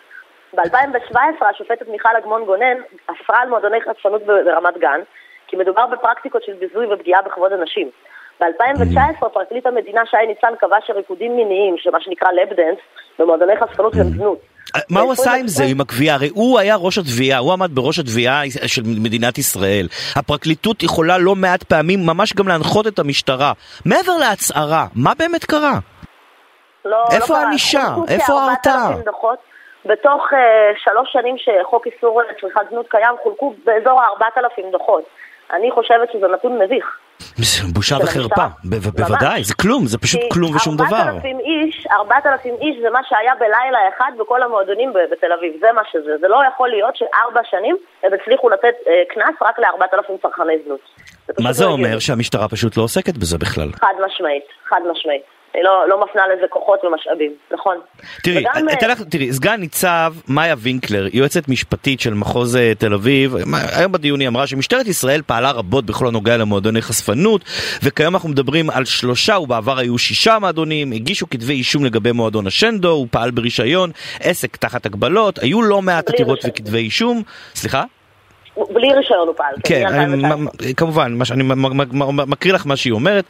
ב-2017 0.54 1.44
השופטת 1.50 1.88
מיכל 1.88 2.16
אגמון 2.18 2.44
גונן 2.44 2.76
אסרה 3.06 3.40
על 3.40 3.48
מועדוני 3.48 3.80
חשפנות 3.80 4.22
ברמת 4.22 4.78
גן, 4.78 5.00
כי 5.46 5.56
מדובר 5.56 5.86
בפרקטיקות 5.86 6.42
של 6.42 6.52
ביזוי 6.52 6.94
ופגיעה 6.94 7.22
בכבוד 7.22 7.52
הנשים. 7.52 7.90
ב-2019 8.40 9.28
פרקליט 9.28 9.66
המדינה 9.66 10.00
שי 10.06 10.16
ניצן 10.28 10.54
קבע 10.60 10.76
שריקודים 10.86 11.36
מיניים, 11.36 11.74
שמה 11.78 12.00
שנקרא 12.00 12.28
lap 12.32 12.52
dance, 12.56 12.78
במועדוני 13.18 13.52
חשפנות 13.56 13.94
הם 13.94 14.02
זנות. 14.02 14.38
מה 14.90 15.00
הוא 15.00 15.12
עשה 15.12 15.32
עם 15.34 15.48
זה, 15.48 15.64
עם 15.64 15.80
הגבייה? 15.80 16.14
הרי 16.14 16.28
הוא 16.34 16.58
היה 16.58 16.76
ראש 16.76 16.98
התביעה, 16.98 17.38
הוא 17.38 17.52
עמד 17.52 17.74
בראש 17.74 17.98
התביעה 17.98 18.42
של 18.66 18.82
מדינת 19.04 19.38
ישראל. 19.38 19.86
הפרקליטות 20.16 20.82
יכולה 20.82 21.18
לא 21.18 21.34
מעט 21.34 21.62
פעמים 21.62 22.00
ממש 22.06 22.32
גם 22.34 22.48
להנחות 22.48 22.86
את 22.86 22.98
המשטרה. 22.98 23.52
מעבר 23.86 24.16
להצהרה, 24.20 24.86
מה 24.96 25.12
באמת 25.18 25.44
קרה? 25.44 25.72
לא, 26.84 27.04
איפה 27.12 27.34
לא 27.34 27.38
הענישה? 27.38 27.84
איפה 28.08 28.32
ההרתעה? 28.32 28.90
בתוך 29.86 30.22
uh, 30.32 30.36
שלוש 30.84 31.12
שנים 31.12 31.36
שחוק 31.38 31.86
איסור 31.86 32.20
צריכת 32.40 32.60
זנות 32.70 32.86
קיים, 32.88 33.14
חולקו 33.22 33.54
באזור 33.64 34.00
ה-4,000 34.00 34.72
דוחות. 34.72 35.04
אני 35.52 35.70
חושבת 35.70 36.08
שזה 36.12 36.26
נתון 36.28 36.58
מביך. 36.58 36.86
בושה 37.74 37.96
וחרפה, 38.02 38.46
בוודאי, 38.64 39.44
זה 39.44 39.54
כלום, 39.54 39.86
זה 39.86 39.98
פשוט 39.98 40.20
כלום 40.32 40.56
ושום 40.56 40.76
דבר. 40.76 41.08
4,000 41.08 41.38
איש, 41.38 41.86
4,000 41.90 42.54
איש 42.60 42.76
זה 42.82 42.90
מה 42.90 43.00
שהיה 43.08 43.34
בלילה 43.34 43.78
אחד 43.96 44.12
בכל 44.18 44.42
המועדונים 44.42 44.92
בתל 45.12 45.32
אביב, 45.38 45.52
זה 45.60 45.66
מה 45.74 45.82
שזה. 45.92 46.12
זה 46.20 46.28
לא 46.28 46.40
יכול 46.48 46.68
להיות 46.68 46.96
שארבע 46.96 47.40
שנים 47.50 47.76
הם 48.02 48.10
הצליחו 48.20 48.48
לתת 48.48 48.74
אה, 48.86 48.92
קנס 49.14 49.34
רק 49.42 49.58
ל-4,000 49.58 50.22
צרכני 50.22 50.52
זנות. 50.64 50.80
מה 51.40 51.52
זה 51.52 51.64
לא 51.64 51.70
אומר? 51.70 51.98
שהמשטרה 51.98 52.48
פשוט 52.48 52.76
לא 52.76 52.82
עוסקת 52.82 53.16
בזה 53.16 53.38
בכלל. 53.38 53.68
חד 53.72 53.94
משמעית, 54.06 54.44
חד 54.68 54.80
משמעית. 54.92 55.22
לא, 55.60 55.88
לא 55.88 56.04
מפנה 56.04 56.22
לזה 56.28 56.46
כוחות 56.50 56.84
ומשאבים, 56.84 57.32
נכון. 57.50 57.76
תראי, 58.22 58.38
וגם, 58.38 58.68
אתן 58.72 58.90
לך, 58.90 59.02
תראי, 59.02 59.32
סגן 59.32 59.60
ניצב 59.60 60.14
מאיה 60.28 60.54
וינקלר, 60.58 61.06
יועצת 61.12 61.48
משפטית 61.48 62.00
של 62.00 62.14
מחוז 62.14 62.56
אה, 62.56 62.72
תל 62.78 62.94
אביב, 62.94 63.36
היום 63.76 63.92
בדיון 63.92 64.20
היא 64.20 64.28
אמרה 64.28 64.46
שמשטרת 64.46 64.86
ישראל 64.86 65.22
פעלה 65.26 65.50
רבות 65.50 65.86
בכל 65.86 66.06
הנוגע 66.06 66.36
למועדוני 66.36 66.82
חשפנות, 66.82 67.44
וכיום 67.82 68.14
אנחנו 68.14 68.28
מדברים 68.28 68.70
על 68.70 68.84
שלושה, 68.84 69.38
ובעבר 69.38 69.78
היו 69.78 69.98
שישה 69.98 70.38
מועדונים, 70.38 70.92
הגישו 70.92 71.30
כתבי 71.30 71.52
אישום 71.52 71.84
לגבי 71.84 72.12
מועדון 72.12 72.46
השנדו, 72.46 72.90
הוא 72.90 73.06
פעל 73.10 73.30
ברישיון, 73.30 73.90
עסק 74.20 74.56
תחת 74.56 74.86
הגבלות, 74.86 75.38
היו 75.38 75.62
לא 75.62 75.82
מעט 75.82 76.08
עתירות 76.08 76.38
וכתבי 76.44 76.78
אישום, 76.78 77.22
סליחה? 77.54 77.84
בלי 78.56 78.92
רישיון 78.92 79.28
הוא 79.28 79.36
פעל. 79.36 79.54
כן, 79.64 79.86
אני, 79.86 80.74
כמובן, 80.76 81.12
אני 81.32 81.42
מקריא 82.26 82.54
לך 82.54 82.66
מה 82.66 82.76
שהיא 82.76 82.92
אומרת. 82.92 83.24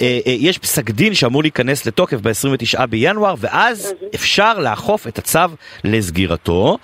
אה, 0.00 0.06
אה, 0.26 0.32
יש 0.40 0.58
פסק 0.58 0.90
דין 0.90 1.14
שאמור 1.14 1.42
להיכנס 1.42 1.86
לתוקף 1.86 2.16
ב-29 2.16 2.86
בינואר, 2.86 3.34
ואז 3.38 3.94
אפשר 4.14 4.52
לאכוף 4.58 5.06
את 5.08 5.18
הצו 5.18 5.38
לסגירתו. 5.84 6.76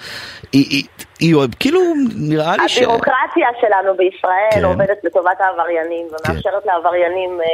היא 0.52 1.34
כאילו, 1.60 1.80
נראה 2.30 2.56
לי 2.56 2.68
ש... 2.68 2.78
הבירוקרטיה 2.78 3.48
שלנו 3.60 3.96
בישראל 3.96 4.50
כן. 4.60 4.64
עובדת 4.64 5.04
לטובת 5.04 5.40
העבריינים, 5.40 6.06
ומאפשרת 6.06 6.62
כן. 6.64 6.68
לעבריינים 6.72 7.40
אה, 7.40 7.46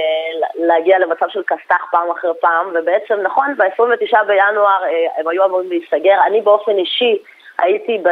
להגיע 0.66 0.98
למצב 0.98 1.26
של 1.28 1.42
כסת"ח 1.42 1.84
פעם 1.90 2.10
אחר 2.18 2.32
פעם, 2.40 2.66
ובעצם, 2.68 3.14
נכון, 3.22 3.54
ב-29 3.58 4.24
בינואר 4.26 4.82
הם 5.18 5.28
היו 5.28 5.44
אמורים 5.44 5.68
להיסגר. 5.68 6.18
אני 6.26 6.40
באופן 6.40 6.72
אישי, 6.78 7.18
הייתי 7.58 8.02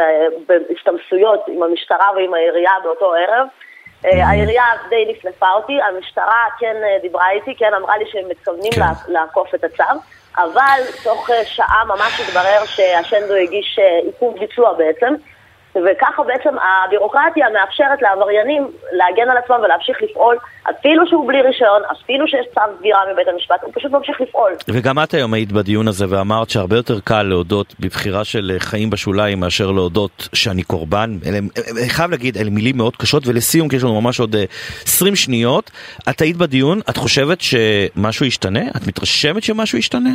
בהשתמסויות 0.47 1.39
עם 1.47 1.63
המשטרה 1.63 2.07
ועם 2.15 2.33
העירייה 2.33 2.73
באותו 2.83 3.13
ערב. 3.13 3.47
אה, 4.05 4.27
העירייה 4.27 4.65
די 4.89 5.05
נפלפה 5.09 5.51
אותי, 5.51 5.81
המשטרה 5.81 6.45
כן 6.59 6.75
אה, 6.83 6.97
דיברה 7.01 7.31
איתי, 7.31 7.55
כן 7.55 7.73
אמרה 7.73 7.97
לי 7.97 8.05
שהם 8.11 8.29
מתכוונים 8.29 8.71
כן. 8.71 8.81
לעקוף 9.07 9.55
את 9.55 9.63
הצו, 9.63 9.83
אבל 10.37 10.81
תוך 11.03 11.29
אה, 11.29 11.45
שעה 11.45 11.83
ממש 11.87 12.21
התברר 12.21 12.65
שהשנדו 12.65 13.33
הגיש 13.33 13.79
עיכוב 14.03 14.39
ביצוע 14.39 14.73
בעצם, 14.73 15.13
וככה 15.75 16.23
בעצם 16.23 16.55
הבירוקרטיה 16.59 17.45
מאפשרת 17.53 18.01
לעבריינים 18.01 18.67
להגן 18.91 19.29
על 19.31 19.37
עצמם 19.37 19.55
ולהמשיך 19.63 19.97
לפעול, 20.01 20.37
אפילו 20.69 21.07
שהוא 21.07 21.27
בלי 21.27 21.41
רישיון, 21.41 21.81
אפילו 21.91 22.27
שיש 22.27 22.45
צו 22.53 22.61
סגירה 22.79 22.99
מבית 23.13 23.27
המשפט, 23.27 23.55
הוא 23.61 23.71
פשוט 23.75 23.91
ממשיך 23.91 24.21
לפעול. 24.21 24.51
וגם 24.67 24.99
את 24.99 25.13
היום 25.13 25.33
היית 25.33 25.51
בדיון 25.51 25.87
הזה 25.87 26.05
ואמרת 26.09 26.49
שהרבה 26.49 26.75
יותר 26.75 26.99
קל 26.99 27.23
להודות 27.23 27.75
בבחירה 27.79 28.23
של 28.23 28.51
חיים 28.59 28.89
בשוליים 28.89 29.39
מאשר 29.39 29.71
להודות 29.71 30.29
שאני 30.33 30.63
קורבן. 30.63 31.17
אלה, 31.25 31.37
אני 31.81 31.89
חייב 31.89 32.11
להגיד, 32.11 32.37
אלה 32.37 32.49
מילים 32.49 32.77
מאוד 32.77 32.95
קשות, 32.95 33.27
ולסיום, 33.27 33.69
כי 33.69 33.75
יש 33.75 33.83
לנו 33.83 34.01
ממש 34.01 34.19
עוד 34.19 34.35
20 34.83 35.15
שניות, 35.15 35.71
את 36.09 36.21
היית 36.21 36.37
בדיון, 36.37 36.79
את 36.89 36.97
חושבת 36.97 37.37
שמשהו 37.41 38.25
ישתנה? 38.25 38.61
את 38.77 38.87
מתרשמת 38.87 39.43
שמשהו 39.43 39.77
ישתנה? 39.77 40.09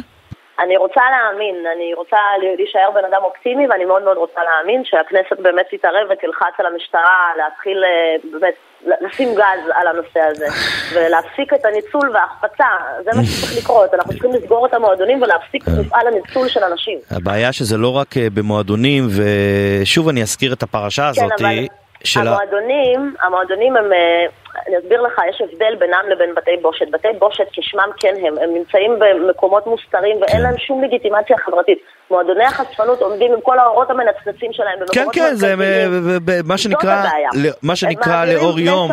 אני 0.61 0.77
רוצה 0.77 1.01
להאמין, 1.11 1.67
אני 1.77 1.95
רוצה 1.95 2.17
להישאר 2.59 2.91
בן 2.95 3.05
אדם 3.05 3.23
אופטימי 3.23 3.67
ואני 3.69 3.85
מאוד 3.85 4.03
מאוד 4.03 4.17
רוצה 4.17 4.41
להאמין 4.45 4.85
שהכנסת 4.85 5.41
באמת 5.41 5.67
תתערב 5.71 6.07
ותלחץ 6.11 6.55
על 6.59 6.67
המשטרה 6.67 7.19
להתחיל 7.37 7.85
אה, 7.85 8.17
באמת 8.33 8.55
לשים 9.01 9.35
גז 9.35 9.71
על 9.75 9.87
הנושא 9.87 10.21
הזה 10.21 10.47
ולהפסיק 10.95 11.53
את 11.55 11.65
הניצול 11.65 12.11
וההחפצה, 12.15 12.65
זה 13.05 13.11
מה 13.17 13.25
שצריך 13.25 13.57
לקרות, 13.63 13.95
אנחנו 13.95 14.13
צריכים 14.13 14.33
לסגור 14.33 14.67
את 14.67 14.75
המועדונים 14.75 15.23
ולהפסיק 15.23 15.63
את 15.63 15.73
מפעל 15.87 16.07
הניצול 16.07 16.49
של 16.49 16.65
אנשים. 16.65 16.99
הבעיה 17.11 17.53
שזה 17.53 17.77
לא 17.77 17.97
רק 17.97 18.17
אה, 18.17 18.27
במועדונים 18.35 19.07
ושוב 19.17 20.09
אני 20.09 20.23
אזכיר 20.23 20.53
את 20.53 20.63
הפרשה 20.63 21.09
הזאת. 21.09 21.33
כן, 21.39 21.45
אבל... 21.45 22.29
המועדונים, 22.29 23.15
המועדונים 23.23 23.77
הם, 23.77 23.93
אה, 23.93 24.27
אני 24.67 24.79
אסביר 24.79 25.03
לך, 25.03 25.21
יש 25.29 25.41
הבדל 25.41 25.75
בינם 25.79 26.05
לבין 26.09 26.35
בתי 26.35 26.57
בושת. 26.63 26.87
בתי 26.93 27.09
בושת 27.19 27.47
כשמם 27.53 27.89
כן 28.01 28.15
הם, 28.23 28.39
הם 28.39 28.55
נמצאים 28.55 28.99
במקומות 28.99 29.67
מוסתרים 29.67 30.17
ואין 30.17 30.37
כן. 30.37 30.43
להם 30.43 30.59
שום 30.59 30.85
לגיטימציה 30.85 31.37
חברתית. 31.45 31.79
מועדוני 32.11 32.45
החשפנות 32.45 33.01
עומדים 33.01 33.33
עם 33.33 33.41
כל 33.41 33.59
האורות 33.59 33.91
המנצנצים 33.91 34.53
שלהם 34.53 34.79
כן, 34.93 35.07
כן, 35.13 35.35
זה 35.35 35.55
מה 36.45 36.59
שנקרא, 36.59 37.05
מה 37.63 37.77
שנקרא 37.77 38.25
לאור 38.25 38.61
יום. 38.61 38.91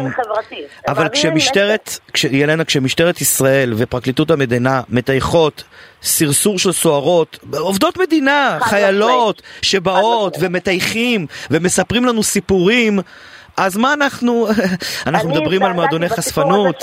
אבל 0.88 1.10
כשמשטרת, 1.10 1.90
ילנה, 2.32 2.66
כשמשטרת 2.66 3.22
ישראל 3.22 3.74
ופרקליטות 3.78 4.32
המדינה 4.32 4.82
מטייחות 4.90 5.64
סרסור 6.04 6.60
של 6.60 6.72
סוהרות, 6.72 7.40
עובדות 7.58 7.98
מדינה, 7.98 8.58
חיילות 8.62 9.42
שבאות 9.62 10.38
ומטייחים 10.40 11.28
ומספרים 11.52 12.06
לנו 12.06 12.24
סיפורים 12.24 13.00
אז 13.58 13.78
מה 13.78 13.94
אנחנו, 13.94 14.48
אנחנו 15.08 15.30
מדברים 15.30 15.64
על 15.64 15.74
מועדוני 15.74 16.10
חשפנות. 16.10 16.76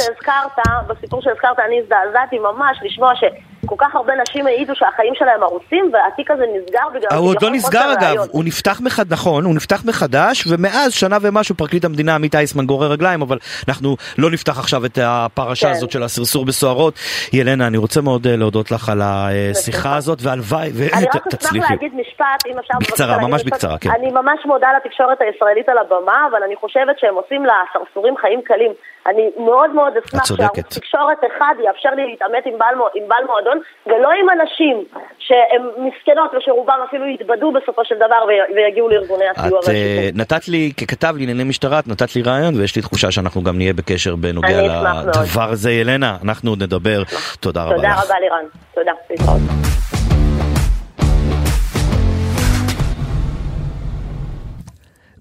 בסיפור 0.89 1.23
שהזכרת, 1.23 1.59
אני 1.59 1.81
הזדעזעתי 1.81 2.39
ממש 2.39 2.79
לשמוע 2.83 3.13
שכל 3.15 3.75
כך 3.79 3.95
הרבה 3.95 4.13
נשים 4.23 4.47
העידו 4.47 4.73
שהחיים 4.77 5.15
שלהם 5.15 5.43
הרוסים 5.43 5.91
והתיק 5.93 6.31
הזה 6.31 6.45
נסגר 6.55 6.89
בגלל... 6.95 7.19
הוא 7.19 7.29
עוד 7.29 7.43
לא 7.43 7.51
נסגר 7.51 7.93
אגב, 7.93 8.27
הוא 8.31 8.45
נפתח 8.45 8.81
מחדש, 8.81 9.13
נכון, 9.13 9.45
הוא 9.45 9.55
נפתח 9.55 9.85
מחדש, 9.85 10.47
ומאז 10.47 10.93
שנה 10.93 11.17
ומשהו 11.23 11.55
פרקליט 11.55 11.85
המדינה 11.85 12.15
עמית 12.15 12.35
אייסמן 12.35 12.67
גורר 12.67 12.93
רגליים, 12.93 13.23
אבל 13.23 13.39
אנחנו 13.69 13.97
לא 14.19 14.31
נפתח 14.31 14.59
עכשיו 14.59 14.87
את 14.87 14.99
הפרשה 15.03 15.67
כן. 15.67 15.73
הזאת 15.73 15.91
של 15.91 16.03
הסרסור 16.03 16.45
בסוהרות. 16.45 16.95
ילנה, 17.33 17.67
אני 17.67 17.77
רוצה 17.77 18.01
מאוד 18.01 18.27
אה, 18.27 18.37
להודות 18.37 18.71
לך 18.71 18.89
על 18.89 19.01
השיחה 19.05 19.97
הזאת, 19.97 20.19
והלוואי 20.23 20.69
ותצליחי. 20.69 20.97
אני 20.97 21.07
רק 21.07 21.27
אשמח 21.43 21.71
להגיד 21.71 21.93
משפט, 21.95 22.47
אם 22.47 22.59
אפשר... 22.59 22.75
בקצרה, 22.81 23.19
ממש 23.19 23.45
בקצרה, 23.45 23.79
כן. 23.79 23.91
אני 23.91 24.11
ממש 24.11 24.41
מודה 24.45 24.69
לתקשורת 24.77 25.19
הישראלית 25.21 25.69
על 25.69 25.79
הבמה, 25.79 26.27
אבל 26.31 26.43
אני 26.47 26.57
חושבת 26.61 26.99
שהם 26.99 27.15
עושים 27.15 27.45
לסרסורים 27.45 28.17
חיים 28.17 28.43
קלים. 28.43 28.73
אני 29.07 29.31
מאוד 29.39 29.71
מאוד 29.71 29.93
אשמח 29.97 30.25
שהתקשורת 30.25 31.19
אחד 31.27 31.55
יאפשר 31.65 31.91
לי 31.91 32.07
להתעמת 32.07 32.47
עם 32.47 32.59
בעל, 32.59 32.75
עם 32.95 33.09
בעל 33.09 33.25
מועדון, 33.27 33.59
ולא 33.87 34.09
עם 34.21 34.41
אנשים 34.41 34.85
שהם 35.19 35.69
מסכנות 35.77 36.35
ושרובם 36.35 36.79
אפילו 36.89 37.07
יתבדו 37.07 37.53
בסופו 37.53 37.85
של 37.85 37.95
דבר 37.95 38.25
ויגיעו 38.57 38.89
לארגוני 38.89 39.25
הסיוע. 39.29 39.61
את 39.61 39.65
uh, 39.65 39.71
נתת 40.15 40.49
לי, 40.49 40.73
ככתב 40.77 41.15
לענייני 41.19 41.45
משטרה, 41.45 41.79
את 41.79 41.89
נתת 41.89 42.17
לי 42.17 42.23
רעיון, 42.23 42.55
ויש 42.61 42.77
לי 42.77 42.83
תחושה 42.83 43.11
שאנחנו 43.11 43.43
גם 43.43 43.57
נהיה 43.57 43.73
בקשר 43.73 44.17
בנוגע 44.17 44.63
לדבר 44.63 45.51
הזה. 45.51 45.71
ילנה, 45.71 46.17
אנחנו 46.25 46.51
עוד 46.51 46.63
נדבר. 46.63 47.03
תודה 47.41 47.65
רבה 47.65 47.77
לך. 47.77 47.83
תודה 47.83 47.95
רבה 48.05 48.15
לירן. 48.21 48.45
תודה. 48.75 48.93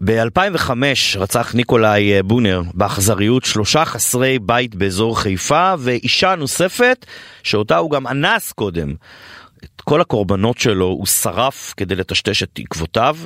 ב-2005 0.03 0.71
רצח 1.15 1.55
ניקולאי 1.55 2.13
אה, 2.13 2.23
בונר 2.23 2.61
באכזריות 2.73 3.45
שלושה 3.45 3.85
חסרי 3.85 4.39
בית 4.39 4.75
באזור 4.75 5.19
חיפה 5.19 5.73
ואישה 5.79 6.35
נוספת 6.35 7.05
שאותה 7.43 7.77
הוא 7.77 7.91
גם 7.91 8.07
אנס 8.07 8.51
קודם. 8.51 8.93
את 9.63 9.81
כל 9.81 10.01
הקורבנות 10.01 10.57
שלו 10.57 10.85
הוא 10.85 11.05
שרף 11.05 11.73
כדי 11.77 11.95
לטשטש 11.95 12.43
את 12.43 12.59
עקבותיו 12.59 13.17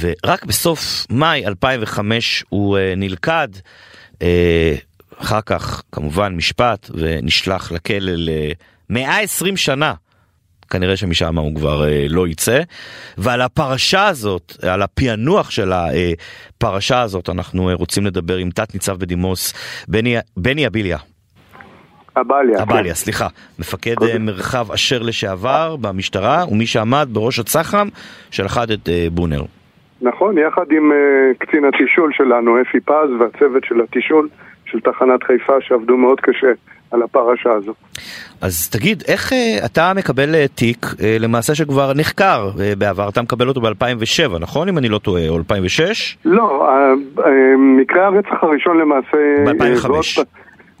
ורק 0.00 0.44
בסוף 0.44 1.06
מאי 1.10 1.46
2005 1.46 2.44
הוא 2.48 2.78
אה, 2.78 2.94
נלכד. 2.96 3.48
אה, 4.22 4.74
אחר 5.18 5.40
כך 5.46 5.82
כמובן 5.92 6.34
משפט 6.36 6.90
ונשלח 6.94 7.72
לכלא 7.72 8.12
ל-120 8.12 9.56
שנה. 9.56 9.94
כנראה 10.70 10.96
שמשם 10.96 11.38
הוא 11.38 11.54
כבר 11.54 11.88
אה, 11.88 12.06
לא 12.08 12.28
יצא. 12.28 12.60
ועל 13.18 13.40
הפרשה 13.40 14.06
הזאת, 14.06 14.52
על 14.62 14.82
הפענוח 14.82 15.50
של 15.50 15.72
הפרשה 15.72 17.02
הזאת, 17.02 17.28
אנחנו 17.28 17.68
אה, 17.68 17.74
רוצים 17.74 18.06
לדבר 18.06 18.36
עם 18.36 18.50
תת 18.50 18.74
ניצב 18.74 18.96
בדימוס 18.96 19.54
בני, 19.88 20.16
בני 20.36 20.66
אביליה. 20.66 20.98
אבליה. 22.20 22.62
אבליה, 22.62 22.82
כן. 22.82 22.94
סליחה. 22.94 23.26
מפקד 23.58 23.94
קודם. 23.94 24.26
מרחב 24.26 24.72
אשר 24.72 25.02
לשעבר 25.02 25.76
במשטרה, 25.76 26.44
ומי 26.50 26.66
שעמד 26.66 27.08
בראש 27.12 27.38
הצח"ם 27.38 27.88
שלחד 28.30 28.70
את 28.70 28.88
בונר. 29.12 29.42
נכון, 30.02 30.38
יחד 30.38 30.64
עם 30.70 30.92
קצין 31.38 31.64
התישול 31.64 32.12
שלנו, 32.12 32.60
אפי 32.62 32.80
פז, 32.80 33.10
והצוות 33.20 33.64
של 33.64 33.80
התישול 33.80 34.28
של 34.66 34.80
תחנת 34.80 35.22
חיפה, 35.22 35.52
שעבדו 35.60 35.96
מאוד 35.96 36.20
קשה 36.20 36.52
על 36.90 37.02
הפרשה 37.02 37.50
הזו. 37.52 37.72
אז 38.40 38.70
תגיד, 38.70 39.02
איך 39.08 39.32
uh, 39.32 39.34
אתה 39.66 39.92
מקבל 39.96 40.34
uh, 40.34 40.48
תיק 40.54 40.86
uh, 40.86 41.02
למעשה 41.20 41.54
שכבר 41.54 41.92
נחקר 41.94 42.50
uh, 42.54 42.78
בעבר? 42.78 43.08
אתה 43.08 43.22
מקבל 43.22 43.48
אותו 43.48 43.60
ב-2007, 43.60 44.38
נכון? 44.40 44.68
אם 44.68 44.78
אני 44.78 44.88
לא 44.88 44.98
טועה, 44.98 45.28
או 45.28 45.36
2006? 45.36 46.18
לא, 46.24 46.68
uh, 47.16 47.20
מקרה 47.58 48.06
הרצח 48.06 48.42
הראשון 48.42 48.78
למעשה... 48.78 49.16
ב-2005. 49.46 50.22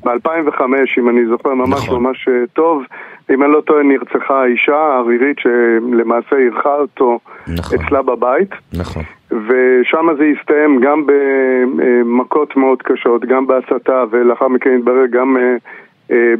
ב-2005, 0.04 0.62
אם 0.98 1.08
אני 1.08 1.26
זוכר 1.30 1.54
ממש 1.54 1.82
נכון. 1.82 2.02
ממש 2.02 2.28
טוב. 2.52 2.82
אם 3.30 3.42
אני 3.42 3.52
לא 3.52 3.60
טועה, 3.60 3.82
נרצחה 3.82 4.42
האישה 4.42 4.76
הערירית 4.76 5.36
שלמעשה 5.38 6.36
אירחה 6.36 6.74
אותו 6.74 7.18
נכון. 7.48 7.78
אצלה 7.78 8.02
בבית. 8.02 8.50
נכון. 8.72 9.02
ושם 9.30 10.06
זה 10.18 10.24
הסתיים 10.38 10.80
גם 10.80 11.06
במכות 11.06 12.56
מאוד 12.56 12.82
קשות, 12.82 13.24
גם 13.24 13.46
בהסתה, 13.46 14.04
ולאחר 14.10 14.48
מכן 14.48 14.70
התברר 14.78 15.06
גם 15.12 15.36
אה, 15.36 15.56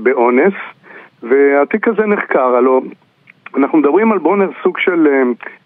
באונס, 0.02 0.54
והתיק 1.22 1.88
הזה 1.88 2.06
נחקר, 2.06 2.56
הלוא 2.56 2.80
אנחנו 3.56 3.78
מדברים 3.78 4.12
על 4.12 4.18
בונר 4.18 4.50
סוג 4.62 4.78
של 4.78 5.06
אה, 5.06 5.22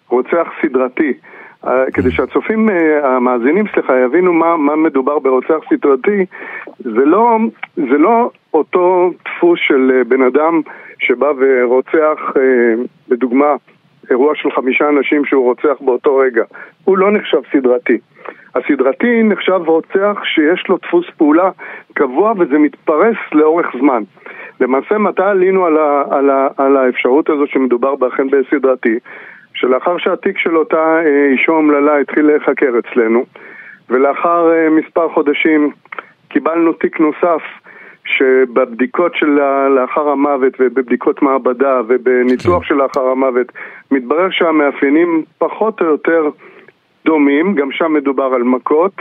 רוצח 0.09 0.49
סדרתי. 0.63 1.13
אה, 1.67 1.85
כדי 1.95 2.11
שהצופים, 2.11 2.69
המאזינים, 3.03 3.65
סליחה, 3.75 4.01
יבינו 4.01 4.33
מה, 4.33 4.57
מה 4.57 4.77
מדובר 4.77 5.19
ברוצח 5.19 5.59
סדרתי, 5.71 6.27
זה 6.79 7.05
לא, 7.05 7.39
זה 7.77 7.99
לא 7.99 8.31
אותו 8.55 9.11
דפוס 9.25 9.61
של 9.67 10.03
בן 10.09 10.23
אדם 10.23 10.61
שבא 10.99 11.33
ורוצח, 11.39 12.33
לדוגמה, 13.09 13.55
אירוע 14.11 14.35
של 14.35 14.51
חמישה 14.51 14.89
אנשים 14.89 15.25
שהוא 15.25 15.45
רוצח 15.45 15.81
באותו 15.81 16.17
רגע. 16.17 16.45
הוא 16.85 16.99
לא 16.99 17.13
נחשב 17.13 17.41
סדרתי. 17.53 17.99
הסדרתי 18.55 19.23
נחשב 19.23 19.61
רוצח 19.67 20.21
שיש 20.25 20.69
לו 20.69 20.77
דפוס 20.77 21.07
פעולה 21.17 21.51
קבוע 21.95 22.33
וזה 22.39 22.59
מתפרס 22.59 23.17
לאורך 23.33 23.67
זמן. 23.79 24.03
למעשה 24.61 24.99
מתי 24.99 25.23
עלינו 25.23 25.67
על, 25.67 25.77
ה, 25.79 26.03
על, 26.11 26.31
ה, 26.31 26.49
על 26.57 26.77
האפשרות 26.77 27.31
הזו 27.31 27.47
שמדובר 27.47 27.95
באכן 27.95 28.27
בסדרתי? 28.31 28.99
שלאחר 29.55 29.99
שהתיק 29.99 30.39
של 30.39 30.57
אותה 30.57 31.01
אה, 31.05 31.29
אישה 31.33 31.53
אומללה 31.53 31.99
התחיל 31.99 32.27
להיחקר 32.27 32.73
אצלנו 32.79 33.25
ולאחר 33.91 34.53
אה, 34.53 34.71
מספר 34.71 35.09
חודשים 35.09 35.71
קיבלנו 36.29 36.73
תיק 36.73 37.01
נוסף 37.01 37.43
שבבדיקות 38.05 39.13
של 39.15 39.39
לאחר 39.77 40.09
המוות 40.09 40.53
ובבדיקות 40.61 41.23
מעבדה 41.23 41.81
ובניתוח 41.89 42.63
כן. 42.63 42.69
של 42.69 42.75
לאחר 42.75 43.09
המוות 43.09 43.53
מתברר 43.91 44.29
שהמאפיינים 44.31 45.25
פחות 45.39 45.81
או 45.81 45.87
יותר 45.87 46.31
דומים, 47.05 47.55
גם 47.55 47.69
שם 47.73 47.93
מדובר 47.93 48.31
על 48.35 48.43
מכות 48.43 48.93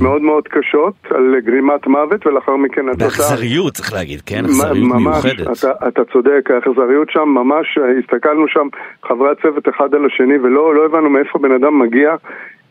מאוד 0.00 0.22
מאוד 0.22 0.48
קשות, 0.48 0.94
על 1.10 1.34
גרימת 1.44 1.86
מוות, 1.86 2.26
ולאחר 2.26 2.56
מכן 2.56 2.88
התוצאה... 2.88 3.08
באכזריות 3.08 3.72
צריך 3.72 3.92
להגיד, 3.92 4.20
כן? 4.20 4.44
אכזריות 4.44 4.94
מיוחדת. 4.94 5.58
אתה, 5.58 5.88
אתה 5.88 6.04
צודק, 6.12 6.50
האכזריות 6.50 7.10
שם, 7.10 7.28
ממש 7.28 7.78
הסתכלנו 7.98 8.48
שם, 8.48 8.68
חברי 9.02 9.30
הצוות 9.30 9.68
אחד 9.68 9.94
על 9.94 10.06
השני, 10.06 10.38
ולא 10.38 10.74
לא 10.74 10.84
הבנו 10.84 11.10
מאיפה 11.10 11.38
בן 11.38 11.52
אדם 11.52 11.78
מגיע 11.78 12.14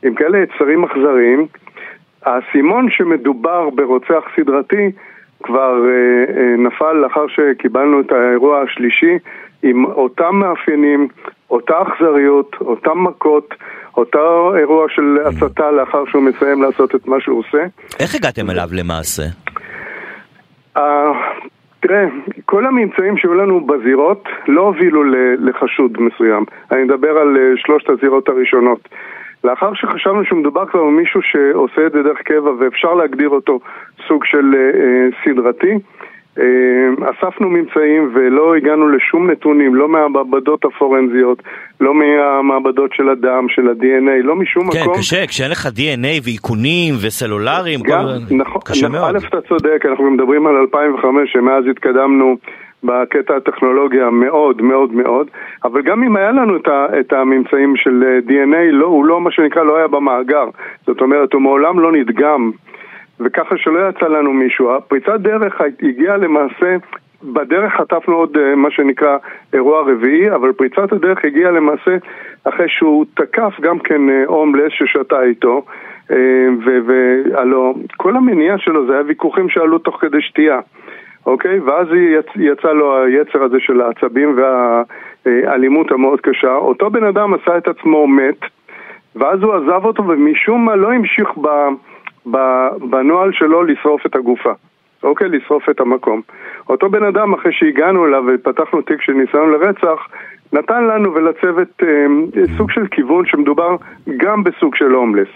עם 0.03 0.15
כאלה 0.15 0.37
יצרים 0.37 0.83
אכזריים. 0.83 1.47
האסימון 2.25 2.87
שמדובר 2.89 3.69
ברוצח 3.69 4.23
סדרתי 4.35 4.91
כבר 5.43 5.73
אה, 5.87 6.37
אה, 6.37 6.57
נפל 6.57 6.93
לאחר 6.93 7.25
שקיבלנו 7.27 8.01
את 8.01 8.11
האירוע 8.11 8.61
השלישי 8.61 9.17
עם 9.63 9.85
אותם 9.85 10.35
מאפיינים, 10.35 11.07
אותה 11.49 11.73
אכזריות, 11.81 12.55
אותם 12.61 13.03
מכות, 13.03 13.53
אותו 13.97 14.55
אירוע 14.57 14.85
של 14.89 15.17
הצתה 15.25 15.71
לאחר 15.71 16.03
שהוא 16.05 16.23
מסיים 16.23 16.61
לעשות 16.61 16.95
את 16.95 17.07
מה 17.07 17.15
שהוא 17.19 17.39
עושה. 17.39 17.63
איך 17.99 18.15
הגעתם 18.15 18.49
אליו 18.49 18.69
למעשה? 18.71 19.23
Uh, 20.77 20.81
תראה, 21.79 22.05
כל 22.45 22.65
הממצאים 22.65 23.17
שהיו 23.17 23.33
לנו 23.33 23.65
בזירות 23.65 24.23
לא 24.47 24.61
הובילו 24.61 25.03
לחשוד 25.39 25.91
מסוים. 25.99 26.45
אני 26.71 26.83
מדבר 26.83 27.17
על 27.17 27.35
uh, 27.35 27.59
שלושת 27.65 27.89
הזירות 27.89 28.29
הראשונות. 28.29 28.89
לאחר 29.43 29.73
שחשבנו 29.73 30.25
שמדובר 30.25 30.65
כבר 30.65 30.83
במישהו 30.83 31.21
שעושה 31.21 31.87
את 31.87 31.91
זה 31.91 32.03
דרך 32.03 32.21
קבע 32.21 32.51
ואפשר 32.59 32.93
להגדיר 32.93 33.29
אותו 33.29 33.59
סוג 34.07 34.25
של 34.25 34.51
uh, 34.51 35.15
סדרתי, 35.25 35.79
אה, 36.39 37.09
אספנו 37.11 37.49
ממצאים 37.49 38.11
ולא 38.15 38.55
הגענו 38.55 38.87
לשום 38.87 39.31
נתונים, 39.31 39.75
לא 39.75 39.87
מהמעבדות 39.89 40.65
הפורנזיות, 40.65 41.43
לא 41.79 41.93
מהמעבדות 41.93 42.93
של 42.93 43.09
הדם, 43.09 43.45
של 43.49 43.69
ה-DNA, 43.69 44.23
לא 44.23 44.35
משום 44.35 44.71
כן, 44.71 44.81
מקום. 44.81 44.93
כן, 44.93 44.99
קשה, 44.99 45.27
כשאין 45.27 45.51
לך 45.51 45.65
DNA 45.65 46.23
ואיכונים 46.23 46.93
וסלולריים, 47.05 47.79
גם, 47.79 48.03
כל... 48.03 48.35
נכון, 48.35 48.61
קשה 48.65 48.87
נכון, 48.87 48.99
מאוד. 49.01 49.15
א', 49.15 49.27
אתה 49.27 49.41
צודק, 49.41 49.85
אנחנו 49.89 50.11
מדברים 50.11 50.47
על 50.47 50.55
2005, 50.55 51.31
שמאז 51.33 51.63
התקדמנו 51.71 52.37
בקטע 52.85 53.35
הטכנולוגיה 53.35 54.09
מאוד 54.09 54.61
מאוד 54.61 54.93
מאוד, 54.93 55.27
אבל 55.63 55.81
גם 55.81 56.03
אם 56.03 56.15
היה 56.15 56.31
לנו 56.31 56.57
את, 56.57 56.67
ה, 56.67 56.85
את 56.99 57.13
הממצאים 57.13 57.75
של 57.75 58.03
אה, 58.03 58.19
DNA, 58.27 58.71
לא, 58.71 58.85
הוא 58.85 59.05
לא, 59.05 59.21
מה 59.21 59.31
שנקרא, 59.31 59.63
לא 59.63 59.77
היה 59.77 59.87
במאגר. 59.87 60.45
זאת 60.85 61.01
אומרת, 61.01 61.33
הוא 61.33 61.41
מעולם 61.41 61.79
לא 61.79 61.91
נדגם 61.91 62.51
וככה 63.19 63.57
שלא 63.57 63.89
יצא 63.89 64.07
לנו 64.07 64.33
מישהו. 64.33 64.75
הפריצת 64.75 65.19
דרך 65.19 65.61
הגיעה 65.83 66.17
למעשה, 66.17 66.75
בדרך 67.23 67.73
חטפנו 67.73 68.15
עוד 68.15 68.37
אה, 68.37 68.55
מה 68.55 68.71
שנקרא 68.71 69.17
אירוע 69.53 69.81
רביעי, 69.81 70.31
אבל 70.31 70.51
פריצת 70.51 70.91
הדרך 70.91 71.25
הגיעה 71.25 71.51
למעשה 71.51 71.97
אחרי 72.43 72.69
שהוא 72.69 73.05
תקף 73.13 73.53
גם 73.61 73.79
כן 73.79 74.01
הומלס 74.27 74.63
אה, 74.63 74.87
ששתה 74.87 75.23
איתו. 75.23 75.65
אה, 76.11 76.47
והלוא 76.85 77.73
כל 77.97 78.15
המניע 78.15 78.57
שלו 78.57 78.87
זה 78.87 78.93
היה 78.93 79.03
ויכוחים 79.07 79.49
שעלו 79.49 79.77
תוך 79.79 79.97
כדי 80.01 80.21
שתייה, 80.21 80.59
אוקיי? 81.25 81.59
ואז 81.59 81.87
יצ, 81.93 82.25
יצא 82.35 82.71
לו 82.71 83.03
היצר 83.03 83.43
הזה 83.43 83.57
של 83.59 83.81
העצבים 83.81 84.37
והאלימות 85.25 85.91
המאוד 85.91 86.21
קשה. 86.21 86.55
אותו 86.55 86.89
בן 86.89 87.03
אדם 87.03 87.33
עשה 87.33 87.57
את 87.57 87.67
עצמו 87.67 88.07
מת, 88.07 88.39
ואז 89.15 89.43
הוא 89.43 89.53
עזב 89.53 89.85
אותו 89.85 90.07
ומשום 90.07 90.65
מה 90.65 90.75
לא 90.75 90.93
המשיך 90.93 91.29
ב... 91.41 91.47
בנוהל 92.89 93.31
שלו 93.31 93.63
לשרוף 93.63 94.05
את 94.05 94.15
הגופה, 94.15 94.51
אוקיי? 95.03 95.29
לשרוף 95.29 95.69
את 95.69 95.79
המקום. 95.81 96.21
אותו 96.69 96.89
בן 96.89 97.03
אדם, 97.03 97.33
אחרי 97.33 97.51
שהגענו 97.53 98.05
אליו 98.05 98.23
ופתחנו 98.27 98.81
תיק 98.81 99.01
של 99.01 99.13
ניסיון 99.13 99.51
לרצח, 99.51 100.07
נתן 100.53 100.83
לנו 100.83 101.13
ולצוות 101.13 101.83
אה, 101.83 102.05
סוג 102.57 102.71
של 102.71 102.87
כיוון 102.87 103.25
שמדובר 103.25 103.75
גם 104.17 104.43
בסוג 104.43 104.75
של 104.75 104.91
הומלס. 104.91 105.27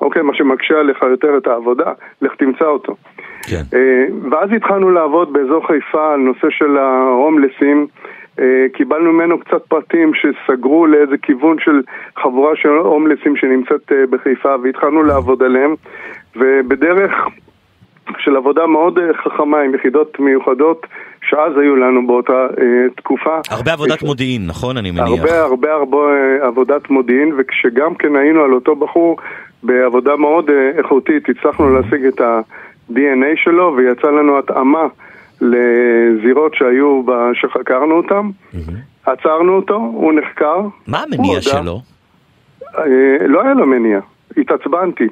אוקיי, 0.00 0.22
מה 0.22 0.34
שמקשה 0.34 0.80
עליך 0.80 1.02
יותר 1.02 1.36
את 1.36 1.46
העבודה, 1.46 1.92
לך 2.22 2.34
תמצא 2.34 2.64
אותו. 2.64 2.96
כן. 3.42 3.62
אה, 3.74 4.04
ואז 4.30 4.50
התחלנו 4.56 4.90
לעבוד 4.90 5.32
באזור 5.32 5.66
חיפה 5.66 6.12
על 6.12 6.20
נושא 6.20 6.50
של 6.50 6.76
ההומלסים. 6.76 7.86
אה, 8.40 8.66
קיבלנו 8.72 9.12
ממנו 9.12 9.38
קצת 9.38 9.66
פרטים 9.68 10.12
שסגרו 10.14 10.86
לאיזה 10.86 11.16
כיוון 11.22 11.56
של 11.60 11.82
חבורה 12.22 12.56
של 12.56 12.68
הומלסים 12.68 13.36
שנמצאת 13.36 13.92
אה, 13.92 13.96
בחיפה 14.10 14.54
והתחלנו 14.62 15.02
לעבוד 15.02 15.42
עליהם 15.42 15.74
ובדרך 16.36 17.12
של 18.18 18.36
עבודה 18.36 18.66
מאוד 18.66 18.98
חכמה 19.24 19.60
עם 19.60 19.74
יחידות 19.74 20.20
מיוחדות 20.20 20.86
שאז 21.28 21.52
היו 21.60 21.76
לנו 21.76 22.06
באותה 22.06 22.46
אה, 22.58 22.90
תקופה. 22.96 23.40
הרבה 23.50 23.72
עבודת 23.72 23.96
יש... 23.96 24.02
מודיעין, 24.02 24.46
נכון? 24.46 24.76
אני 24.76 24.90
מניח. 24.90 25.08
הרבה 25.08 25.42
הרבה 25.42 25.72
הרבה 25.72 25.98
עבודת 26.42 26.90
מודיעין 26.90 27.34
וכשגם 27.38 27.94
כן 27.94 28.16
היינו 28.16 28.44
על 28.44 28.52
אותו 28.52 28.76
בחור 28.76 29.16
בעבודה 29.64 30.16
מאוד 30.16 30.50
אה, 30.50 30.70
איכותית 30.78 31.28
הצלחנו 31.28 31.70
להשיג 31.70 32.06
את 32.06 32.20
ה-DNA 32.20 33.36
שלו 33.36 33.74
ויצא 33.76 34.06
לנו 34.06 34.38
התאמה 34.38 34.86
לזירות 35.40 36.54
שהיו, 36.54 37.02
שחקרנו 37.34 37.94
אותם, 37.94 38.30
עצרנו 39.06 39.56
אותו, 39.56 39.74
הוא 39.74 40.12
נחקר. 40.12 40.60
מה 40.86 41.02
המניע 41.02 41.40
שלו? 41.40 41.80
אה, 42.78 43.26
לא 43.26 43.42
היה 43.42 43.54
לו 43.54 43.66
מניע. 43.66 44.00
התעצבנתי. 44.36 45.08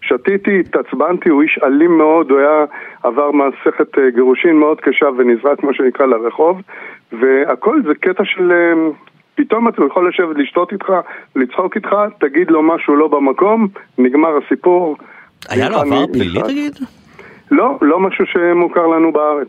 שתיתי, 0.00 0.60
התעצבנתי, 0.60 1.28
הוא 1.28 1.42
איש 1.42 1.58
אלים 1.64 1.98
מאוד, 1.98 2.30
הוא 2.30 2.38
היה 2.38 2.64
עבר 3.02 3.30
מסכת 3.32 3.98
אה, 3.98 4.10
גירושין 4.14 4.56
מאוד 4.56 4.80
קשה 4.80 5.06
ונזרק, 5.18 5.60
כמו 5.60 5.74
שנקרא, 5.74 6.06
לרחוב, 6.06 6.60
והכל 7.12 7.82
זה 7.86 7.94
קטע 7.94 8.24
של... 8.24 8.52
פתאום 9.38 9.68
אתה 9.68 9.82
יכול 9.86 10.08
לשבת 10.08 10.36
לשתות 10.36 10.72
איתך, 10.72 10.86
לצחוק 11.36 11.76
איתך, 11.76 11.88
תגיד 12.20 12.50
לו 12.50 12.62
משהו 12.62 12.96
לא 12.96 13.08
במקום, 13.08 13.68
נגמר 13.98 14.28
הסיפור. 14.46 14.96
היה 15.48 15.68
לו 15.68 15.76
עבר 15.76 16.06
פלילי 16.12 16.40
תגיד? 16.42 16.76
לא, 17.50 17.78
לא 17.82 18.00
משהו 18.00 18.24
שמוכר 18.26 18.86
לנו 18.86 19.12
בארץ. 19.12 19.48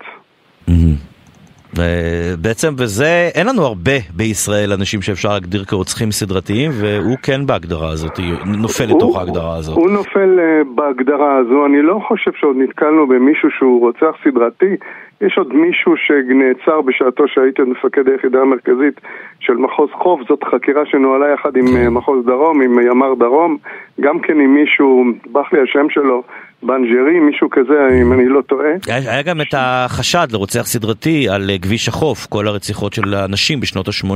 ובעצם 1.78 2.76
בזה, 2.76 3.30
אין 3.36 3.47
לנו 3.47 3.61
הרבה 3.61 3.97
בישראל 4.15 4.72
אנשים 4.74 5.01
שאפשר 5.01 5.30
להגדיר 5.30 5.63
כרוצחים 5.65 6.11
סדרתיים, 6.11 6.72
והוא 6.74 7.17
כן 7.24 7.45
בהגדרה 7.45 7.89
הזאת, 7.89 8.20
נופל 8.45 8.86
לתוך 8.86 9.17
ההגדרה 9.17 9.55
הזאת. 9.57 9.78
הוא 9.78 9.89
נופל 9.89 10.39
uh, 10.39 10.67
בהגדרה 10.76 11.38
הזו, 11.38 11.65
אני 11.65 11.82
לא 11.82 11.99
חושב 12.07 12.32
שעוד 12.39 12.55
נתקלנו 12.57 13.07
במישהו 13.07 13.49
שהוא 13.57 13.80
רוצח 13.80 14.15
סדרתי. 14.24 14.76
יש 15.22 15.38
עוד 15.38 15.53
מישהו 15.53 15.93
שנעצר 15.97 16.82
בשעתו 16.82 17.28
שהייתי 17.28 17.61
מפקד 17.61 18.07
היחידה 18.07 18.41
המרכזית 18.41 19.01
של 19.39 19.53
מחוז 19.53 19.89
חוף, 19.91 20.22
זאת 20.30 20.43
חקירה 20.43 20.86
שנוהלה 20.86 21.34
יחד 21.34 21.55
עם 21.55 21.65
כן. 21.67 21.88
מחוז 21.88 22.26
דרום, 22.26 22.61
עם 22.61 22.80
ימ"ר 22.80 23.13
דרום, 23.13 23.57
גם 24.01 24.20
כן 24.20 24.39
עם 24.39 24.53
מישהו, 24.55 25.03
ברח 25.32 25.53
לי 25.53 25.59
השם 25.61 25.89
שלו, 25.89 26.24
בנג'רי, 26.64 27.20
מישהו 27.20 27.49
כזה, 27.49 27.99
אם 28.01 28.14
אני 28.14 28.30
לא 28.30 28.41
טועה. 28.41 28.70
היה, 28.88 29.12
היה 29.14 29.22
גם 29.22 29.41
את 29.41 29.53
החשד 29.57 30.28
לרוצח 30.32 30.62
סדרתי 30.66 31.30
על 31.30 31.49
אה, 31.49 31.57
כביש 31.62 31.88
החוף, 31.88 32.26
כל 32.26 32.47
הרציחות 32.47 32.93
של 32.93 33.14
הנשים 33.14 33.60
בשנות 33.60 33.88
ה-80, 33.88 34.14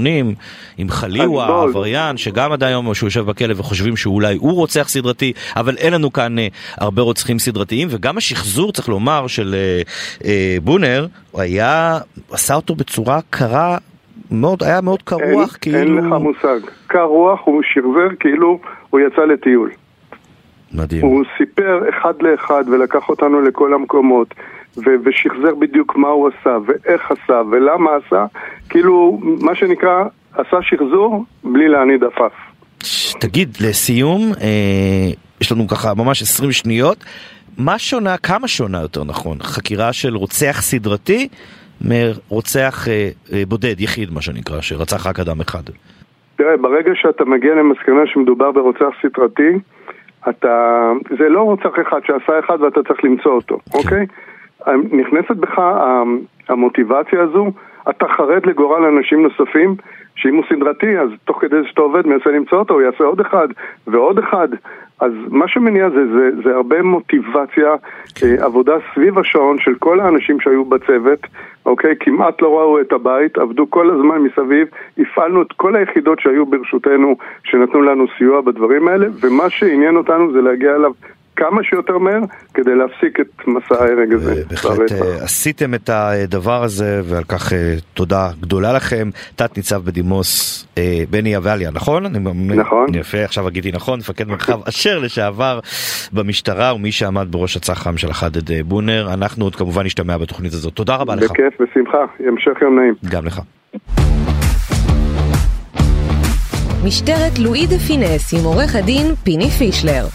עם 0.78 0.90
חליווה, 0.90 1.64
עבריין, 1.64 2.18
שגם 2.18 2.52
עד 2.52 2.64
היום 2.64 2.94
שהוא 2.94 3.08
יושב 3.08 3.26
בכלא 3.26 3.54
וחושבים 3.58 3.96
שאולי 3.96 4.36
הוא 4.36 4.54
רוצח 4.54 4.88
סדרתי, 4.90 5.34
אבל 5.56 5.76
אין 5.78 5.94
לנו 5.94 6.14
כאן 6.14 6.40
אה, 6.40 6.48
הרבה 6.78 7.02
רוצחים 7.02 7.40
סדרתיים, 7.40 7.88
וגם 7.92 8.18
השחזור, 8.18 8.72
צריך 8.72 8.90
לומר, 8.90 9.28
של 9.28 9.56
אה, 9.56 9.82
אה, 10.26 10.58
בונר, 10.64 11.08
הוא 11.32 11.42
היה, 11.42 11.98
עשה 12.32 12.56
אותו 12.56 12.76
בצורה 12.76 13.20
קרה. 13.30 13.78
מאוד, 14.32 14.64
היה 14.64 14.82
מאוד 14.82 15.02
קר 15.02 15.16
רוח, 15.34 15.58
כאילו... 15.62 15.78
אין 15.78 15.96
לך 15.96 16.04
מושג. 16.04 16.60
קר 16.88 17.04
רוח 17.04 17.40
הוא 17.44 17.62
שחזר 17.64 18.16
כאילו 18.20 18.60
הוא 18.90 19.00
יצא 19.00 19.22
לטיול. 19.22 19.72
מדהים. 20.74 21.02
הוא 21.02 21.24
סיפר 21.38 21.90
אחד 21.90 22.14
לאחד 22.22 22.64
ולקח 22.68 23.10
אותנו 23.10 23.42
לכל 23.42 23.74
המקומות 23.74 24.34
ו- 24.78 24.96
ושחזר 25.04 25.56
בדיוק 25.60 25.96
מה 25.96 26.08
הוא 26.08 26.30
עשה 26.30 26.58
ואיך 26.66 27.12
עשה 27.12 27.42
ולמה 27.52 27.90
עשה, 28.06 28.26
כאילו 28.70 29.20
מה 29.42 29.56
שנקרא 29.56 30.04
עשה 30.34 30.58
שחזור 30.62 31.26
בלי 31.44 31.68
להניד 31.68 32.04
עפף. 32.04 32.34
תגיד, 33.20 33.58
לסיום, 33.62 34.22
אה, 34.42 35.12
יש 35.42 35.52
לנו 35.52 35.68
ככה 35.68 35.94
ממש 35.94 36.22
20 36.22 36.52
שניות, 36.52 37.06
מה 37.58 37.80
שונה, 37.80 38.18
כמה 38.18 38.48
שונה 38.48 38.82
יותר 38.82 39.04
נכון, 39.04 39.38
חקירה 39.42 39.94
של 39.94 40.16
רוצח 40.16 40.62
סדרתי 40.62 41.28
מרוצח 41.82 42.88
אה, 42.88 43.10
אה, 43.34 43.44
בודד, 43.48 43.82
יחיד 43.82 44.14
מה 44.14 44.22
שנקרא, 44.22 44.62
שרצח 44.62 45.08
רק 45.08 45.20
אדם 45.20 45.42
אחד? 45.42 45.64
תראה, 46.36 46.58
ברגע 46.58 46.92
שאתה 46.96 47.26
מגיע 47.26 47.56
למסקנה 47.56 48.02
שמדובר 48.06 48.52
ברוצח 48.52 48.90
סדרתי, 49.02 49.60
אתה, 50.30 50.92
זה 51.18 51.30
לא 51.30 51.42
רוצח 51.42 51.80
אחד 51.82 52.00
שעשה 52.06 52.40
אחד 52.40 52.62
ואתה 52.62 52.84
צריך 52.84 53.04
למצוא 53.04 53.32
אותו, 53.32 53.58
כן. 53.72 53.78
אוקיי? 53.78 54.06
נכנסת 54.92 55.36
בך 55.36 55.62
המוטיבציה 56.50 57.22
הזו, 57.22 57.52
אתה 57.90 58.08
חרד 58.08 58.46
לגורל 58.46 58.86
אנשים 58.86 59.24
נוספים, 59.24 59.76
שאם 60.16 60.36
הוא 60.36 60.44
סדרתי, 60.50 61.00
אז 61.00 61.10
תוך 61.26 61.42
כדי 61.42 61.56
שאתה 61.66 61.82
עובד 61.82 62.08
מנסה 62.08 62.30
למצוא 62.30 62.58
אותו, 62.58 62.74
הוא 62.74 62.82
יעשה 62.82 63.04
עוד 63.04 63.20
אחד 63.20 63.48
ועוד 63.88 64.20
אחד. 64.20 64.48
אז 65.04 65.12
מה 65.30 65.48
שמניע 65.48 65.90
זה, 65.90 66.08
זה, 66.08 66.30
זה 66.44 66.56
הרבה 66.56 66.82
מוטיבציה, 66.82 67.76
כן. 68.16 68.36
עבודה 68.40 68.74
סביב 68.94 69.20
השעון 69.20 69.60
של 69.60 69.76
כל 69.80 70.00
האנשים 70.00 70.40
שהיו 70.40 70.66
בצוות, 70.66 71.20
אוקיי? 71.66 71.96
כמעט 72.00 72.42
לא 72.42 72.60
ראו 72.60 72.82
את 72.82 72.92
הבית, 72.92 73.38
עבדו 73.38 73.70
כל 73.70 73.90
הזמן 73.90 74.22
מסביב, 74.22 74.68
הפעלנו 74.98 75.42
את 75.42 75.52
כל 75.52 75.76
היחידות 75.76 76.20
שהיו 76.20 76.46
ברשותנו, 76.46 77.16
שנתנו 77.44 77.82
לנו 77.82 78.06
סיוע 78.18 78.42
בדברים 78.42 78.88
האלה, 78.88 79.08
ומה 79.22 79.50
שעניין 79.50 79.96
אותנו 79.96 80.32
זה 80.32 80.42
להגיע 80.42 80.76
אליו 80.76 80.92
כמה 81.36 81.64
שיותר 81.64 81.98
מהר 81.98 82.20
כדי 82.54 82.76
להפסיק 82.76 83.20
את 83.20 83.48
מסע 83.48 83.84
ההרג 83.84 84.14
הזה. 84.14 84.44
בהחלט 84.50 84.92
אה, 84.92 85.24
עשיתם 85.24 85.74
את 85.74 85.90
הדבר 85.90 86.64
הזה 86.64 87.02
ועל 87.04 87.24
כך 87.24 87.54
אה, 87.54 87.76
תודה 87.94 88.30
גדולה 88.42 88.74
לכם. 88.74 89.10
תת 89.36 89.58
ניצב 89.58 89.82
בדימוס 89.86 90.68
אה, 90.78 91.04
בני 91.10 91.38
אבליה, 91.38 91.72
נכון? 91.72 92.06
נכון. 92.56 92.86
יפה, 92.96 93.24
עכשיו 93.24 93.48
אגידי 93.48 93.72
נכון, 93.72 94.00
מפקד 94.00 94.28
מרחב 94.28 94.60
אשר 94.70 95.00
לשעבר 95.00 95.60
במשטרה 96.14 96.76
ומי 96.76 96.92
שעמד 96.92 97.28
בראש 97.32 97.58
הצח"ם 97.58 97.98
של 97.98 98.10
החדד 98.10 98.62
בונר. 98.66 99.14
אנחנו 99.14 99.46
עוד 99.46 99.56
כמובן 99.56 99.86
נשתמע 99.86 100.18
בתוכנית 100.18 100.54
הזאת. 100.54 100.74
תודה 100.74 100.96
רבה 100.96 101.16
לך. 101.16 101.32
בכיף, 101.32 101.62
בשמחה. 101.62 102.06
המשך 102.20 102.62
יום 102.62 102.80
נעים. 102.80 102.94
גם 103.12 103.26
לך. 103.26 103.42
משטרת 106.86 107.40
לואי 107.40 107.68
דה 107.68 107.78
פינס 107.88 108.34
עם 108.34 108.46
עורך 108.46 108.76
הדין 108.76 109.16
פיני 109.24 109.50
פישלר. 109.50 110.06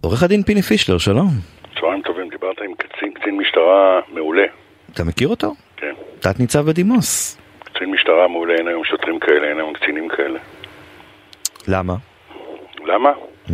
עורך 0.00 0.22
הדין 0.22 0.42
פיני 0.42 0.62
פישלר, 0.62 0.98
שלום. 0.98 1.28
צהריים 1.80 2.02
טובים, 2.02 2.28
דיברת 2.28 2.56
עם 2.60 2.74
קצין, 2.74 3.12
קצין 3.14 3.36
משטרה 3.36 4.00
מעולה. 4.12 4.42
אתה 4.94 5.04
מכיר 5.04 5.28
אותו? 5.28 5.54
כן. 5.76 5.92
תת 6.20 6.40
ניצב 6.40 6.60
בדימוס. 6.66 7.38
קצין 7.64 7.90
משטרה 7.90 8.28
מעולה, 8.28 8.54
אין 8.54 8.68
היום 8.68 8.84
שוטרים 8.84 9.18
כאלה, 9.18 9.48
אין 9.48 9.58
היום 9.58 9.72
קצינים 9.72 10.08
כאלה. 10.08 10.38
למה? 11.68 11.94
למה? 12.84 13.10
Mm. 13.48 13.52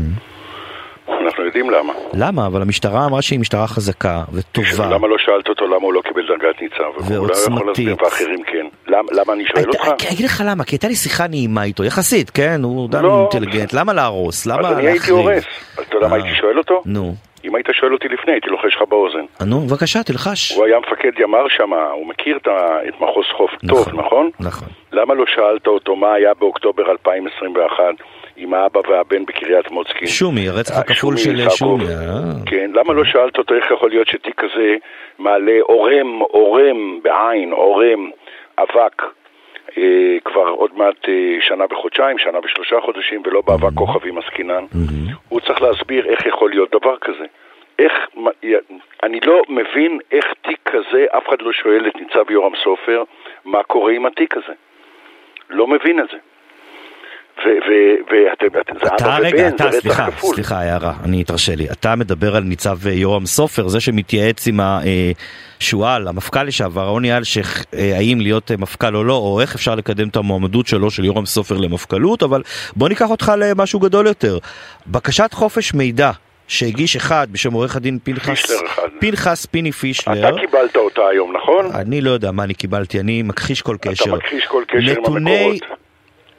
אנחנו 1.09 1.44
יודעים 1.44 1.70
למה. 1.70 1.92
למה? 2.14 2.46
אבל 2.46 2.62
המשטרה 2.62 3.07
אמרה 3.07 3.22
שהיא 3.22 3.40
משטרה 3.40 3.66
חזקה 3.66 4.22
וטובה. 4.32 4.86
למה 4.90 5.09
לא 5.09 5.16
שאלת 5.18 5.48
אותו 5.48 5.66
למה 5.66 5.76
הוא 5.76 5.94
לא 5.94 6.00
קיבל 6.00 6.26
דרגת 6.26 6.62
ניצב? 6.62 7.12
ועוצמתית. 7.12 8.02
ואחרים 8.02 8.42
כן. 8.44 8.66
למה, 8.86 9.09
למה 9.12 9.32
אני 9.32 9.44
שואל 9.46 9.68
אותך? 9.68 9.84
אני 9.84 10.14
אגיד 10.14 10.26
לך 10.26 10.42
למה, 10.46 10.64
כי 10.64 10.74
הייתה 10.74 10.88
לי 10.88 10.94
שיחה 10.94 11.26
נעימה 11.26 11.62
איתו, 11.64 11.84
יחסית, 11.84 12.30
כן? 12.30 12.61
הוא 12.62 12.88
אדם 12.88 13.02
לא. 13.02 13.28
אינטליגנט. 13.34 13.72
למה 13.72 13.92
להרוס? 13.92 14.46
למה 14.46 14.62
להחריב? 14.62 14.78
אז 14.78 14.84
אני 14.84 14.90
הייתי 14.90 15.11
הורס. 15.11 15.44
אז 15.78 15.84
אתה 15.88 15.96
יודע 15.96 16.09
מה 16.09 16.16
הייתי 16.16 16.34
שואל 16.40 16.59
אותו? 16.59 16.82
נו. 16.86 17.14
אם 17.44 17.54
היית 17.54 17.66
שואל 17.72 17.92
אותי 17.92 18.09
לפני, 18.09 18.32
הייתי 18.32 18.50
לוחש 18.50 18.74
לך 18.76 18.82
באוזן. 18.88 19.24
נו, 19.46 19.61
בבקשה, 19.61 20.02
תלחש. 20.02 20.52
הוא 20.52 20.64
היה 20.66 20.78
מפקד 20.78 21.20
ימ"ר 21.20 21.48
שם, 21.48 21.72
הוא 21.92 22.07
מכיר 22.07 22.36
את 22.36 22.94
מחוז 23.00 23.24
חוף 23.36 23.50
טוב, 23.68 23.88
נכון? 23.94 24.30
נכון. 24.40 24.68
למה 24.92 25.14
לא 25.14 25.24
שאלת 25.26 25.66
אותו 25.66 25.96
מה 25.96 26.12
היה 26.14 26.34
באוקטובר 26.38 26.90
2021? 26.90 27.84
עם 28.37 28.55
האבא 28.55 28.80
והבן 28.89 29.24
בקריית 29.24 29.70
מוצקין. 29.70 30.09
שומי, 30.09 30.49
הרצח 30.49 30.78
הכפול 30.78 31.16
של 31.16 31.51
שומי. 31.51 31.84
אה. 31.84 32.47
כן, 32.47 32.70
למה 32.74 32.93
לא 32.93 33.05
שאלת 33.05 33.39
אותו 33.39 33.55
איך 33.55 33.70
יכול 33.70 33.91
להיות 33.91 34.09
שתיק 34.09 34.34
כזה 34.34 34.76
מעלה 35.18 35.59
עורם, 35.62 36.18
עורם 36.18 37.03
בעין, 37.03 37.53
עורם, 37.53 38.11
אבק, 38.59 39.03
אה, 39.78 40.16
כבר 40.24 40.49
עוד 40.49 40.70
מעט 40.76 41.09
אה, 41.09 41.37
שנה 41.41 41.64
וחודשיים, 41.70 42.18
שנה 42.18 42.39
ושלושה 42.45 42.76
חודשים, 42.80 43.22
ולא 43.26 43.43
באבק 43.47 43.64
mm-hmm. 43.64 43.74
כוכבים 43.74 44.18
עסקינן. 44.18 44.64
Mm-hmm. 44.72 45.14
הוא 45.28 45.41
צריך 45.41 45.62
להסביר 45.62 46.07
איך 46.07 46.26
יכול 46.26 46.51
להיות 46.51 46.70
דבר 46.70 46.97
כזה. 47.01 47.24
איך, 47.78 47.93
אני 49.03 49.20
לא 49.24 49.43
מבין 49.49 49.99
איך 50.12 50.24
תיק 50.43 50.59
כזה, 50.64 51.07
אף 51.16 51.28
אחד 51.28 51.37
לא 51.41 51.53
שואל 51.53 51.87
את 51.89 51.97
ניצב 51.97 52.30
יורם 52.30 52.53
סופר 52.64 53.03
מה 53.45 53.62
קורה 53.62 53.93
עם 53.93 54.07
התיק 54.07 54.37
הזה. 54.37 54.53
לא 55.51 55.66
מבין 55.66 56.01
את 56.01 56.09
זה. 56.12 56.16
ואתם, 58.53 58.74
זה 58.82 58.89
אבא 59.01 59.18
ובן, 59.28 59.49
אתה, 59.49 59.70
זה 59.70 59.78
רצח 59.78 60.11
כפול. 60.11 60.34
סליחה, 60.34 60.61
הערה, 60.61 60.93
אני 61.05 61.22
אתרשה 61.22 61.55
לי. 61.55 61.66
אתה 61.72 61.97
מדבר 61.97 62.37
על 62.37 62.43
ניצב 62.43 62.87
אה, 62.87 62.93
יורם 62.93 63.26
סופר, 63.26 63.68
זה 63.68 63.80
שמתייעץ 63.80 64.49
עם 64.49 64.61
השועל, 64.61 66.09
המפכ"ל 66.09 66.43
לשעבר, 66.43 66.89
רוני 66.89 67.16
אלשיך, 67.16 67.64
אה, 67.74 67.97
האם 67.97 68.18
להיות 68.20 68.51
אה, 68.51 68.57
מפכ"ל 68.57 68.97
או 68.97 69.05
לא, 69.05 69.14
או 69.14 69.41
איך 69.41 69.55
אפשר 69.55 69.74
לקדם 69.74 70.09
את 70.09 70.16
המועמדות 70.16 70.66
שלו, 70.66 70.91
של 70.91 71.05
יורם 71.05 71.26
סופר 71.26 71.57
למפכ"לות, 71.57 72.22
אבל 72.22 72.43
בוא 72.76 72.89
ניקח 72.89 73.11
אותך 73.11 73.32
למשהו 73.39 73.80
גדול 73.80 74.07
יותר. 74.07 74.39
בקשת 74.87 75.30
חופש 75.32 75.74
מידע. 75.74 76.11
שהגיש 76.49 76.97
אחד 76.97 77.26
בשם 77.32 77.53
עורך 77.53 77.76
הדין 77.76 77.99
פנחס, 78.05 78.62
פנחס 79.01 79.47
פיני 79.47 79.72
פישלר. 79.72 80.28
אתה 80.28 80.39
קיבלת 80.41 80.76
אותה 80.76 81.01
היום, 81.09 81.37
נכון? 81.37 81.70
אני 81.74 82.01
לא 82.01 82.11
יודע 82.11 82.30
מה 82.30 82.45
אני 82.45 82.55
קיבלתי, 82.55 83.01
אני 83.01 83.22
מכחיש 83.22 83.62
כל 83.62 83.76
קשר. 83.80 84.05
אתה 84.05 84.16
מכחיש 84.16 84.45
כל 84.47 84.62
קשר 84.66 84.95
עם 85.07 85.16
המקורות. 85.16 85.76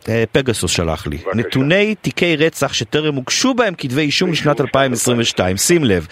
אה, 0.09 0.23
פגסוס 0.31 0.71
שלח 0.71 1.07
לי. 1.07 1.17
בבקשה. 1.17 1.31
נתוני 1.35 1.95
תיקי 1.95 2.35
רצח 2.35 2.73
שטרם 2.73 3.15
הוגשו 3.15 3.53
בהם 3.53 3.73
כתבי 3.77 4.01
אישום 4.01 4.31
לשנת 4.31 4.61
2022, 4.61 5.57
שים 5.57 5.83
לב. 5.83 6.07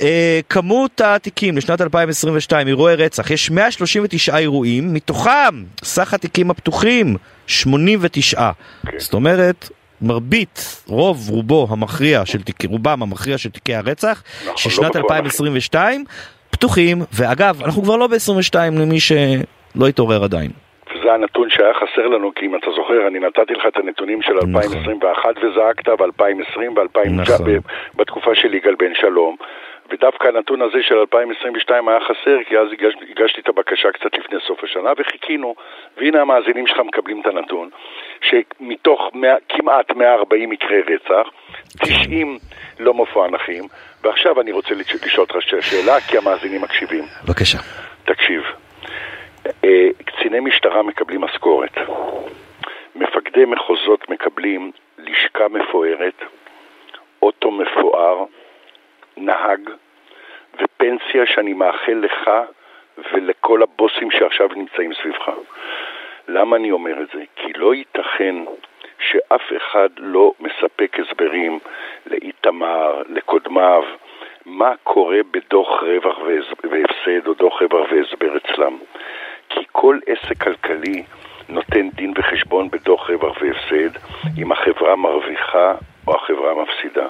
אה, 0.00 0.40
כמות 0.48 1.00
התיקים 1.00 1.56
לשנת 1.56 1.80
2022, 1.80 2.68
אירועי 2.68 2.94
רצח, 2.94 3.30
יש 3.30 3.50
139 3.50 4.38
אירועים, 4.38 4.94
מתוכם 4.94 5.64
סך 5.84 6.14
התיקים 6.14 6.50
הפתוחים 6.50 7.16
89. 7.46 8.50
כן. 8.86 8.98
זאת 8.98 9.14
אומרת, 9.14 9.70
מרבית, 10.02 10.82
רוב 10.86 11.28
רובו 11.30 11.66
המכריע 11.70 12.26
של 12.26 12.42
תיקי, 12.42 12.66
רובם 12.66 13.02
המכריע 13.02 13.38
של 13.38 13.50
תיקי 13.50 13.74
הרצח, 13.74 14.22
נכון, 14.42 14.56
ששנת 14.56 14.94
לא 14.94 15.00
2022 15.00 16.04
פתוחים, 16.50 17.02
ואגב, 17.12 17.62
אנחנו 17.64 17.82
כבר 17.82 17.96
לא 17.96 18.06
ב-22 18.06 18.54
למי 18.54 19.00
שלא 19.00 19.88
התעורר 19.88 20.24
עדיין. 20.24 20.50
זה 21.08 21.14
הנתון 21.14 21.50
שהיה 21.50 21.74
חסר 21.74 22.06
לנו, 22.06 22.34
כי 22.34 22.46
אם 22.46 22.56
אתה 22.56 22.66
זוכר, 22.76 23.06
אני 23.06 23.18
נתתי 23.18 23.54
לך 23.54 23.66
את 23.66 23.76
הנתונים 23.76 24.22
של 24.22 24.32
2021 24.38 25.34
וזעקת, 25.42 25.88
ו-2020 25.88 26.58
ו-2019, 26.76 27.08
נכון. 27.32 27.46
בתקופה 27.94 28.34
של 28.34 28.54
יגאל 28.54 28.74
בן 28.74 28.94
שלום. 28.94 29.36
ודווקא 29.90 30.28
הנתון 30.28 30.62
הזה 30.62 30.78
של 30.82 30.94
2022 30.94 31.88
היה 31.88 31.98
חסר, 32.00 32.36
כי 32.48 32.58
אז 32.58 32.68
הגש, 32.72 32.94
הגשתי 33.10 33.40
את 33.40 33.48
הבקשה 33.48 33.92
קצת 33.92 34.18
לפני 34.18 34.38
סוף 34.46 34.64
השנה, 34.64 34.90
וחיכינו, 34.98 35.54
והנה 35.96 36.20
המאזינים 36.20 36.66
שלך 36.66 36.78
מקבלים 36.80 37.20
את 37.20 37.26
הנתון, 37.26 37.68
שמתוך 38.20 39.00
100, 39.14 39.34
כמעט 39.48 39.92
140 39.92 40.50
מקרי 40.50 40.80
רצח, 40.80 41.28
90 41.82 42.38
לא 42.80 42.94
מפוענחים, 42.94 43.64
ועכשיו 44.02 44.40
אני 44.40 44.52
רוצה 44.52 44.74
לש- 44.74 45.04
לשאול 45.06 45.26
אותך 45.30 45.36
שאלה, 45.60 46.00
כי 46.00 46.18
המאזינים 46.18 46.62
מקשיבים. 46.62 47.04
בבקשה. 47.28 47.58
תקשיב, 48.04 48.42
קציני 50.04 50.40
משטרה 50.40 50.82
מקבלים 50.82 51.20
משכורת, 51.20 51.78
מפקדי 52.94 53.44
מחוזות 53.44 54.08
מקבלים 54.10 54.72
לשכה 54.98 55.48
מפוארת, 55.48 56.22
אוטו 57.22 57.50
מפואר, 57.50 58.24
נהג 59.16 59.70
ופנסיה 60.60 61.26
שאני 61.26 61.52
מאחל 61.52 62.02
לך 62.02 62.30
ולכל 63.12 63.62
הבוסים 63.62 64.10
שעכשיו 64.10 64.48
נמצאים 64.56 64.94
סביבך. 64.94 65.30
למה 66.28 66.56
אני 66.56 66.70
אומר 66.70 67.02
את 67.02 67.08
זה? 67.14 67.22
כי 67.36 67.52
לא 67.52 67.74
ייתכן 67.74 68.34
שאף 68.98 69.42
אחד 69.56 69.88
לא 69.98 70.32
מספק 70.40 70.96
הסברים 71.00 71.58
לאיתמר, 72.06 73.02
לקודמיו, 73.08 73.82
מה 74.46 74.72
קורה 74.82 75.18
בדוח 75.30 75.82
רווח 75.82 76.18
והפסד 76.64 77.26
או 77.26 77.34
דוח 77.34 77.62
רווח 77.62 77.86
והסבר 77.92 78.36
אצלם. 78.36 78.78
כי 79.48 79.60
כל 79.72 79.98
עסק 80.06 80.42
כלכלי 80.42 81.02
נותן 81.48 81.90
דין 81.90 82.12
וחשבון 82.16 82.68
בדוח 82.70 83.10
רווח 83.10 83.36
והפסד 83.40 83.98
אם 84.38 84.52
החברה 84.52 84.96
מרוויחה 84.96 85.74
או 86.06 86.14
החברה 86.16 86.62
מפסידה. 86.62 87.06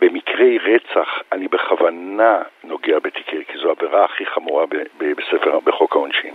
במקרי 0.00 0.58
רצח 0.58 1.08
אני 1.32 1.48
בכוונה 1.48 2.42
נוגע 2.64 2.98
בתיקי, 2.98 3.44
כי 3.44 3.58
זו 3.58 3.68
העבירה 3.68 4.04
הכי 4.04 4.26
חמורה 4.26 4.64
בספר, 4.98 5.60
בחוק 5.64 5.96
העונשין. 5.96 6.34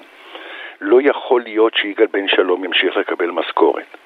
לא 0.81 0.99
יכול 1.01 1.41
להיות 1.41 1.75
שיגאל 1.75 2.05
בן 2.05 2.27
שלום 2.27 2.65
ימשיך 2.65 2.97
לקבל 2.97 3.31
משכורת, 3.31 3.97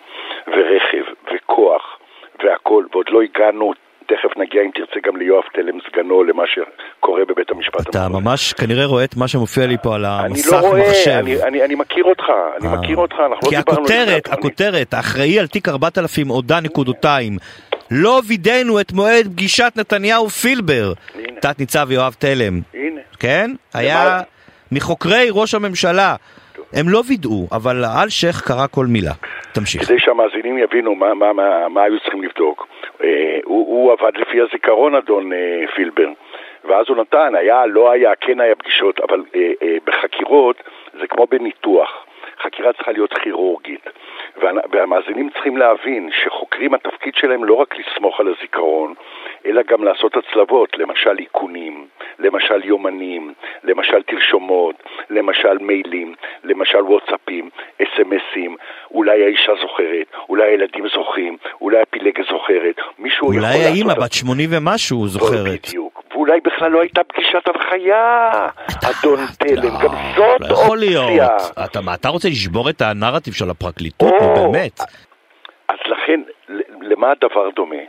ורכב, 0.47 1.03
וכוח, 1.33 1.99
והכול, 2.43 2.87
ועוד 2.91 3.09
לא 3.09 3.21
הגענו, 3.21 3.73
תכף 4.09 4.37
נגיע 4.37 4.61
אם 4.61 4.69
תרצה 4.75 4.99
גם 5.07 5.17
ליואב 5.17 5.43
תלם 5.53 5.77
סגנו, 5.91 6.23
למה 6.23 6.43
שקורה 6.47 7.25
בבית 7.25 7.51
המשפט. 7.51 7.89
אתה 7.89 8.05
המחוזי. 8.05 8.23
ממש 8.23 8.53
כנראה 8.53 8.85
רואה 8.85 9.03
את 9.03 9.15
מה 9.17 9.27
שמופיע 9.27 9.67
לי 9.67 9.77
פה 9.83 9.95
על 9.95 10.05
אני 10.05 10.25
המסך 10.25 10.51
לא 10.51 10.67
רואה, 10.67 10.79
מחשב. 10.89 11.11
אני, 11.11 11.43
אני, 11.43 11.63
אני 11.65 11.75
מכיר 11.75 12.03
אותך, 12.03 12.23
אני 12.59 12.67
אה. 12.67 12.75
מכיר 12.77 12.97
אותך, 12.97 13.15
אנחנו 13.31 13.49
כי 13.49 13.55
לא 13.55 13.61
דיברנו 13.61 13.87
זה. 13.87 13.93
הכותרת, 13.93 14.27
אני- 14.27 14.33
הכותרת, 14.37 14.93
האחראי 14.93 15.39
על 15.39 15.47
תיק 15.47 15.67
4000 15.69 16.27
הודה 16.27 16.59
נקודותיים. 16.59 17.37
לא 17.91 18.21
וידאנו 18.27 18.79
את 18.79 18.91
מועד 18.93 19.25
פגישת 19.27 19.73
נתניהו 19.75 20.29
פילבר. 20.29 20.93
תת 21.41 21.59
ניצב 21.59 21.91
יואב 21.91 22.15
תלם. 22.19 22.59
הנה. 22.73 23.01
כן? 23.19 23.51
היה. 23.73 24.19
מחוקרי 24.71 25.27
ראש 25.31 25.53
הממשלה. 25.55 26.15
הם 26.73 26.89
לא 26.89 27.01
וידאו, 27.07 27.47
אבל 27.51 27.83
האלשיך 27.83 28.41
קרא 28.47 28.67
כל 28.71 28.85
מילה. 28.85 29.11
תמשיך. 29.51 29.85
כדי 29.85 29.99
שהמאזינים 29.99 30.57
יבינו 30.57 30.95
מה, 30.95 31.13
מה, 31.13 31.33
מה, 31.33 31.43
מה 31.69 31.81
היו 31.83 31.99
צריכים 31.99 32.23
לבדוק. 32.23 32.67
אה, 33.03 33.39
הוא, 33.43 33.67
הוא 33.67 33.91
עבד 33.91 34.17
לפי 34.17 34.41
הזיכרון, 34.41 34.95
אדון 34.95 35.33
אה, 35.33 35.63
פילבר, 35.75 36.09
ואז 36.65 36.85
הוא 36.89 36.97
נתן, 36.97 37.35
היה, 37.35 37.65
לא 37.65 37.91
היה, 37.91 38.15
כן 38.15 38.39
היה 38.39 38.55
פגישות, 38.55 38.99
אבל 38.99 39.23
אה, 39.35 39.77
בחקירות 39.85 40.63
זה 40.99 41.07
כמו 41.07 41.27
בניתוח. 41.27 42.05
חקירה 42.43 42.73
צריכה 42.73 42.91
להיות 42.91 43.13
כירורגית. 43.13 43.85
וה- 44.41 44.51
והמאזינים 44.71 45.29
צריכים 45.29 45.57
להבין 45.57 46.09
שחוקרים, 46.23 46.73
התפקיד 46.73 47.15
שלהם 47.15 47.43
לא 47.43 47.53
רק 47.53 47.75
לסמוך 47.79 48.19
על 48.19 48.27
הזיכרון, 48.37 48.93
אלא 49.45 49.61
גם 49.67 49.83
לעשות 49.83 50.13
הצלבות, 50.17 50.77
למשל 50.77 51.17
איכונים, 51.19 51.87
למשל 52.19 52.61
יומנים, 52.65 53.33
למשל 53.63 54.03
תרשומות, 54.03 54.75
למשל 55.09 55.57
מיילים, 55.61 56.15
למשל 56.43 56.81
וואטסאפים, 56.81 57.49
אס.אם.אסים, 57.81 58.55
אולי 58.91 59.23
האישה 59.23 59.51
זוכרת, 59.61 60.07
אולי 60.29 60.43
הילדים 60.51 60.87
זוכרים, 60.93 61.37
אולי 61.61 61.81
הפילגה 61.81 62.23
זוכרת, 62.31 62.75
מישהו 62.99 63.33
יכול 63.33 63.35
אולי 63.45 63.57
לעשות... 63.59 63.71
האימא 63.73 63.93
בת 63.93 64.13
80 64.13 64.49
ומשהו 64.53 65.07
זוכרת. 65.07 65.67
בדיוק. 65.67 65.98
ואולי 66.11 66.39
בכלל 66.39 66.71
לא 66.71 66.81
הייתה 66.81 67.01
פגישת 67.03 67.47
הנחיה, 67.47 68.29
אדון 68.67 69.19
תלם, 69.39 69.77
גם 69.83 69.91
זאת 70.15 70.41
לא 70.41 70.53
יכול 70.53 70.77
להיות. 70.77 71.09
אופציה. 71.09 71.65
אתה, 71.65 71.81
מה, 71.81 71.93
אתה 71.93 72.09
רוצה 72.09 72.27
לשבור 72.27 72.69
את 72.69 72.81
הנרטיב 72.81 73.33
של 73.33 73.49
הפרקליטות? 73.49 74.13
נו 74.21 74.33
באמת. 74.35 74.79
אז 75.67 75.77
לכן, 75.85 76.21
למה 76.81 77.11
הדבר 77.11 77.49
דומה? 77.49 77.83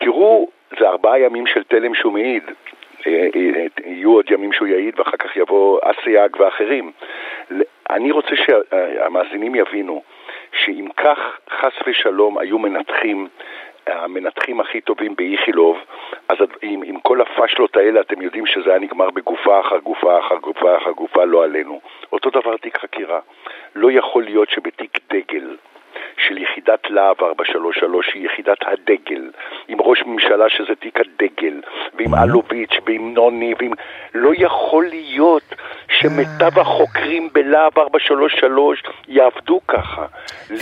תראו, 0.00 0.48
זה 0.80 0.88
ארבעה 0.88 1.18
ימים 1.18 1.46
של 1.46 1.62
תלם 1.62 1.94
שהוא 1.94 2.12
מעיד. 2.12 2.42
אה, 3.06 3.12
אה, 3.36 3.66
יהיו 3.84 4.12
עוד 4.12 4.30
ימים 4.30 4.52
שהוא 4.52 4.68
יעיד 4.68 5.00
ואחר 5.00 5.16
כך 5.16 5.36
יבוא 5.36 5.78
אסייג 5.82 6.36
ואחרים. 6.40 6.92
אני 7.90 8.10
רוצה 8.10 8.30
שהמאזינים 8.36 9.54
יבינו 9.54 10.02
שאם 10.64 10.88
כך 10.96 11.18
חס 11.50 11.72
ושלום 11.86 12.38
היו 12.38 12.58
מנתחים 12.58 13.28
המנתחים 13.92 14.60
הכי 14.60 14.80
טובים 14.80 15.16
באיכילוב, 15.16 15.78
אז 16.28 16.36
עם, 16.62 16.82
עם 16.84 17.00
כל 17.00 17.20
הפשלות 17.20 17.76
האלה 17.76 18.00
אתם 18.00 18.22
יודעים 18.22 18.46
שזה 18.46 18.70
היה 18.70 18.78
נגמר 18.78 19.10
בגופה 19.10 19.60
אחר 19.60 19.78
גופה 19.78 20.18
אחר 20.18 20.36
גופה 20.36 20.76
אחר 20.76 20.90
גופה, 20.90 21.24
לא 21.24 21.44
עלינו. 21.44 21.80
אותו 22.12 22.30
דבר 22.30 22.56
תיק 22.56 22.78
חקירה. 22.78 23.20
לא 23.74 23.92
יכול 23.92 24.24
להיות 24.24 24.50
שבתיק 24.50 24.98
דגל 25.12 25.56
של 26.28 26.38
יחידת 26.38 26.82
להב 26.90 27.16
433 27.22 28.06
שהיא 28.10 28.26
יחידת 28.26 28.58
הדגל, 28.66 29.22
עם 29.68 29.78
ראש 29.80 30.02
ממשלה 30.06 30.44
שזה 30.48 30.74
תיק 30.80 30.98
הדגל, 31.00 31.60
ועם 31.98 32.14
אלוביץ' 32.14 32.76
ועם 32.86 33.14
נוני, 33.14 33.54
ועם... 33.60 33.72
לא 34.14 34.30
יכול 34.36 34.86
להיות 34.86 35.54
שמיטב 36.00 36.58
החוקרים 36.58 37.28
בלהב 37.32 37.78
433 37.78 38.82
יעבדו 39.08 39.60
ככה. 39.68 40.06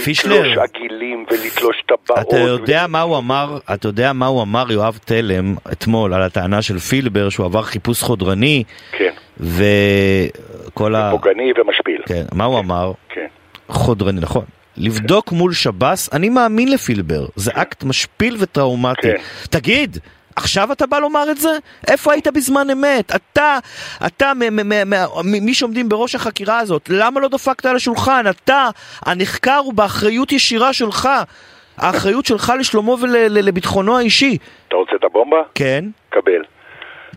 פישלר. 0.05 0.41
לתלוש 0.41 0.59
עגילים 0.59 1.27
ולתלוש 1.31 1.83
טבעות. 1.87 2.29
אתה 2.29 2.37
יודע 2.37 2.87
מה 2.89 3.01
הוא 3.01 3.19
אמר, 3.19 3.59
אתה 3.75 3.89
יודע 3.89 4.13
מה 4.13 4.27
הוא 4.27 4.43
אמר 4.43 4.73
יואב 4.73 4.99
תלם 5.05 5.55
אתמול 5.73 6.15
על 6.15 6.23
הטענה 6.23 6.63
של 6.63 6.79
פילבר 6.79 7.29
שהוא 7.29 7.47
עבר 7.47 7.63
חיפוש 7.63 8.03
חודרני 8.03 8.65
כן, 8.93 9.13
וכל 9.41 10.95
ה... 10.95 11.11
פוגעני 11.11 11.53
ומשפיל. 11.57 12.03
כן, 12.07 12.23
מה 12.35 12.45
הוא 12.45 12.59
אמר? 12.59 12.93
כן. 13.09 13.27
חודרני, 13.69 14.21
נכון. 14.21 14.45
לבדוק 14.79 15.33
מול 15.33 15.53
שב"ס, 15.53 16.09
אני 16.13 16.29
מאמין 16.29 16.73
לפילבר, 16.73 17.27
זה 17.37 17.51
אקט 17.55 17.85
משפיל 17.85 18.37
וטראומטי. 18.39 19.03
כן. 19.03 19.15
תגיד, 19.51 19.99
עכשיו 20.37 20.73
אתה 20.73 20.87
בא 20.87 20.99
לומר 20.99 21.31
את 21.31 21.37
זה? 21.37 21.59
איפה 21.91 22.13
היית 22.13 22.29
בזמן 22.29 22.71
אמת? 22.71 23.15
אתה, 23.17 23.59
אתה, 24.07 24.33
מי 25.25 25.55
שעומדים 25.55 25.89
בראש 25.89 26.15
החקירה 26.15 26.59
הזאת, 26.59 26.89
למה 26.93 27.21
לא 27.21 27.29
דפקת 27.29 27.67
על 27.67 27.77
השולחן? 27.77 28.25
אתה, 28.31 28.69
הנחקר 29.07 29.57
הוא 29.57 29.75
באחריות 29.75 30.33
ישירה 30.33 30.73
שלך. 30.73 31.09
האחריות 31.77 32.27
שלך 32.27 32.53
לשלומו 32.59 32.97
ולביטחונו 33.01 33.99
האישי. 33.99 34.39
אתה 34.69 34.77
רוצה 34.77 34.93
את 34.97 35.05
הבומבה? 35.05 35.37
כן? 35.55 35.85
קבל. 36.11 36.56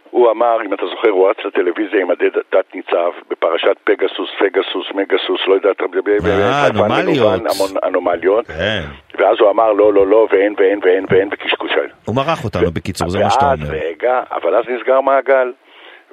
הוא 0.10 0.32
אמר, 0.32 0.58
אם 0.66 0.74
אתה 0.74 0.86
זוכר, 0.86 1.10
הוא 1.10 1.30
רץ 1.30 1.38
לטלוויזיה 1.46 2.02
עם 2.02 2.12
הדד 2.12 2.30
תת 2.50 2.76
ניצב 2.76 3.12
בפרשת 3.30 3.78
פגסוס, 3.84 4.30
פגסוס, 4.40 4.88
מגסוס, 4.96 5.42
לא 5.48 5.54
יודע, 5.54 5.72
אתה 5.72 5.84
מדבר, 5.88 6.18
אה, 6.30 6.68
אנומליות. 6.68 7.42
אנומליות, 7.84 8.48
כן. 8.48 8.82
ואז 9.20 9.38
הוא 9.40 9.50
אמר 9.50 9.74
לא, 9.74 9.94
לא, 9.94 10.08
לא, 10.08 10.28
ואין, 10.32 10.56
ואין, 10.58 10.80
ואין, 10.84 11.06
ואין, 11.10 11.30
וקשקוש. 11.32 11.72
הוא 12.06 12.16
מרח 12.16 12.44
אותנו 12.44 12.72
בקיצור, 12.72 13.10
זה 13.10 13.20
מה 13.20 13.30
שאתה 13.30 13.54
אומר. 13.54 13.66
רגע, 13.72 14.22
אבל 14.32 14.56
אז 14.56 14.66
נסגר 14.70 15.02
מעגל. 15.02 15.52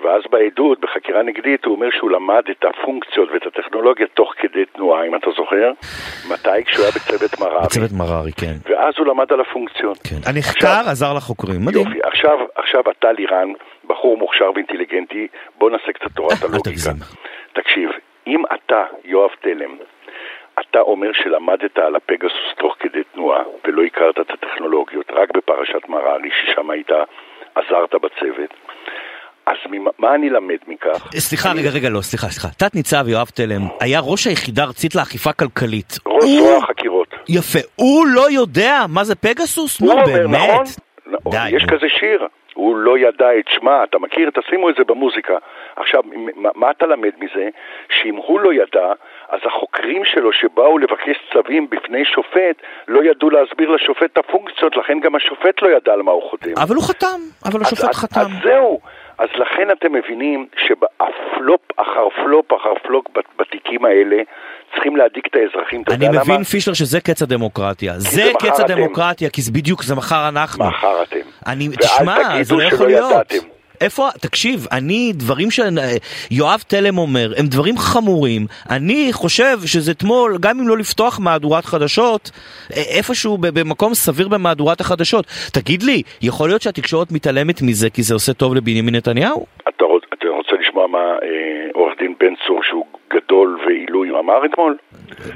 ואז 0.04 0.22
בעדות, 0.30 0.80
בחקירה 0.80 1.22
נגדית, 1.22 1.64
הוא 1.64 1.74
אומר 1.74 1.86
שהוא 1.96 2.10
למד 2.10 2.42
את 2.50 2.64
הפונקציות 2.64 3.28
ואת 3.32 3.46
הטכנולוגיה 3.46 4.06
תוך 4.14 4.32
כדי 4.38 4.64
תנועה, 4.74 5.06
אם 5.06 5.14
אתה 5.14 5.30
זוכר. 5.36 5.70
מתי? 6.30 6.64
כשהוא 6.64 6.84
היה 6.84 6.92
בצוות 6.96 7.40
מררי. 7.40 7.64
בצוות 7.64 7.92
מררי, 7.92 8.32
כן. 8.32 8.56
ואז 8.68 8.94
הוא 8.98 9.06
למד 9.06 9.32
על 9.32 9.40
הפונקציות. 9.40 9.98
כן. 9.98 10.30
הנחקר 10.30 10.82
עזר 10.90 11.14
לחוקרים, 11.16 11.60
מדהים. 11.64 11.86
יופי, 11.86 11.98
עכשיו, 12.04 12.38
עכשיו 12.54 12.82
אתה 12.90 13.12
לירן, 13.12 13.52
בחור 13.86 14.18
מוכשר 14.18 14.50
ואינטליגנטי, 14.54 15.26
בוא 15.58 15.70
נעשה 15.70 15.92
קצת 15.92 16.12
תורת 16.16 16.42
אל 16.42 16.48
הלוגיקה. 16.52 16.90
תקשיב, 17.52 17.90
אם 18.26 18.42
אתה, 18.54 18.82
יואב 19.04 19.30
תלם, 19.40 19.76
אתה 20.60 20.78
אומר 20.80 21.10
שלמדת 21.12 21.78
על 21.78 21.96
הפגסוס 21.96 22.48
תוך 22.58 22.74
כדי 22.80 22.98
תנועה 23.14 23.42
ולא 23.64 23.82
הכרת 23.82 24.20
את 24.20 24.30
הטכנולוגיות, 24.30 25.10
רק 25.10 25.36
בפרשת 25.36 25.88
מררי, 25.88 26.28
ששם 26.30 26.70
היית, 26.70 26.90
עזרת 27.54 27.94
בצוות, 27.94 28.50
אז 29.46 29.56
ממה, 29.70 29.90
מה 29.98 30.14
אני 30.14 30.30
למד 30.30 30.56
מכך? 30.66 31.08
סליחה, 31.18 31.50
אני- 31.50 31.60
רגע, 31.60 31.70
רגע, 31.70 31.88
לא, 31.88 32.00
סליחה, 32.00 32.26
סליחה. 32.26 32.48
תת 32.48 32.74
ניצב 32.74 33.08
יואב 33.08 33.26
תלם 33.26 33.62
היה 33.80 34.00
ראש 34.02 34.26
היחידה 34.26 34.62
הארצית 34.62 34.94
לאכיפה 34.94 35.32
כלכלית. 35.32 35.92
ראש 36.06 36.24
הוא- 36.24 36.38
זרוע 36.40 36.56
החקירות. 36.64 37.14
יפה. 37.28 37.58
הוא 37.76 38.06
לא 38.06 38.30
יודע 38.30 38.84
מה 38.88 39.04
זה 39.04 39.14
פגסוס? 39.14 39.80
נו, 39.80 39.92
הוא 39.92 40.00
באמת. 40.06 40.40
נכון? 40.50 40.64
נכון, 41.06 41.32
די, 41.32 41.48
יש 41.56 41.62
נו. 41.62 41.68
כזה 41.68 41.86
שיר, 41.88 42.26
הוא 42.56 42.76
לא 42.76 42.98
ידע 42.98 43.38
את 43.38 43.44
שמה, 43.48 43.84
אתה 43.84 43.98
מכיר? 43.98 44.30
תשימו 44.30 44.70
את 44.70 44.74
זה 44.78 44.84
במוזיקה. 44.84 45.36
עכשיו, 45.76 46.02
מה, 46.54 46.70
אתה 46.70 46.86
למד 46.86 47.12
מזה? 47.18 47.48
שאם 47.88 48.16
הוא 48.16 48.40
לא 48.40 48.52
ידע, 48.52 48.92
אז 49.28 49.40
החוקרים 49.44 50.04
שלו 50.04 50.32
שבאו 50.32 50.78
לבקש 50.78 51.16
צווים 51.32 51.70
בפני 51.70 52.04
שופט, 52.04 52.56
לא 52.88 53.04
ידעו 53.04 53.30
להסביר 53.30 53.70
לשופט 53.70 54.12
את 54.12 54.18
הפונקציות, 54.18 54.76
לכן 54.76 55.00
גם 55.00 55.14
השופט 55.14 55.62
לא 55.62 55.68
ידע 55.68 55.92
על 55.92 56.02
מה 56.02 56.12
הוא 56.12 56.30
חותם. 56.30 56.50
אבל 56.62 56.74
הוא 56.74 56.84
חתם, 56.84 57.20
אבל 57.44 57.60
השופט 57.60 57.84
אז, 57.84 57.96
חתם. 57.96 58.20
אז 58.20 58.26
זהו. 58.44 58.80
אז 59.18 59.28
לכן 59.34 59.70
אתם 59.70 59.92
מבינים 59.92 60.46
שבפלופ 60.56 61.60
אחר 61.76 62.08
פלופ 62.24 62.52
אחר 62.52 62.74
פלופ 62.82 63.06
בתיקים 63.38 63.84
האלה 63.84 64.16
צריכים 64.76 64.96
להדאיג 64.96 65.24
את 65.30 65.36
האזרחים. 65.36 65.82
אני 65.88 66.08
מבין, 66.08 66.34
למה? 66.34 66.44
פישלר, 66.44 66.74
שזה 66.74 67.00
קץ 67.00 67.22
הדמוקרטיה. 67.22 67.98
זה, 67.98 68.08
זה 68.08 68.30
קץ 68.38 68.60
הדמוקרטיה, 68.60 69.30
כי 69.30 69.42
זה 69.42 69.52
בדיוק, 69.52 69.82
זה 69.82 69.94
מחר 69.94 70.28
אנחנו. 70.28 70.64
מחר 70.64 71.02
אתם. 71.02 71.18
אני, 71.46 71.68
תשמע, 71.68 72.42
זה 72.42 72.54
לא 72.54 72.62
יכול 72.62 72.86
להיות. 72.86 73.10
ידעתם. 73.10 73.56
איפה, 73.80 74.08
תקשיב, 74.20 74.66
אני, 74.72 75.12
דברים 75.14 75.48
שיואב 75.50 76.62
תלם 76.68 76.98
אומר, 76.98 77.32
הם 77.36 77.46
דברים 77.46 77.78
חמורים. 77.78 78.46
אני 78.70 79.08
חושב 79.12 79.58
שזה 79.66 79.92
אתמול, 79.92 80.36
גם 80.40 80.60
אם 80.60 80.68
לא 80.68 80.78
לפתוח 80.78 81.20
מהדורת 81.20 81.64
חדשות, 81.64 82.30
איפשהו 82.70 83.38
במקום 83.38 83.94
סביר 83.94 84.28
במהדורת 84.28 84.80
החדשות. 84.80 85.26
תגיד 85.52 85.82
לי, 85.82 86.02
יכול 86.22 86.48
להיות 86.48 86.62
שהתקשורת 86.62 87.12
מתעלמת 87.12 87.62
מזה 87.62 87.90
כי 87.90 88.02
זה 88.02 88.14
עושה 88.14 88.32
טוב 88.32 88.54
לבנימין 88.54 88.94
נתניהו? 88.94 89.46
אתה, 89.62 89.84
אתה 90.14 90.26
רוצה 90.36 90.52
לשמוע 90.60 90.86
מה 90.86 90.98
אה, 90.98 91.55
דין 92.06 92.14
בן 92.20 92.34
צור, 92.46 92.60
שהוא 92.62 92.86
גדול 93.12 93.58
ועילוי, 93.66 94.10
אמר 94.10 94.46
אתמול? 94.46 94.76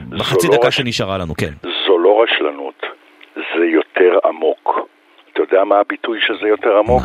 בחצי 0.09 0.49
דקה 0.49 0.65
לא 0.65 0.71
שנשארה 0.71 1.19
לנו, 1.19 1.35
כן. 1.35 1.53
זו 1.87 1.99
לא 1.99 2.23
רשלנות, 2.23 2.83
זה 3.35 3.65
יותר 3.65 4.19
עמוק. 4.25 4.79
אתה 5.33 5.43
יודע 5.43 5.65
מה 5.65 5.81
הביטוי 5.81 6.19
שזה 6.21 6.49
יותר 6.49 6.79
עמוק? 6.79 7.03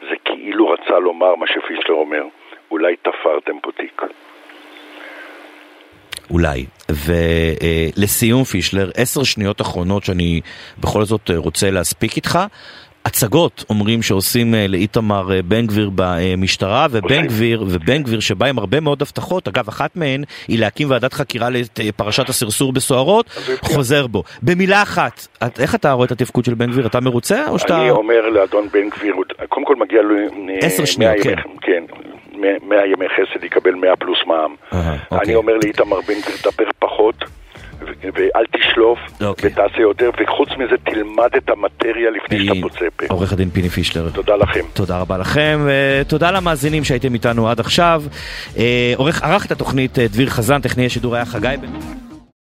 זה 0.00 0.14
כאילו 0.24 0.68
רצה 0.68 0.98
לומר 0.98 1.34
מה 1.36 1.46
שפישלר 1.46 1.94
אומר, 1.94 2.22
אולי 2.70 2.96
תפרתם 2.96 3.60
פה 3.62 3.70
תיק. 3.72 4.02
אולי. 6.30 6.66
ולסיום 7.06 8.44
פישלר, 8.44 8.90
עשר 8.96 9.22
שניות 9.22 9.60
אחרונות 9.60 10.04
שאני 10.04 10.40
בכל 10.78 11.04
זאת 11.04 11.30
רוצה 11.36 11.70
להספיק 11.70 12.16
איתך. 12.16 12.38
הצגות 13.06 13.64
אומרים 13.70 14.02
שעושים 14.02 14.54
אה, 14.54 14.66
לאיתמר 14.68 15.32
אה, 15.32 15.42
בן 15.42 15.66
גביר 15.66 15.90
במשטרה, 15.94 16.86
ובן 16.90 17.26
גביר, 17.26 17.64
ובן 17.68 18.02
גביר 18.02 18.20
שבא 18.20 18.46
עם 18.46 18.58
הרבה 18.58 18.80
מאוד 18.80 19.02
הבטחות, 19.02 19.48
אגב 19.48 19.68
אחת 19.68 19.96
מהן 19.96 20.24
היא 20.48 20.58
להקים 20.58 20.90
ועדת 20.90 21.12
חקירה 21.12 21.48
לפרשת 21.78 22.28
הסרסור 22.28 22.72
בסוהרות, 22.72 23.26
חוזר 23.60 24.06
בו. 24.06 24.22
במילה 24.42 24.82
אחת, 24.82 25.26
את, 25.46 25.60
איך 25.60 25.74
אתה 25.74 25.92
רואה 25.92 26.06
את 26.06 26.12
התפקוד 26.12 26.44
של 26.44 26.54
בן 26.54 26.70
גביר? 26.70 26.86
אתה 26.86 27.00
מרוצה 27.00 27.48
או 27.48 27.58
שאתה... 27.58 27.80
אני 27.80 27.90
אומר 27.90 28.28
לאדון 28.28 28.68
בן 28.72 28.88
גביר, 28.88 29.14
קודם 29.48 29.66
כל 29.66 29.76
מגיע 29.76 30.02
לו... 30.02 30.14
עשר 30.60 30.84
שניות, 30.84 31.16
כן. 31.22 31.34
כן. 31.60 31.84
100 32.68 32.86
ימי 32.86 33.06
חסד 33.08 33.44
יקבל 33.44 33.74
100 33.74 33.96
פלוס 33.96 34.18
מע"מ. 34.26 34.54
אני 34.72 34.98
אוקיי. 35.10 35.34
אומר 35.34 35.52
לאיתמר 35.62 36.00
בן 36.00 36.20
גביר, 36.20 36.36
דבר 36.42 36.70
פחות. 36.78 37.14
ואל 38.02 38.44
תשלוף, 38.52 38.98
okay. 38.98 39.24
אוקיי. 39.24 39.50
ותעשה 39.50 39.80
יותר, 39.80 40.10
וחוץ 40.22 40.48
מזה 40.58 40.76
תלמד 40.84 41.30
את 41.36 41.50
המטריה 41.50 42.10
לפני 42.10 42.46
שאתה 42.46 42.60
פוצה 42.62 42.86
פה. 42.96 43.06
עורך 43.08 43.32
הדין 43.32 43.50
פיני 43.50 43.68
פישלר. 43.68 44.10
תודה 44.10 44.36
לכם. 44.36 44.60
תודה 44.74 44.98
רבה 44.98 45.18
לכם, 45.18 45.66
ותודה 45.66 46.30
למאזינים 46.30 46.84
שהייתם 46.84 47.14
איתנו 47.14 47.48
עד 47.48 47.60
עכשיו. 47.60 48.02
אה, 48.58 48.92
עורך, 48.96 49.22
ערך 49.22 49.46
את 49.46 49.50
התוכנית 49.50 49.98
אה, 49.98 50.08
דביר 50.08 50.28
חזן, 50.28 50.60
טכנאי 50.60 50.86
השידור 50.86 51.14
היה 51.14 51.24
חגי 51.24 51.54
בן... 51.60 51.68